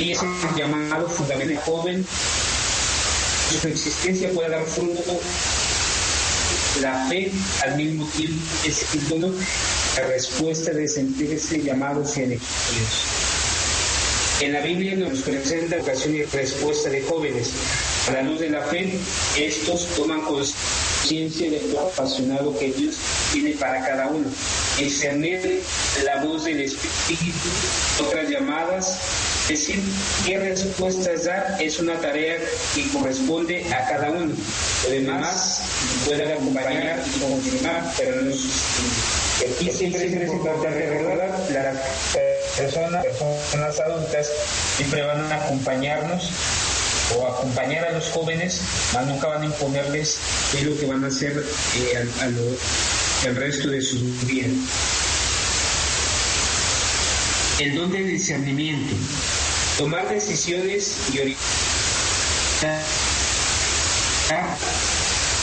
Y 0.00 0.12
es 0.12 0.22
un 0.22 0.56
llamado 0.56 1.08
fundamental 1.08 1.58
joven, 1.58 2.06
su 3.60 3.68
existencia 3.68 4.30
puede 4.30 4.48
dar 4.48 4.64
fruto 4.64 5.20
la 6.80 7.06
fe 7.08 7.30
al 7.66 7.76
mismo 7.76 8.06
tiempo 8.16 8.40
es 8.64 8.86
la 9.96 10.06
respuesta 10.06 10.70
de 10.70 10.88
sentirse 10.88 11.62
llamados 11.62 12.16
y 12.16 12.22
elegidos. 12.22 13.04
En 14.40 14.54
la 14.54 14.60
Biblia 14.60 14.96
nos 14.96 15.18
presenta 15.20 15.76
ocasión 15.76 16.14
y 16.14 16.22
respuesta 16.22 16.88
de 16.88 17.02
jóvenes. 17.02 17.50
A 18.08 18.12
la 18.12 18.22
luz 18.22 18.40
de 18.40 18.48
la 18.48 18.62
fe, 18.62 18.90
estos 19.36 19.86
toman 19.96 20.22
conciencia 20.22 20.89
de 21.08 21.60
lo 21.72 21.80
apasionado 21.80 22.56
que 22.58 22.72
Dios 22.72 22.94
tiene 23.32 23.52
para 23.52 23.84
cada 23.84 24.08
uno. 24.08 24.28
Discernir 24.78 25.62
la 26.04 26.22
voz 26.22 26.44
del 26.44 26.60
Espíritu, 26.60 27.48
otras 28.00 28.28
llamadas, 28.28 28.98
decir 29.48 29.80
qué 30.24 30.38
respuestas 30.38 31.24
dar 31.24 31.56
es 31.60 31.78
una 31.80 31.94
tarea 32.00 32.36
que 32.74 32.88
corresponde 32.88 33.64
a 33.74 33.88
cada 33.88 34.10
uno. 34.10 34.34
Lo 34.84 34.90
demás 34.90 35.62
puede 36.06 36.32
acompañar 36.32 37.02
y 37.16 37.20
confirmar, 37.20 37.92
pero 37.96 38.22
no 38.22 38.34
Aquí 39.40 39.70
siempre 39.70 40.06
es 40.06 40.12
importante 40.12 40.90
recordar, 40.90 41.30
las 41.50 41.76
personas, 42.58 43.04
personas 43.04 43.80
adultas 43.80 44.30
siempre 44.76 45.02
van 45.02 45.32
a 45.32 45.36
acompañarnos 45.36 46.30
o 47.16 47.26
acompañar 47.26 47.84
a 47.86 47.92
los 47.92 48.08
jóvenes, 48.10 48.60
más 48.94 49.06
nunca 49.06 49.26
van 49.28 49.42
a 49.42 49.46
imponerles 49.46 50.18
qué 50.52 50.64
lo 50.64 50.78
que 50.78 50.86
van 50.86 51.04
a 51.04 51.08
hacer 51.08 51.44
eh, 51.76 52.08
al, 52.20 53.36
resto 53.36 53.68
de 53.68 53.82
su 53.82 53.98
vida. 54.26 54.48
El 57.58 57.74
don 57.74 57.92
del 57.92 58.08
discernimiento, 58.08 58.94
tomar 59.76 60.08
decisiones 60.08 60.96
y 61.12 61.18
orientar 61.18 61.36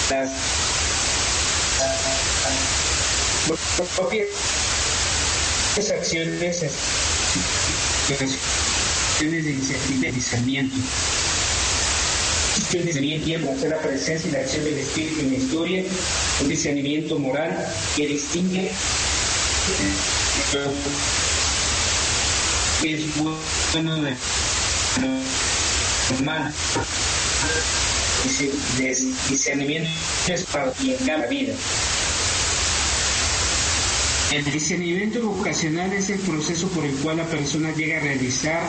las 0.10 0.30
propias 3.96 4.28
acciones 5.92 6.40
de 9.46 9.52
iniciativa 9.52 10.08
discernimiento. 12.72 12.88
Discernimiento 12.88 13.26
tiempo 13.26 13.52
hacer 13.52 13.70
la 13.70 13.78
presencia 13.78 14.30
y 14.30 14.32
la 14.34 14.40
acción 14.40 14.64
del 14.64 14.78
Espíritu 14.78 15.22
en 15.22 15.32
la 15.32 15.38
historia, 15.38 15.84
un 16.42 16.48
discernimiento 16.50 17.20
moral 17.20 17.74
que 17.96 18.08
distingue 18.08 18.72
que 22.82 22.94
es 22.94 23.18
bueno 23.18 24.02
de 24.02 24.16
normal. 26.12 26.54
Discernimiento 29.30 29.90
es 30.28 30.44
para 30.44 30.74
cada 31.06 31.28
vida. 31.28 31.54
El 34.32 34.44
discernimiento 34.52 35.22
vocacional 35.22 35.94
es 35.94 36.10
el 36.10 36.20
proceso 36.20 36.68
por 36.70 36.84
el 36.86 36.94
cual 36.96 37.18
la 37.18 37.26
persona 37.26 37.74
llega 37.74 37.98
a 37.98 38.02
realizar 38.02 38.62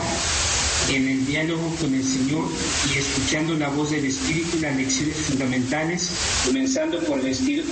en 0.91 1.09
el 1.09 1.27
diálogo 1.27 1.75
con 1.81 1.95
el 1.95 2.05
Señor 2.05 2.45
y 2.93 2.99
escuchando 2.99 3.55
la 3.55 3.69
voz 3.69 3.91
del 3.91 4.07
Espíritu 4.07 4.59
las 4.61 4.77
lecciones 4.77 5.17
fundamentales, 5.17 6.11
comenzando 6.47 6.99
por 7.01 7.21
el 7.21 7.27
estilo, 7.27 7.65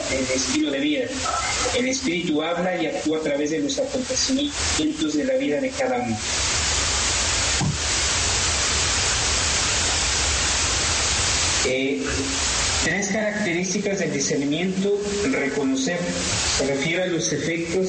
de 0.71 0.81
vida. 0.81 1.05
El 1.77 1.89
Espíritu 1.89 2.43
habla 2.43 2.81
y 2.81 2.87
actúa 2.87 3.19
a 3.19 3.23
través 3.23 3.51
de 3.51 3.61
los 3.61 3.79
acontecimientos 3.79 5.15
de 5.15 5.25
la 5.25 5.35
vida 5.35 5.61
de 5.61 5.71
cada 5.71 5.99
uno. 5.99 6.17
Eh, 11.67 12.03
Tres 12.87 13.09
características 13.09 13.99
del 13.99 14.13
discernimiento 14.13 14.97
reconocer. 15.33 15.99
Se 16.57 16.69
refiere 16.69 17.03
a 17.03 17.07
los 17.09 17.33
efectos 17.33 17.89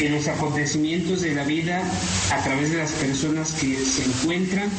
en 0.00 0.12
los 0.12 0.26
acontecimientos 0.28 1.22
de 1.22 1.34
la 1.34 1.44
vida 1.44 1.82
a 2.30 2.42
través 2.42 2.70
de 2.72 2.78
las 2.78 2.90
personas 2.92 3.52
que 3.52 3.76
se 3.76 4.04
encuentran, 4.04 4.70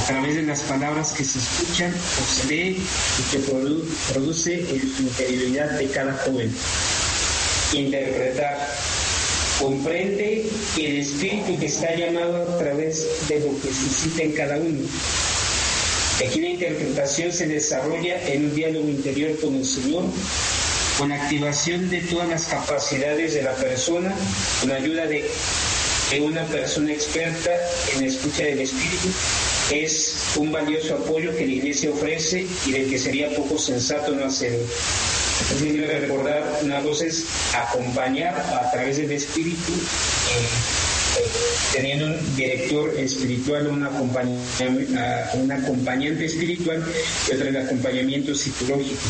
a 0.00 0.06
través 0.06 0.36
de 0.36 0.42
las 0.42 0.60
palabras 0.60 1.12
que 1.12 1.24
se 1.24 1.38
escuchan 1.38 1.92
o 1.92 2.40
se 2.40 2.48
ve 2.48 2.76
y 2.78 3.30
que 3.30 3.38
produce 4.12 4.60
en 4.60 4.80
su 4.80 5.02
interioridad 5.02 5.78
de 5.78 5.86
cada 5.88 6.14
joven. 6.24 6.52
Interpretar. 7.72 8.68
Comprende 9.60 10.48
el 10.78 10.96
espíritu 10.96 11.58
que 11.58 11.66
está 11.66 11.94
llamado 11.94 12.42
a 12.42 12.58
través 12.58 13.06
de 13.28 13.40
lo 13.40 13.60
que 13.60 13.68
suscita 13.68 14.22
en 14.22 14.32
cada 14.32 14.56
uno 14.56 14.88
Aquí 16.20 16.40
la 16.40 16.48
interpretación 16.50 17.32
se 17.32 17.46
desarrolla 17.48 18.28
en 18.28 18.44
un 18.44 18.54
diálogo 18.54 18.88
interior 18.88 19.38
con 19.40 19.56
el 19.56 19.64
Señor, 19.64 20.04
con 20.98 21.12
activación 21.12 21.88
de 21.90 22.00
todas 22.02 22.28
las 22.28 22.44
capacidades 22.46 23.34
de 23.34 23.42
la 23.42 23.54
persona, 23.54 24.14
con 24.60 24.70
ayuda 24.72 25.06
de, 25.06 25.28
una 26.20 26.44
persona 26.44 26.92
experta 26.92 27.50
en 27.94 28.02
la 28.02 28.06
escucha 28.06 28.42
del 28.42 28.60
Espíritu, 28.60 29.08
es 29.70 30.14
un 30.36 30.52
valioso 30.52 30.96
apoyo 30.96 31.34
que 31.34 31.46
la 31.46 31.52
Iglesia 31.52 31.90
ofrece 31.90 32.46
y 32.66 32.72
del 32.72 32.90
que 32.90 32.98
sería 32.98 33.34
poco 33.34 33.58
sensato 33.58 34.12
no 34.12 34.26
hacerlo. 34.26 34.58
Entonces, 35.52 36.00
recordar 36.02 36.58
una 36.62 36.82
cosa 36.82 37.06
es 37.06 37.24
acompañar 37.54 38.34
a 38.38 38.70
través 38.70 38.98
del 38.98 39.12
Espíritu. 39.12 39.72
Eh, 39.72 40.82
teniendo 41.72 42.06
un 42.06 42.36
director 42.36 42.94
espiritual, 42.98 43.66
un 43.68 43.82
acompañante 45.52 46.24
espiritual 46.26 46.84
y 47.28 47.34
otro 47.34 47.48
el 47.48 47.56
acompañamiento 47.56 48.34
psicológico. 48.34 49.00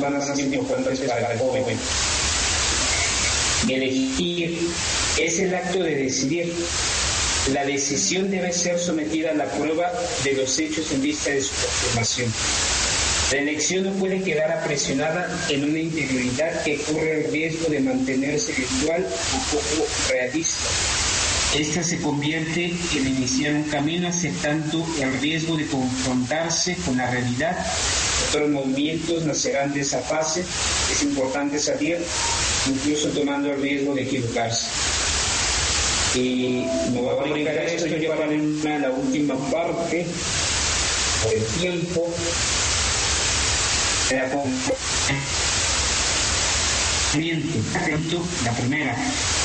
Van 0.00 0.16
a 0.16 0.20
ser 0.20 0.52
importantes 0.52 1.00
para 1.00 1.32
el 1.32 1.38
joven. 1.38 1.64
Elegir 3.68 4.58
es 5.20 5.38
el 5.38 5.54
acto 5.54 5.84
de 5.84 5.94
decidir. 5.94 6.52
La 7.52 7.64
decisión 7.64 8.30
debe 8.30 8.52
ser 8.52 8.78
sometida 8.78 9.30
a 9.30 9.34
la 9.34 9.46
prueba 9.46 9.92
de 10.24 10.32
los 10.34 10.58
hechos 10.58 10.90
en 10.90 11.02
vista 11.02 11.30
de 11.30 11.42
su 11.42 11.54
confirmación. 11.54 12.32
La 13.30 13.38
elección 13.38 13.84
no 13.84 13.92
puede 13.92 14.22
quedar 14.22 14.50
apresionada 14.50 15.28
en 15.48 15.64
una 15.64 15.78
interioridad 15.78 16.64
que 16.64 16.78
corre 16.78 17.24
el 17.24 17.32
riesgo 17.32 17.68
de 17.70 17.80
mantenerse 17.80 18.52
virtual 18.52 19.06
o 19.06 19.54
poco 19.54 19.86
realista. 20.10 20.68
Esta 21.54 21.82
se 21.82 22.00
convierte 22.00 22.72
en 22.96 23.06
iniciar 23.06 23.52
un 23.54 23.64
camino 23.64 24.08
aceptando 24.08 24.86
el 24.98 25.20
riesgo 25.20 25.54
de 25.54 25.66
confrontarse 25.66 26.76
con 26.76 26.96
la 26.96 27.10
realidad. 27.10 27.54
Otros 28.30 28.48
movimientos 28.48 29.24
nacerán 29.24 29.74
de 29.74 29.80
esa 29.80 30.00
fase. 30.00 30.44
Es 30.90 31.02
importante 31.02 31.58
salir, 31.58 31.98
incluso 32.66 33.08
tomando 33.08 33.52
el 33.52 33.60
riesgo 33.60 33.94
de 33.94 34.02
equivocarse. 34.02 34.66
Y 36.14 36.64
me 36.90 37.02
voy 37.02 37.10
a 37.10 37.32
brincar 37.32 37.56
esto 37.58 37.86
ya 37.86 38.16
para 38.16 38.26
la 38.78 38.90
última 38.90 39.34
parte, 39.50 40.06
por 41.22 41.34
el 41.34 41.44
tiempo 41.60 42.14
primera, 47.12 48.96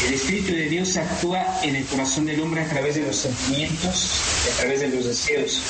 el 0.07 0.13
Espíritu 0.13 0.53
de 0.53 0.69
Dios 0.69 0.95
actúa 0.95 1.59
en 1.63 1.75
el 1.75 1.85
corazón 1.85 2.25
del 2.25 2.39
hombre 2.41 2.61
a 2.61 2.69
través 2.69 2.95
de 2.95 3.01
los 3.01 3.15
sentimientos 3.15 4.11
y 4.45 4.49
a 4.51 4.53
través 4.61 4.79
de 4.79 4.89
los 4.89 5.05
deseos. 5.05 5.61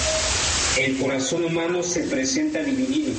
El 0.78 0.98
corazón 0.98 1.46
humano 1.46 1.82
se 1.82 2.02
presenta 2.02 2.62
dividido. 2.62 3.14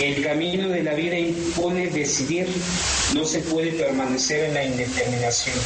El 0.00 0.24
camino 0.24 0.68
de 0.68 0.82
la 0.82 0.94
vida 0.94 1.18
impone 1.18 1.88
decidir, 1.88 2.48
no 3.14 3.24
se 3.24 3.40
puede 3.40 3.72
permanecer 3.72 4.46
en 4.46 4.54
la 4.54 4.64
indeterminación. 4.64 5.56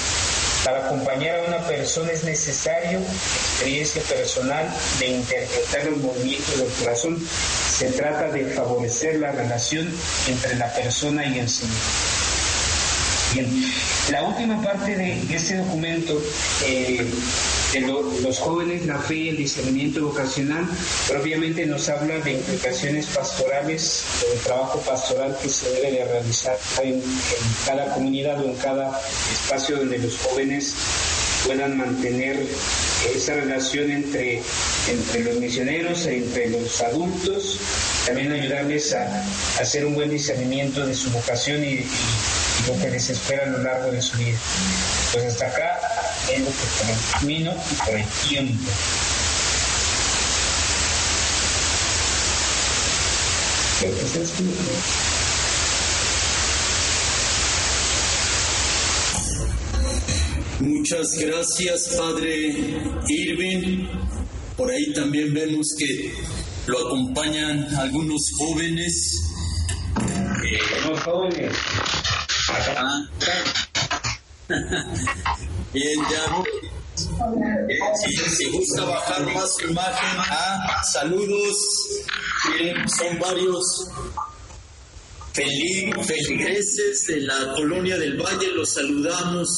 Para 0.67 0.85
acompañar 0.85 1.39
a 1.39 1.45
una 1.45 1.65
persona 1.69 2.11
es 2.11 2.25
necesario 2.25 2.99
experiencia 2.99 4.03
personal 4.03 4.69
de 4.99 5.07
interpretar 5.07 5.85
los 5.85 5.99
movimientos 5.99 6.59
del 6.59 6.73
corazón. 6.73 7.25
Se 7.71 7.93
trata 7.93 8.33
de 8.33 8.47
favorecer 8.47 9.21
la 9.21 9.31
relación 9.31 9.89
entre 10.27 10.57
la 10.57 10.75
persona 10.75 11.25
y 11.25 11.39
el 11.39 11.49
Señor. 11.49 12.26
Bien, 13.37 13.51
la 14.13 14.23
última 14.23 14.63
parte 14.63 14.97
de 14.97 15.21
este 15.29 15.59
documento 15.59 16.19
eh, 16.65 17.05
de 17.75 17.81
los 17.83 18.39
jóvenes, 18.39 18.87
la 18.87 18.99
fe 18.99 19.15
y 19.15 19.29
el 19.29 19.37
discernimiento 19.37 20.07
vocacional, 20.07 20.67
pero 21.07 21.21
obviamente 21.21 21.67
nos 21.67 21.87
habla 21.91 22.17
de 22.21 22.33
implicaciones 22.33 23.05
pastorales, 23.09 24.05
del 24.23 24.39
trabajo 24.41 24.81
pastoral 24.81 25.37
que 25.43 25.51
se 25.51 25.69
debe 25.69 25.99
de 25.99 26.05
realizar 26.07 26.57
en, 26.83 27.03
cada 27.67 27.93
comunidad 27.93 28.41
o 28.43 28.49
en 28.49 28.57
cada 28.57 28.99
espacio 29.31 29.77
donde 29.77 29.99
los 29.99 30.17
jóvenes 30.17 30.75
puedan 31.45 31.77
mantener 31.77 32.39
esa 33.15 33.35
relación 33.35 33.91
entre, 33.91 34.41
entre 34.89 35.25
los 35.25 35.35
misioneros 35.37 36.07
entre 36.07 36.49
los 36.49 36.81
adultos, 36.81 37.59
también 38.07 38.33
ayudarles 38.33 38.95
a, 38.95 39.23
hacer 39.61 39.85
un 39.85 39.95
buen 39.95 40.11
discernimiento 40.11 40.87
de 40.87 40.95
su 40.95 41.11
vocación 41.11 41.63
y, 41.63 41.85
lo 42.67 42.79
que 42.79 42.91
les 42.91 43.11
espera 43.11 43.45
a 43.45 43.47
lo 43.47 43.59
largo 43.63 43.91
de 43.93 44.03
su 44.03 44.17
vida. 44.19 44.39
Pues 45.13 45.25
hasta 45.27 45.47
acá 45.47 45.81
es 46.33 46.41
lo 46.41 46.47
que 46.47 46.53
por 46.53 46.91
el 46.91 46.99
camino 47.13 47.55
y 47.71 47.75
por 47.75 47.95
el 47.95 48.07
tiempo. 48.29 48.71
Muchas 60.61 61.13
gracias, 61.19 61.97
Padre 61.97 62.49
Irving. 63.09 63.87
Por 64.57 64.71
ahí 64.71 64.93
también 64.95 65.35
vemos 65.35 65.75
que 65.79 66.13
lo 66.67 66.87
acompañan 66.87 67.67
algunos 67.77 68.23
jóvenes. 68.39 69.23
Los 70.89 71.01
jóvenes. 71.01 71.53
Bien, 75.73 75.99
ya. 76.11 76.45
Si, 76.97 77.07
si, 78.37 78.45
gusta 78.51 78.85
bajar 78.85 79.27
más 79.35 79.57
su 79.57 79.69
imagen, 79.69 80.19
ah, 80.19 80.81
saludos. 80.93 81.57
Bien, 82.57 82.89
son 82.89 83.19
varios 83.19 83.89
feligreses 85.35 87.07
de 87.09 87.23
la 87.23 87.53
colonia 87.55 87.99
del 87.99 88.17
Valle, 88.17 88.53
los 88.53 88.73
saludamos. 88.73 89.49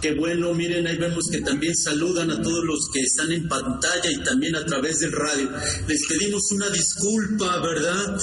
Qué 0.00 0.14
bueno, 0.14 0.54
miren, 0.54 0.86
ahí 0.86 0.96
vemos 0.96 1.28
que 1.30 1.42
también 1.42 1.76
saludan 1.76 2.30
a 2.30 2.40
todos 2.42 2.64
los 2.64 2.88
que 2.92 3.00
están 3.00 3.30
en 3.30 3.46
pantalla 3.46 4.10
y 4.10 4.22
también 4.24 4.56
a 4.56 4.64
través 4.64 5.00
del 5.00 5.12
radio. 5.12 5.50
Les 5.86 6.06
pedimos 6.06 6.50
una 6.52 6.70
disculpa, 6.70 7.58
¿verdad? 7.58 8.18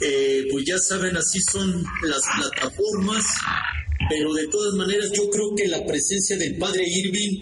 Eh, 0.00 0.44
pues 0.50 0.64
ya 0.66 0.78
saben, 0.78 1.16
así 1.16 1.40
son 1.40 1.84
las 2.02 2.20
plataformas, 2.36 3.24
pero 4.10 4.34
de 4.34 4.46
todas 4.48 4.74
maneras 4.74 5.10
yo 5.12 5.28
creo 5.30 5.54
que 5.56 5.68
la 5.68 5.84
presencia 5.86 6.36
del 6.36 6.56
padre 6.58 6.84
Irving, 6.86 7.40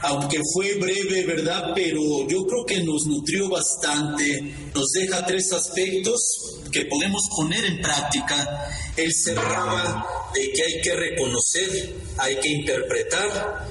aunque 0.00 0.40
fue 0.54 0.74
breve, 0.74 1.24
¿verdad? 1.26 1.72
Pero 1.74 2.26
yo 2.28 2.46
creo 2.46 2.64
que 2.66 2.82
nos 2.82 3.06
nutrió 3.06 3.48
bastante, 3.50 4.54
nos 4.74 4.90
deja 4.92 5.26
tres 5.26 5.52
aspectos 5.52 6.62
que 6.72 6.86
podemos 6.86 7.28
poner 7.36 7.64
en 7.66 7.80
práctica. 7.82 8.68
Él 8.96 9.12
cerraba 9.12 10.06
de 10.34 10.50
que 10.50 10.62
hay 10.62 10.80
que 10.80 10.94
reconocer, 10.94 11.94
hay 12.16 12.36
que 12.36 12.48
interpretar 12.48 13.68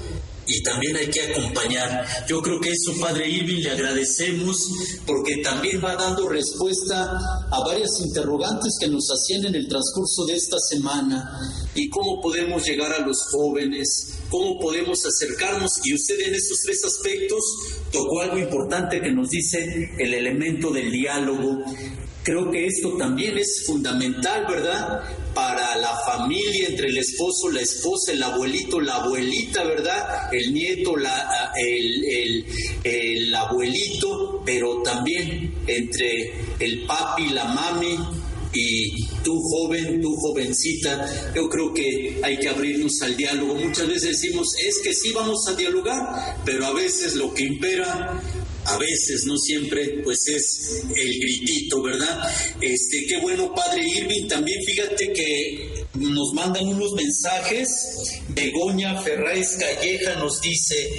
y 0.52 0.62
también 0.62 0.96
hay 0.96 1.08
que 1.08 1.22
acompañar. 1.22 2.06
Yo 2.28 2.42
creo 2.42 2.60
que 2.60 2.70
eso, 2.70 2.92
Padre 3.00 3.28
Irving, 3.28 3.62
le 3.62 3.70
agradecemos 3.70 4.56
porque 5.06 5.38
también 5.38 5.82
va 5.82 5.96
dando 5.96 6.28
respuesta 6.28 7.18
a 7.50 7.60
varias 7.64 8.00
interrogantes 8.00 8.76
que 8.78 8.88
nos 8.88 9.08
hacían 9.08 9.46
en 9.46 9.54
el 9.54 9.66
transcurso 9.66 10.26
de 10.26 10.34
esta 10.34 10.58
semana. 10.58 11.40
Y 11.74 11.88
cómo 11.88 12.20
podemos 12.20 12.64
llegar 12.66 12.92
a 12.92 13.06
los 13.06 13.16
jóvenes, 13.30 14.18
cómo 14.28 14.58
podemos 14.58 15.04
acercarnos. 15.06 15.80
Y 15.84 15.94
usted 15.94 16.20
en 16.20 16.34
esos 16.34 16.58
tres 16.64 16.84
aspectos 16.84 17.40
tocó 17.90 18.20
algo 18.20 18.38
importante 18.38 19.00
que 19.00 19.10
nos 19.10 19.30
dice 19.30 19.90
el 19.98 20.14
elemento 20.14 20.70
del 20.70 20.90
diálogo. 20.90 21.64
Creo 22.22 22.50
que 22.50 22.66
esto 22.66 22.96
también 22.96 23.36
es 23.36 23.64
fundamental, 23.66 24.46
¿verdad? 24.48 25.00
Para 25.34 25.76
la 25.76 25.96
familia, 26.06 26.68
entre 26.68 26.88
el 26.88 26.98
esposo, 26.98 27.50
la 27.50 27.60
esposa, 27.60 28.12
el 28.12 28.22
abuelito, 28.22 28.80
la 28.80 28.96
abuelita, 28.96 29.64
¿verdad? 29.64 30.32
El 30.32 30.54
nieto, 30.54 30.96
la, 30.96 31.52
el, 31.56 32.04
el, 32.04 32.46
el 32.84 33.34
abuelito, 33.34 34.42
pero 34.44 34.82
también 34.82 35.52
entre 35.66 36.32
el 36.60 36.84
papi, 36.86 37.30
la 37.30 37.44
mami, 37.46 37.98
y 38.54 39.06
tú 39.24 39.40
joven, 39.40 40.00
tú 40.00 40.14
jovencita, 40.16 41.32
yo 41.34 41.48
creo 41.48 41.72
que 41.72 42.20
hay 42.22 42.38
que 42.38 42.48
abrirnos 42.48 43.00
al 43.02 43.16
diálogo. 43.16 43.54
Muchas 43.54 43.88
veces 43.88 44.20
decimos, 44.20 44.48
es 44.64 44.78
que 44.84 44.92
sí 44.92 45.10
vamos 45.12 45.46
a 45.48 45.54
dialogar, 45.54 46.36
pero 46.44 46.66
a 46.66 46.72
veces 46.72 47.14
lo 47.14 47.32
que 47.32 47.44
impera 47.44 48.20
a 48.64 48.78
veces, 48.78 49.24
no 49.26 49.36
siempre, 49.36 50.00
pues 50.04 50.28
es 50.28 50.82
el 50.94 51.18
gritito, 51.20 51.82
¿verdad? 51.82 52.30
Este, 52.60 53.06
qué 53.06 53.20
bueno, 53.20 53.54
padre 53.54 53.82
Irving, 53.96 54.28
también 54.28 54.58
fíjate 54.64 55.12
que 55.12 55.84
nos 55.94 56.32
mandan 56.34 56.66
unos 56.68 56.92
mensajes. 56.92 57.68
Begoña 58.28 59.00
Ferráez 59.02 59.56
Calleja 59.56 60.16
nos 60.16 60.40
dice, 60.40 60.90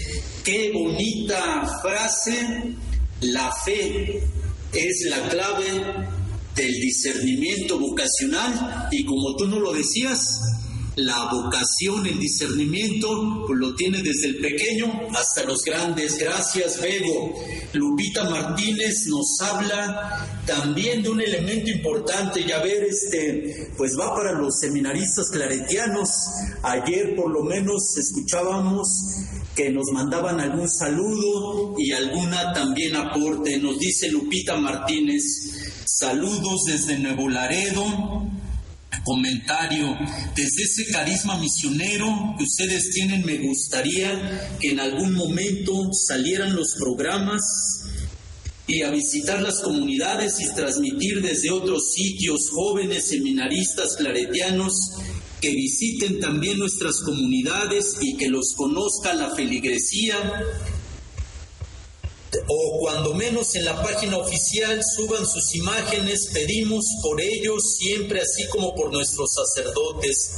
qué 0.43 0.72
bonita 0.72 1.80
frase, 1.82 2.76
la 3.22 3.51
fe 3.66 4.22
es 4.74 5.05
la 5.09 5.30
clave 5.30 5.82
del 6.55 6.74
discernimiento 6.74 7.80
vocacional 7.80 8.88
y 8.91 9.05
como 9.05 9.36
tú 9.36 9.47
no 9.47 9.59
lo 9.59 9.74
decías, 9.74 10.39
la 10.95 11.31
vocación, 11.31 12.05
el 12.05 12.19
discernimiento, 12.19 13.45
pues 13.47 13.59
lo 13.59 13.73
tiene 13.75 14.01
desde 14.03 14.27
el 14.27 14.37
pequeño 14.37 15.09
hasta 15.15 15.43
los 15.43 15.63
grandes. 15.63 16.17
Gracias, 16.19 16.79
Bego. 16.79 17.33
Lupita 17.73 18.29
Martínez 18.29 19.07
nos 19.07 19.39
habla 19.41 20.27
también 20.45 21.01
de 21.01 21.09
un 21.09 21.21
elemento 21.21 21.71
importante, 21.71 22.43
ya 22.45 22.59
ver, 22.61 22.83
este, 22.83 23.71
pues 23.75 23.97
va 23.99 24.15
para 24.15 24.33
los 24.33 24.59
seminaristas 24.59 25.29
claretianos. 25.31 26.09
Ayer 26.61 27.15
por 27.15 27.31
lo 27.31 27.43
menos 27.43 27.97
escuchábamos 27.97 28.87
que 29.55 29.69
nos 29.69 29.91
mandaban 29.91 30.39
algún 30.39 30.69
saludo 30.69 31.75
y 31.77 31.91
alguna 31.91 32.53
también 32.53 32.95
aporte. 32.95 33.57
Nos 33.57 33.79
dice 33.79 34.09
Lupita 34.09 34.57
Martínez, 34.57 35.23
saludos 35.85 36.65
desde 36.67 36.99
Nuevo 36.99 37.29
Laredo 37.29 38.42
comentario. 39.03 39.97
Desde 40.35 40.63
ese 40.63 40.91
carisma 40.91 41.37
misionero 41.37 42.35
que 42.37 42.43
ustedes 42.43 42.91
tienen, 42.91 43.25
me 43.25 43.37
gustaría 43.37 44.57
que 44.59 44.71
en 44.71 44.79
algún 44.79 45.13
momento 45.13 45.89
salieran 46.07 46.55
los 46.55 46.75
programas 46.77 47.41
y 48.67 48.81
a 48.81 48.91
visitar 48.91 49.41
las 49.41 49.59
comunidades 49.61 50.39
y 50.39 50.53
transmitir 50.55 51.21
desde 51.21 51.51
otros 51.51 51.91
sitios 51.93 52.49
jóvenes 52.49 53.09
seminaristas 53.09 53.95
claretianos 53.97 54.73
que 55.41 55.49
visiten 55.49 56.21
también 56.21 56.57
nuestras 56.57 57.01
comunidades 57.01 57.97
y 57.99 58.15
que 58.15 58.29
los 58.29 58.53
conozca 58.55 59.13
la 59.13 59.35
feligresía 59.35 60.15
o 62.47 62.79
cuando 62.79 63.13
menos 63.13 63.55
en 63.55 63.65
la 63.65 63.81
página 63.81 64.17
oficial 64.17 64.79
suban 64.95 65.25
sus 65.25 65.55
imágenes, 65.55 66.29
pedimos 66.34 66.86
por 67.01 67.21
ellos 67.21 67.75
siempre 67.77 68.21
así 68.21 68.47
como 68.47 68.73
por 68.75 68.91
nuestros 68.91 69.34
sacerdotes. 69.34 70.36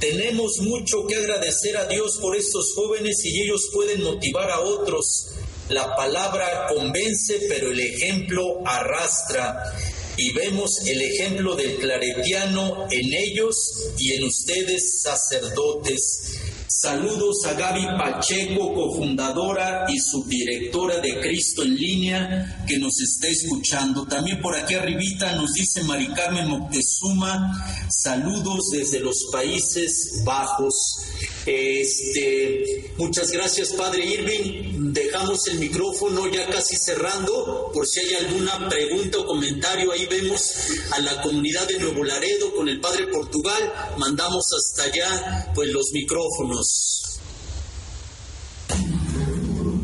Tenemos 0.00 0.58
mucho 0.60 1.06
que 1.06 1.16
agradecer 1.16 1.76
a 1.76 1.86
Dios 1.86 2.18
por 2.20 2.36
estos 2.36 2.72
jóvenes 2.74 3.24
y 3.24 3.42
ellos 3.42 3.68
pueden 3.72 4.02
motivar 4.02 4.50
a 4.50 4.60
otros. 4.60 5.26
La 5.68 5.96
palabra 5.96 6.66
convence, 6.68 7.40
pero 7.48 7.70
el 7.70 7.80
ejemplo 7.80 8.60
arrastra. 8.64 9.74
Y 10.16 10.32
vemos 10.32 10.70
el 10.86 11.00
ejemplo 11.02 11.54
del 11.54 11.76
claretiano 11.76 12.86
en 12.90 13.12
ellos 13.12 13.56
y 13.98 14.14
en 14.14 14.24
ustedes 14.24 15.02
sacerdotes. 15.02 16.38
Saludos 16.80 17.44
a 17.44 17.54
Gaby 17.54 17.86
Pacheco, 17.98 18.72
cofundadora 18.72 19.84
y 19.88 19.98
subdirectora 19.98 21.00
de 21.00 21.18
Cristo 21.18 21.64
en 21.64 21.74
línea, 21.74 22.64
que 22.68 22.78
nos 22.78 23.00
está 23.00 23.26
escuchando. 23.26 24.06
También 24.06 24.40
por 24.40 24.54
aquí 24.54 24.74
arribita 24.74 25.32
nos 25.32 25.54
dice 25.54 25.82
Mari 25.82 26.06
Carmen 26.14 26.46
Moctezuma, 26.46 27.88
saludos 27.88 28.68
desde 28.70 29.00
los 29.00 29.26
Países 29.32 30.22
Bajos. 30.24 31.02
Este, 31.46 32.92
muchas 32.98 33.30
gracias, 33.30 33.72
Padre 33.72 34.04
Irving. 34.04 34.92
Dejamos 34.92 35.46
el 35.48 35.58
micrófono 35.58 36.30
ya 36.30 36.46
casi 36.50 36.76
cerrando, 36.76 37.70
por 37.72 37.86
si 37.86 38.00
hay 38.00 38.14
alguna 38.26 38.68
pregunta 38.68 39.18
o 39.18 39.26
comentario. 39.26 39.92
Ahí 39.92 40.06
vemos 40.06 40.54
a 40.90 41.00
la 41.00 41.22
comunidad 41.22 41.66
de 41.66 41.78
Nuevo 41.78 42.04
Laredo 42.04 42.54
con 42.54 42.68
el 42.68 42.80
Padre 42.80 43.06
Portugal. 43.06 43.94
Mandamos 43.96 44.44
hasta 44.52 44.82
allá, 44.84 45.52
pues, 45.54 45.70
los 45.70 45.90
micrófonos. 45.92 46.98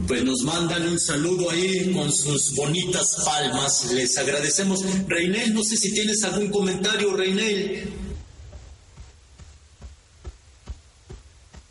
Pues 0.06 0.22
nos 0.22 0.42
mandan 0.42 0.86
un 0.86 1.00
saludo 1.00 1.48
ahí 1.50 1.90
con 1.94 2.12
sus 2.12 2.54
bonitas 2.54 3.16
palmas. 3.24 3.90
Les 3.92 4.18
agradecemos. 4.18 4.80
Reinel, 5.08 5.54
no 5.54 5.64
sé 5.64 5.78
si 5.78 5.94
tienes 5.94 6.22
algún 6.24 6.50
comentario, 6.50 7.16
Reinel. 7.16 8.03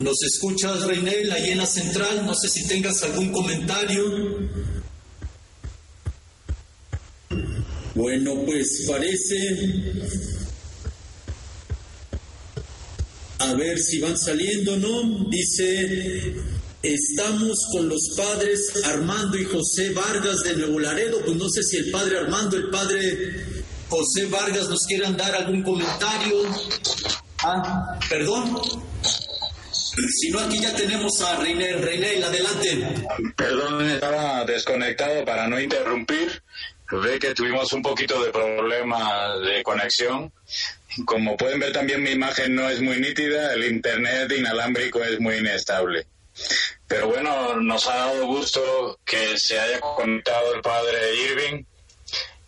¿Nos 0.03 0.21
escuchas, 0.21 0.83
Reinel, 0.83 1.31
ahí 1.31 1.51
en 1.51 1.59
la 1.59 1.65
central? 1.65 2.25
No 2.25 2.35
sé 2.35 2.49
si 2.49 2.67
tengas 2.67 3.01
algún 3.03 3.31
comentario. 3.31 4.03
Bueno, 7.95 8.43
pues 8.45 8.85
parece... 8.85 9.37
A 13.39 13.53
ver 13.53 13.79
si 13.79 13.99
van 13.99 14.17
saliendo, 14.17 14.75
¿no? 14.75 15.29
Dice, 15.29 16.35
estamos 16.81 17.57
con 17.71 17.87
los 17.87 18.13
padres 18.17 18.83
Armando 18.83 19.37
y 19.37 19.45
José 19.45 19.91
Vargas 19.91 20.43
de 20.43 20.57
Nuevo 20.57 20.79
Laredo. 20.81 21.21
Pues 21.23 21.37
no 21.37 21.47
sé 21.47 21.63
si 21.63 21.77
el 21.77 21.91
padre 21.91 22.19
Armando, 22.19 22.57
el 22.57 22.69
padre 22.69 23.63
José 23.87 24.25
Vargas 24.25 24.67
nos 24.67 24.85
quieran 24.85 25.15
dar 25.15 25.33
algún 25.33 25.63
comentario. 25.63 26.43
Ah, 27.41 27.97
perdón. 28.09 28.91
Si 29.95 30.29
no, 30.31 30.39
aquí 30.39 30.59
ya 30.59 30.73
tenemos 30.75 31.21
a 31.21 31.35
Reinel. 31.37 31.81
Reinel, 31.81 32.23
adelante. 32.23 32.87
Perdón, 33.35 33.89
estaba 33.89 34.43
desconectado 34.45 35.23
para 35.25 35.47
no 35.47 35.59
interrumpir. 35.59 36.41
Ve 36.91 37.19
que 37.19 37.33
tuvimos 37.33 37.71
un 37.73 37.81
poquito 37.81 38.23
de 38.23 38.31
problema 38.31 39.35
de 39.37 39.63
conexión. 39.63 40.31
Como 41.05 41.35
pueden 41.37 41.59
ver 41.59 41.73
también 41.73 42.03
mi 42.03 42.11
imagen 42.11 42.53
no 42.55 42.69
es 42.69 42.81
muy 42.81 42.99
nítida, 42.99 43.53
el 43.53 43.63
internet 43.65 44.31
inalámbrico 44.37 45.01
es 45.03 45.19
muy 45.19 45.37
inestable. 45.37 46.05
Pero 46.87 47.07
bueno, 47.07 47.55
nos 47.61 47.87
ha 47.87 47.95
dado 47.95 48.27
gusto 48.27 48.99
que 49.03 49.37
se 49.37 49.59
haya 49.59 49.79
conectado 49.79 50.53
el 50.53 50.61
padre 50.61 51.15
Irving 51.31 51.63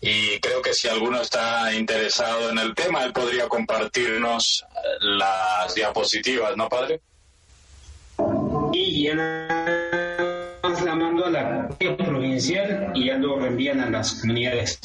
y 0.01 0.39
creo 0.39 0.61
que 0.61 0.73
si 0.73 0.87
alguno 0.87 1.21
está 1.21 1.73
interesado 1.73 2.51
en 2.51 2.59
el 2.59 2.75
tema, 2.75 3.03
él 3.03 3.13
podría 3.13 3.47
compartirnos 3.47 4.63
las 4.99 5.73
diapositivas, 5.73 6.55
¿no, 6.55 6.69
padre? 6.69 7.01
Y 8.75 9.03
ya 9.03 9.15
la 10.83 10.95
mando 10.95 11.25
a 11.25 11.29
la 11.29 11.69
provincial 11.97 12.91
y 12.93 13.07
ya 13.07 13.15
lo 13.15 13.39
reenvían 13.39 13.79
a 13.79 13.89
las 13.89 14.15
comunidades. 14.15 14.79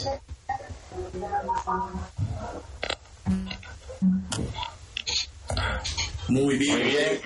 Muy 6.28 6.56
bien. 6.56 6.72
Muy 6.72 6.84
bien. 6.84 7.20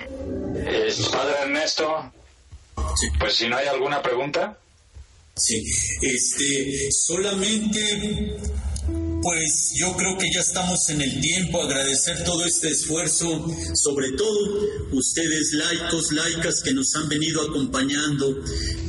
Eh, 0.55 0.93
padre 1.11 1.33
Ernesto, 1.43 2.11
pues 3.19 3.35
si 3.35 3.47
no 3.47 3.57
hay 3.57 3.67
alguna 3.67 4.01
pregunta. 4.01 4.57
Sí, 5.35 5.63
este, 6.01 6.91
solamente 6.91 8.37
pues 9.25 9.73
yo 9.73 9.97
creo 9.97 10.15
que 10.19 10.31
ya 10.31 10.41
estamos 10.41 10.87
en 10.89 11.01
el 11.01 11.19
tiempo, 11.19 11.59
agradecer 11.59 12.23
todo 12.23 12.45
este 12.45 12.69
esfuerzo, 12.69 13.43
sobre 13.73 14.11
todo 14.11 14.61
ustedes 14.91 15.51
laicos, 15.53 16.11
laicas 16.11 16.61
que 16.63 16.71
nos 16.75 16.93
han 16.93 17.09
venido 17.09 17.41
acompañando. 17.41 18.37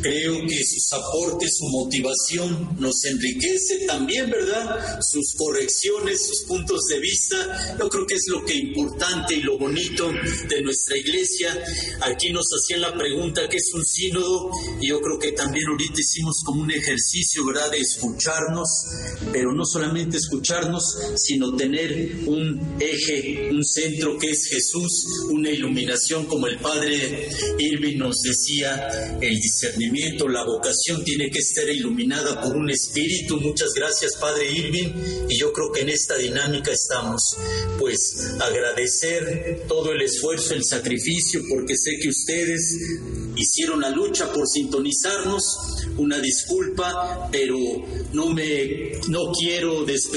Creo 0.03 0.47
que 0.47 0.63
sus 0.63 0.93
aportes, 0.93 1.57
su 1.57 1.65
motivación 1.71 2.77
nos 2.79 3.03
enriquece 3.07 3.87
también, 3.87 4.31
¿verdad? 4.31 5.01
Sus 5.01 5.33
correcciones, 5.39 6.27
sus 6.27 6.43
puntos 6.43 6.83
de 6.91 7.01
vista, 7.01 7.79
yo 7.79 7.89
creo 7.89 8.07
que 8.07 8.17
es 8.17 8.27
lo 8.29 8.45
que 8.45 8.55
importante 8.57 9.37
y 9.37 9.41
lo 9.41 9.59
bonito 9.59 10.13
de 10.51 10.61
nuestra 10.61 10.99
iglesia. 10.99 11.65
Aquí 12.03 12.31
nos 12.31 12.47
hacían 12.53 12.83
la 12.83 12.95
pregunta, 12.95 13.49
¿qué 13.49 13.57
es 13.57 13.71
un 13.73 13.87
sínodo? 13.87 14.51
Y 14.83 14.89
yo 14.89 15.01
creo 15.01 15.19
que 15.19 15.33
también 15.33 15.67
ahorita 15.67 15.99
hicimos 15.99 16.43
como 16.45 16.61
un 16.61 16.71
ejercicio, 16.71 17.43
¿verdad?, 17.47 17.71
de 17.71 17.79
escucharnos, 17.79 18.69
pero 19.33 19.55
no 19.55 19.65
solamente 19.65 20.19
escucharnos, 20.19 20.26
sino 21.17 21.57
tener 21.57 22.17
un 22.27 22.77
eje, 22.81 23.49
un 23.51 23.65
centro 23.65 24.19
que 24.19 24.31
es 24.31 24.47
Jesús, 24.47 25.05
una 25.31 25.51
iluminación 25.51 26.27
como 26.27 26.47
el 26.47 26.59
Padre 26.59 27.29
Irving 27.59 27.99
nos 27.99 28.21
decía, 28.23 29.19
el 29.21 29.41
discernimiento, 29.41 30.29
la 30.29 30.45
vocación 30.45 31.05
tiene 31.05 31.31
que 31.31 31.39
estar 31.39 31.69
iluminada 31.69 32.41
por 32.41 32.57
un 32.57 32.71
espíritu. 32.71 33.41
Muchas 33.41 33.73
gracias 33.75 34.17
Padre 34.17 34.51
Irving 34.51 34.93
y 35.29 35.39
yo 35.39 35.53
creo 35.53 35.73
que 35.73 35.81
en 35.83 35.91
esta 35.91 36.17
dinámica 36.17 36.73
estamos. 36.73 37.37
Pues 37.79 38.35
agradecer 38.41 39.65
todo 39.69 39.93
el 39.93 40.03
esfuerzo, 40.03 40.55
el 40.55 40.65
sacrificio, 40.65 41.43
porque 41.49 41.77
sé 41.77 41.99
que 42.01 42.09
ustedes 42.09 42.77
hicieron 43.37 43.81
la 43.81 43.91
lucha 43.91 44.33
por 44.33 44.47
sintonizarnos. 44.47 45.43
Una 45.99 46.19
disculpa, 46.19 47.29
pero 47.31 47.57
no 48.13 48.31
me 48.31 48.93
no 49.09 49.33
quiero 49.33 49.85
despedir, 49.85 50.16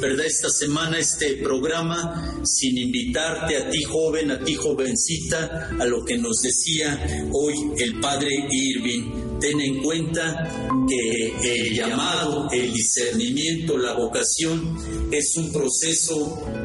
¿verdad? 0.00 0.26
Esta 0.26 0.48
semana 0.48 0.98
este 0.98 1.36
programa 1.36 2.40
sin 2.44 2.78
invitarte 2.78 3.56
a 3.56 3.68
ti 3.68 3.82
joven, 3.82 4.30
a 4.30 4.42
ti 4.42 4.54
jovencita, 4.54 5.76
a 5.78 5.84
lo 5.84 6.04
que 6.04 6.16
nos 6.16 6.40
decía 6.42 7.28
hoy 7.32 7.54
el 7.78 8.00
padre 8.00 8.28
Irving. 8.50 9.38
Ten 9.38 9.60
en 9.60 9.82
cuenta 9.82 10.48
que 10.88 11.34
el 11.44 11.74
llamado, 11.74 12.48
el 12.50 12.72
discernimiento, 12.72 13.76
la 13.76 13.92
vocación 13.92 14.76
es 15.12 15.36
un 15.36 15.52
proceso, 15.52 16.16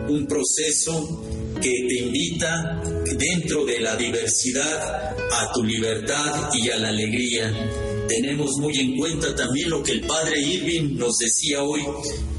un 0.08 0.26
proceso 0.26 1.22
que 1.62 1.86
te 1.88 2.00
invita 2.00 2.82
dentro 3.18 3.66
de 3.66 3.82
la 3.82 3.96
diversidad 3.98 5.16
a 5.32 5.52
tu 5.54 5.64
libertad 5.64 6.50
y 6.54 6.70
a 6.70 6.78
la 6.78 6.90
alegría. 6.90 7.91
Tenemos 8.12 8.57
muy 8.57 8.78
en 8.78 8.97
cuenta 8.97 9.34
también 9.34 9.70
lo 9.70 9.82
que 9.82 9.93
el 9.93 10.01
padre 10.01 10.38
Irving 10.38 10.97
nos 10.97 11.18
decía 11.18 11.64
hoy, 11.64 11.82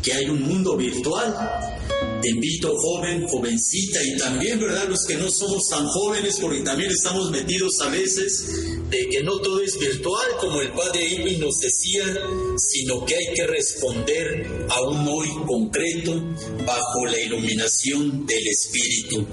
que 0.03 0.13
hay 0.13 0.27
un 0.27 0.43
mundo 0.43 0.77
virtual. 0.77 1.35
Te 2.21 2.29
invito, 2.29 2.77
joven, 2.77 3.27
jovencita, 3.27 4.05
y 4.05 4.19
también, 4.19 4.61
¿verdad? 4.61 4.87
Los 4.87 5.07
que 5.09 5.17
no 5.17 5.31
somos 5.31 5.67
tan 5.71 5.87
jóvenes, 5.87 6.37
porque 6.39 6.61
también 6.61 6.91
estamos 6.91 7.31
metidos 7.31 7.81
a 7.81 7.89
veces 7.89 8.45
de 8.93 9.09
que 9.09 9.23
no 9.23 9.39
todo 9.39 9.63
es 9.63 9.79
virtual, 9.79 10.27
como 10.39 10.61
el 10.61 10.71
padre 10.73 11.09
Irving 11.09 11.41
nos 11.41 11.59
decía, 11.59 12.05
sino 12.59 13.07
que 13.07 13.17
hay 13.17 13.35
que 13.35 13.47
responder 13.47 14.67
a 14.69 14.83
un 14.83 15.09
hoy 15.09 15.29
concreto 15.47 16.13
bajo 16.67 17.07
la 17.07 17.19
iluminación 17.19 18.27
del 18.27 18.47
Espíritu. 18.47 19.27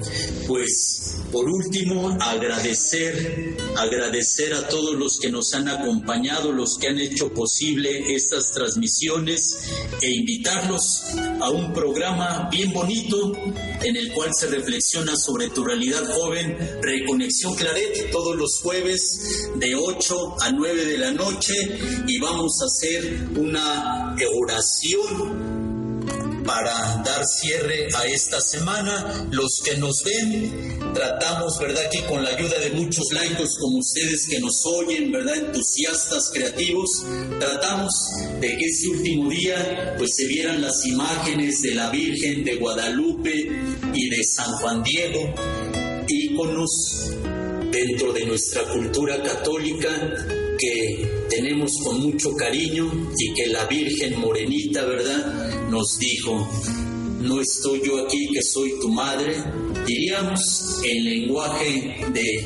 Pues, 0.48 1.18
por 1.30 1.46
último, 1.50 2.18
agradecer, 2.22 3.58
agradecer 3.76 4.54
a 4.54 4.66
todos 4.70 4.96
los 4.96 5.20
que 5.20 5.30
nos 5.30 5.54
han 5.54 5.68
acompañado, 5.68 6.54
los 6.54 6.78
que 6.78 6.88
han 6.88 7.00
hecho 7.00 7.34
posible 7.34 8.16
estas 8.16 8.54
transmisiones 8.54 9.58
e 10.02 10.10
invitarlos 10.10 11.02
a 11.42 11.50
un 11.50 11.74
programa 11.74 12.48
bien 12.50 12.72
bonito 12.72 13.34
en 13.84 13.96
el 13.98 14.14
cual 14.14 14.30
se 14.34 14.48
reflexiona 14.48 15.18
sobre 15.18 15.50
tu 15.50 15.66
realidad 15.66 16.04
joven, 16.16 16.58
Reconexión 16.82 17.56
Claret, 17.56 18.10
todos 18.10 18.38
los 18.38 18.60
jueves 18.62 19.49
de 19.56 19.76
8 19.76 20.36
a 20.42 20.52
9 20.52 20.86
de 20.86 20.98
la 20.98 21.12
noche 21.12 21.54
y 22.08 22.20
vamos 22.20 22.60
a 22.62 22.66
hacer 22.66 23.28
una 23.36 24.16
oración 24.36 25.60
para 26.50 27.04
dar 27.06 27.24
cierre 27.26 27.90
a 27.96 28.08
esta 28.08 28.42
semana. 28.42 29.28
Los 29.30 29.62
que 29.64 29.78
nos 29.78 30.04
ven, 30.04 30.80
tratamos, 30.96 31.60
¿verdad?, 31.60 31.90
que 31.92 32.04
con 32.06 32.24
la 32.24 32.32
ayuda 32.32 32.58
de 32.60 32.72
muchos 32.72 33.12
laicos 33.12 33.56
como 33.60 33.78
ustedes 33.78 34.26
que 34.28 34.40
nos 34.40 34.66
oyen, 34.66 35.12
¿verdad?, 35.12 35.36
entusiastas, 35.36 36.32
creativos, 36.34 37.06
tratamos 37.40 37.94
de 38.42 38.58
que 38.58 38.66
este 38.66 38.88
último 38.88 39.30
día, 39.30 39.94
pues 40.00 40.16
se 40.16 40.26
vieran 40.26 40.60
las 40.60 40.84
imágenes 40.88 41.62
de 41.62 41.76
la 41.76 41.92
Virgen 41.92 42.44
de 42.44 42.56
Guadalupe 42.56 43.52
y 43.94 44.10
de 44.10 44.24
San 44.24 44.52
Juan 44.54 44.82
Diego, 44.82 45.32
íconos 46.08 47.12
dentro 47.72 48.14
de 48.14 48.26
nuestra 48.26 48.64
cultura 48.72 49.22
católica 49.22 49.90
que 50.58 51.08
tenemos 51.30 51.72
con 51.84 52.02
mucho 52.02 52.36
cariño 52.36 52.92
y 53.18 53.34
que 53.34 53.48
la 53.48 53.66
Virgen 53.66 54.20
Morenita, 54.20 54.84
¿verdad?, 54.86 55.70
nos 55.70 55.98
dijo, 56.00 56.50
no 57.22 57.40
estoy 57.40 57.82
yo 57.86 58.06
aquí 58.06 58.28
que 58.34 58.42
soy 58.42 58.74
tu 58.80 58.90
madre, 58.90 59.36
diríamos 59.86 60.82
en 60.84 61.06
lenguaje 61.06 62.06
de 62.14 62.46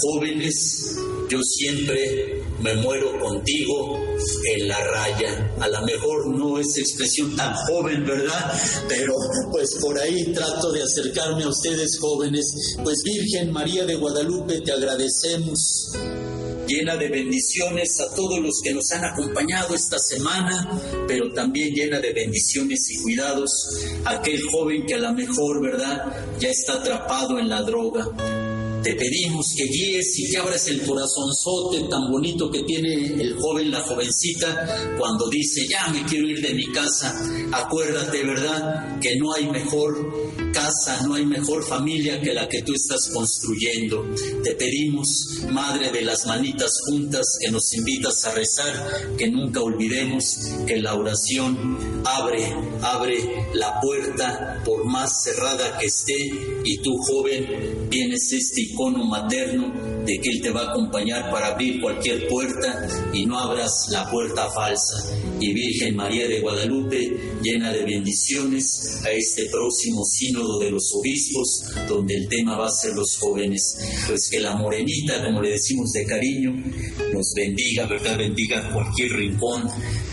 jóvenes, 0.00 0.96
yo 1.28 1.40
siempre 1.42 2.42
me 2.62 2.74
muero 2.74 3.18
contigo 3.18 4.07
en 4.54 4.68
la 4.68 4.78
raya. 4.78 5.52
A 5.60 5.68
lo 5.68 5.82
mejor 5.82 6.28
no 6.36 6.58
es 6.58 6.76
expresión 6.76 7.34
tan 7.36 7.54
joven, 7.54 8.04
¿verdad? 8.06 8.52
Pero 8.88 9.14
pues 9.50 9.76
por 9.80 9.98
ahí 9.98 10.32
trato 10.32 10.72
de 10.72 10.82
acercarme 10.82 11.44
a 11.44 11.48
ustedes 11.48 11.98
jóvenes. 11.98 12.46
Pues 12.82 13.02
Virgen 13.04 13.52
María 13.52 13.84
de 13.84 13.94
Guadalupe, 13.94 14.60
te 14.60 14.72
agradecemos 14.72 15.92
llena 16.68 16.96
de 16.96 17.08
bendiciones 17.08 17.98
a 17.98 18.14
todos 18.14 18.38
los 18.40 18.60
que 18.62 18.74
nos 18.74 18.90
han 18.92 19.04
acompañado 19.04 19.74
esta 19.74 19.98
semana, 19.98 20.68
pero 21.08 21.32
también 21.32 21.72
llena 21.72 21.98
de 21.98 22.12
bendiciones 22.12 22.90
y 22.90 23.02
cuidados 23.02 23.50
a 24.04 24.10
aquel 24.10 24.40
joven 24.52 24.84
que 24.86 24.94
a 24.94 24.98
lo 24.98 25.14
mejor, 25.14 25.62
¿verdad?, 25.62 26.12
ya 26.38 26.50
está 26.50 26.74
atrapado 26.74 27.38
en 27.38 27.48
la 27.48 27.62
droga. 27.62 28.06
Te 28.82 28.94
pedimos 28.94 29.54
que 29.56 29.64
guíes 29.64 30.18
y 30.18 30.30
que 30.30 30.36
abras 30.36 30.68
el 30.68 30.82
corazonzote 30.82 31.88
tan 31.88 32.10
bonito 32.10 32.50
que 32.50 32.62
tiene 32.62 32.94
el 32.94 33.34
joven, 33.34 33.70
la 33.70 33.80
jovencita, 33.80 34.94
cuando 34.98 35.28
dice, 35.28 35.66
ya 35.68 35.88
me 35.88 36.04
quiero 36.04 36.28
ir 36.28 36.40
de 36.40 36.54
mi 36.54 36.66
casa. 36.66 37.14
Acuérdate, 37.52 38.24
¿verdad?, 38.24 39.00
que 39.00 39.16
no 39.16 39.32
hay 39.32 39.46
mejor 39.48 40.27
casa 40.58 41.06
no 41.06 41.14
hay 41.14 41.24
mejor 41.24 41.64
familia 41.64 42.20
que 42.20 42.34
la 42.34 42.48
que 42.48 42.62
tú 42.62 42.72
estás 42.74 43.10
construyendo. 43.14 44.04
Te 44.42 44.54
pedimos, 44.54 45.08
Madre 45.50 45.92
de 45.92 46.02
las 46.02 46.26
manitas 46.26 46.72
juntas, 46.86 47.24
que 47.40 47.50
nos 47.50 47.72
invitas 47.74 48.24
a 48.24 48.32
rezar, 48.32 49.16
que 49.16 49.30
nunca 49.30 49.60
olvidemos 49.60 50.24
que 50.66 50.78
la 50.78 50.94
oración 50.94 52.02
abre, 52.04 52.52
abre 52.82 53.18
la 53.54 53.80
puerta 53.80 54.62
por 54.64 54.84
más 54.84 55.22
cerrada 55.22 55.78
que 55.78 55.86
esté 55.86 56.18
y 56.64 56.78
tú 56.78 56.96
joven 56.98 57.88
tienes 57.90 58.32
este 58.32 58.62
icono 58.62 59.04
materno 59.04 59.97
de 60.08 60.18
que 60.22 60.30
Él 60.30 60.40
te 60.40 60.50
va 60.50 60.62
a 60.62 60.70
acompañar 60.70 61.30
para 61.30 61.48
abrir 61.48 61.82
cualquier 61.82 62.26
puerta 62.28 62.88
y 63.12 63.26
no 63.26 63.38
abras 63.38 63.88
la 63.90 64.10
puerta 64.10 64.48
falsa. 64.50 65.14
Y 65.38 65.52
Virgen 65.52 65.96
María 65.96 66.26
de 66.26 66.40
Guadalupe, 66.40 67.14
llena 67.42 67.70
de 67.74 67.84
bendiciones 67.84 69.02
a 69.04 69.10
este 69.10 69.44
próximo 69.50 70.02
sínodo 70.06 70.58
de 70.60 70.70
los 70.70 70.90
obispos, 70.94 71.62
donde 71.86 72.14
el 72.14 72.28
tema 72.28 72.56
va 72.56 72.68
a 72.68 72.70
ser 72.70 72.94
los 72.94 73.18
jóvenes. 73.18 73.76
Pues 74.06 74.30
que 74.30 74.40
la 74.40 74.56
morenita, 74.56 75.22
como 75.22 75.42
le 75.42 75.50
decimos 75.50 75.92
de 75.92 76.06
cariño, 76.06 76.52
nos 77.12 77.34
bendiga, 77.36 77.86
¿verdad? 77.86 78.16
Bendiga 78.16 78.72
cualquier 78.72 79.12
rincón 79.12 79.68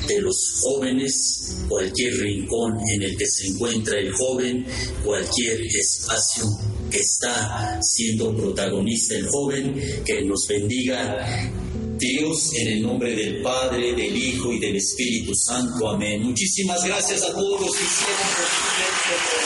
de 0.08 0.22
los 0.22 0.60
jóvenes, 0.62 1.58
cualquier 1.68 2.18
rincón 2.18 2.78
en 2.96 3.04
el 3.04 3.18
que 3.18 3.26
se 3.26 3.48
encuentra 3.48 4.00
el 4.00 4.12
joven, 4.14 4.66
cualquier 5.04 5.62
espacio 5.62 6.46
que 6.90 7.00
está 7.00 7.80
siendo 7.82 8.36
protagonista 8.36 9.16
el 9.16 9.28
joven, 9.28 10.04
que 10.06 10.24
nos 10.24 10.46
bendiga 10.48 11.52
Dios, 11.98 12.52
en 12.56 12.68
el 12.68 12.82
nombre 12.82 13.16
del 13.16 13.42
Padre, 13.42 13.94
del 13.94 14.16
Hijo 14.16 14.52
y 14.52 14.60
del 14.60 14.76
Espíritu 14.76 15.34
Santo. 15.34 15.90
Amén. 15.90 16.24
Muchísimas 16.24 16.84
gracias 16.84 17.24
a 17.24 17.34
todos 17.34 17.62
los 17.62 17.76
que 17.76 17.84
hicieron 17.84 18.18
posible 18.18 18.86
este 18.92 19.46